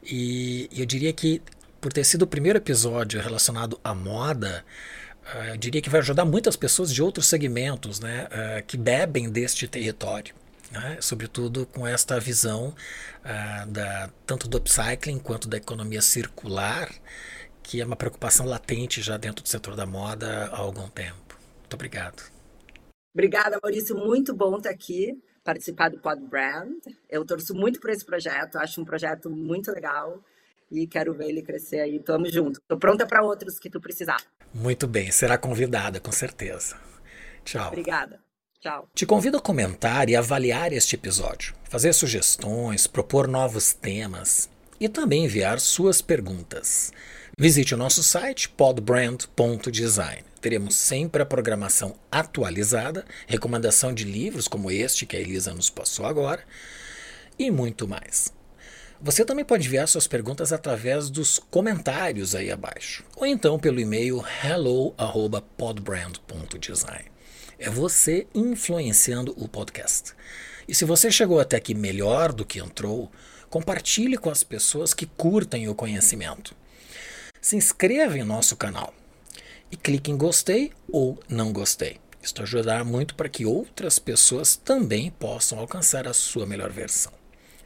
E 0.00 0.70
eu 0.72 0.86
diria 0.86 1.12
que, 1.12 1.42
por 1.80 1.92
ter 1.92 2.04
sido 2.04 2.22
o 2.22 2.26
primeiro 2.28 2.56
episódio 2.56 3.20
relacionado 3.20 3.80
à 3.82 3.92
moda, 3.92 4.64
uh, 5.24 5.48
eu 5.48 5.56
diria 5.56 5.82
que 5.82 5.90
vai 5.90 5.98
ajudar 5.98 6.24
muitas 6.24 6.54
pessoas 6.54 6.94
de 6.94 7.02
outros 7.02 7.26
segmentos 7.26 7.98
né, 7.98 8.28
uh, 8.28 8.64
que 8.64 8.76
bebem 8.76 9.28
deste 9.28 9.66
território. 9.66 10.32
Né, 10.70 10.98
sobretudo 11.00 11.66
com 11.66 11.84
esta 11.84 12.20
visão 12.20 12.72
uh, 13.24 13.66
da, 13.68 14.08
tanto 14.24 14.46
do 14.46 14.56
upcycling 14.56 15.18
quanto 15.18 15.48
da 15.48 15.56
economia 15.56 16.00
circular, 16.00 16.88
que 17.60 17.80
é 17.80 17.84
uma 17.84 17.96
preocupação 17.96 18.46
latente 18.46 19.02
já 19.02 19.16
dentro 19.16 19.42
do 19.42 19.48
setor 19.48 19.74
da 19.74 19.84
moda 19.84 20.48
há 20.52 20.56
algum 20.56 20.88
tempo. 20.88 21.29
Muito 21.70 21.74
obrigado. 21.74 22.22
Obrigada, 23.14 23.60
Maurício. 23.62 23.96
Muito 23.96 24.34
bom 24.34 24.56
estar 24.56 24.70
aqui, 24.70 25.16
participar 25.44 25.88
do 25.88 25.98
Pod 25.98 26.20
Brand. 26.20 26.82
Eu 27.08 27.24
torço 27.24 27.54
muito 27.54 27.78
por 27.78 27.90
esse 27.90 28.04
projeto, 28.04 28.56
acho 28.56 28.80
um 28.80 28.84
projeto 28.84 29.30
muito 29.30 29.70
legal 29.70 30.20
e 30.68 30.84
quero 30.88 31.14
ver 31.14 31.28
ele 31.28 31.42
crescer 31.42 31.78
aí. 31.78 32.00
Tamo 32.00 32.26
junto. 32.28 32.58
Estou 32.58 32.76
pronta 32.76 33.06
para 33.06 33.22
outros 33.22 33.60
que 33.60 33.70
tu 33.70 33.80
precisar. 33.80 34.20
Muito 34.52 34.88
bem, 34.88 35.12
será 35.12 35.38
convidada, 35.38 36.00
com 36.00 36.10
certeza. 36.10 36.76
Tchau. 37.44 37.68
Obrigada. 37.68 38.20
Tchau. 38.58 38.88
Te 38.92 39.06
convido 39.06 39.36
a 39.36 39.40
comentar 39.40 40.10
e 40.10 40.16
avaliar 40.16 40.72
este 40.72 40.96
episódio, 40.96 41.54
fazer 41.68 41.92
sugestões, 41.92 42.88
propor 42.88 43.28
novos 43.28 43.72
temas 43.72 44.50
e 44.80 44.88
também 44.88 45.24
enviar 45.24 45.60
suas 45.60 46.02
perguntas. 46.02 46.92
Visite 47.40 47.74
o 47.74 47.78
nosso 47.78 48.02
site 48.02 48.50
podbrand.design. 48.50 50.22
Teremos 50.42 50.74
sempre 50.74 51.22
a 51.22 51.26
programação 51.26 51.94
atualizada, 52.12 53.06
recomendação 53.26 53.94
de 53.94 54.04
livros 54.04 54.46
como 54.46 54.70
este 54.70 55.06
que 55.06 55.16
a 55.16 55.20
Elisa 55.20 55.54
nos 55.54 55.70
passou 55.70 56.04
agora 56.04 56.44
e 57.38 57.50
muito 57.50 57.88
mais. 57.88 58.30
Você 59.00 59.24
também 59.24 59.42
pode 59.42 59.66
enviar 59.66 59.88
suas 59.88 60.06
perguntas 60.06 60.52
através 60.52 61.08
dos 61.08 61.38
comentários 61.38 62.34
aí 62.34 62.50
abaixo, 62.50 63.06
ou 63.16 63.24
então 63.24 63.58
pelo 63.58 63.80
e-mail 63.80 64.22
hello@podbrand.design. 64.44 67.06
É 67.58 67.70
você 67.70 68.26
influenciando 68.34 69.34
o 69.38 69.48
podcast. 69.48 70.12
E 70.68 70.74
se 70.74 70.84
você 70.84 71.10
chegou 71.10 71.40
até 71.40 71.56
aqui 71.56 71.72
melhor 71.72 72.34
do 72.34 72.44
que 72.44 72.58
entrou, 72.58 73.10
compartilhe 73.48 74.18
com 74.18 74.28
as 74.28 74.44
pessoas 74.44 74.92
que 74.92 75.06
curtem 75.06 75.70
o 75.70 75.74
conhecimento 75.74 76.59
se 77.40 77.56
inscreva 77.56 78.18
em 78.18 78.24
nosso 78.24 78.56
canal 78.56 78.94
e 79.70 79.76
clique 79.76 80.10
em 80.10 80.16
gostei 80.16 80.72
ou 80.90 81.18
não 81.28 81.52
gostei. 81.52 81.98
Isto 82.22 82.42
ajudará 82.42 82.84
muito 82.84 83.14
para 83.14 83.28
que 83.28 83.46
outras 83.46 83.98
pessoas 83.98 84.56
também 84.56 85.10
possam 85.10 85.58
alcançar 85.58 86.06
a 86.06 86.12
sua 86.12 86.46
melhor 86.46 86.70
versão. 86.70 87.12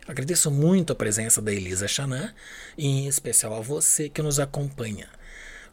Agradeço 0.07 0.51
muito 0.51 0.93
a 0.93 0.97
presença 0.97 1.41
da 1.41 1.53
Elisa 1.53 1.89
Chanan 1.89 2.33
e 2.77 2.87
em 2.87 3.07
especial 3.09 3.55
a 3.55 3.61
você 3.61 4.09
que 4.09 4.22
nos 4.22 4.39
acompanha. 4.39 5.09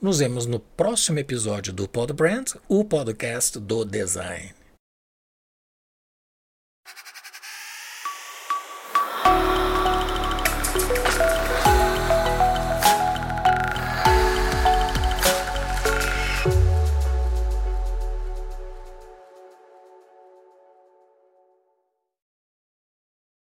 Nos 0.02 0.20
vemos 0.20 0.46
no 0.46 0.60
próximo 0.60 1.20
episódio 1.20 1.72
do 1.72 1.88
Pod 1.88 2.14
Brand, 2.14 2.54
o 2.68 2.84
podcast 2.84 3.60
do 3.60 3.86
design. 3.86 4.61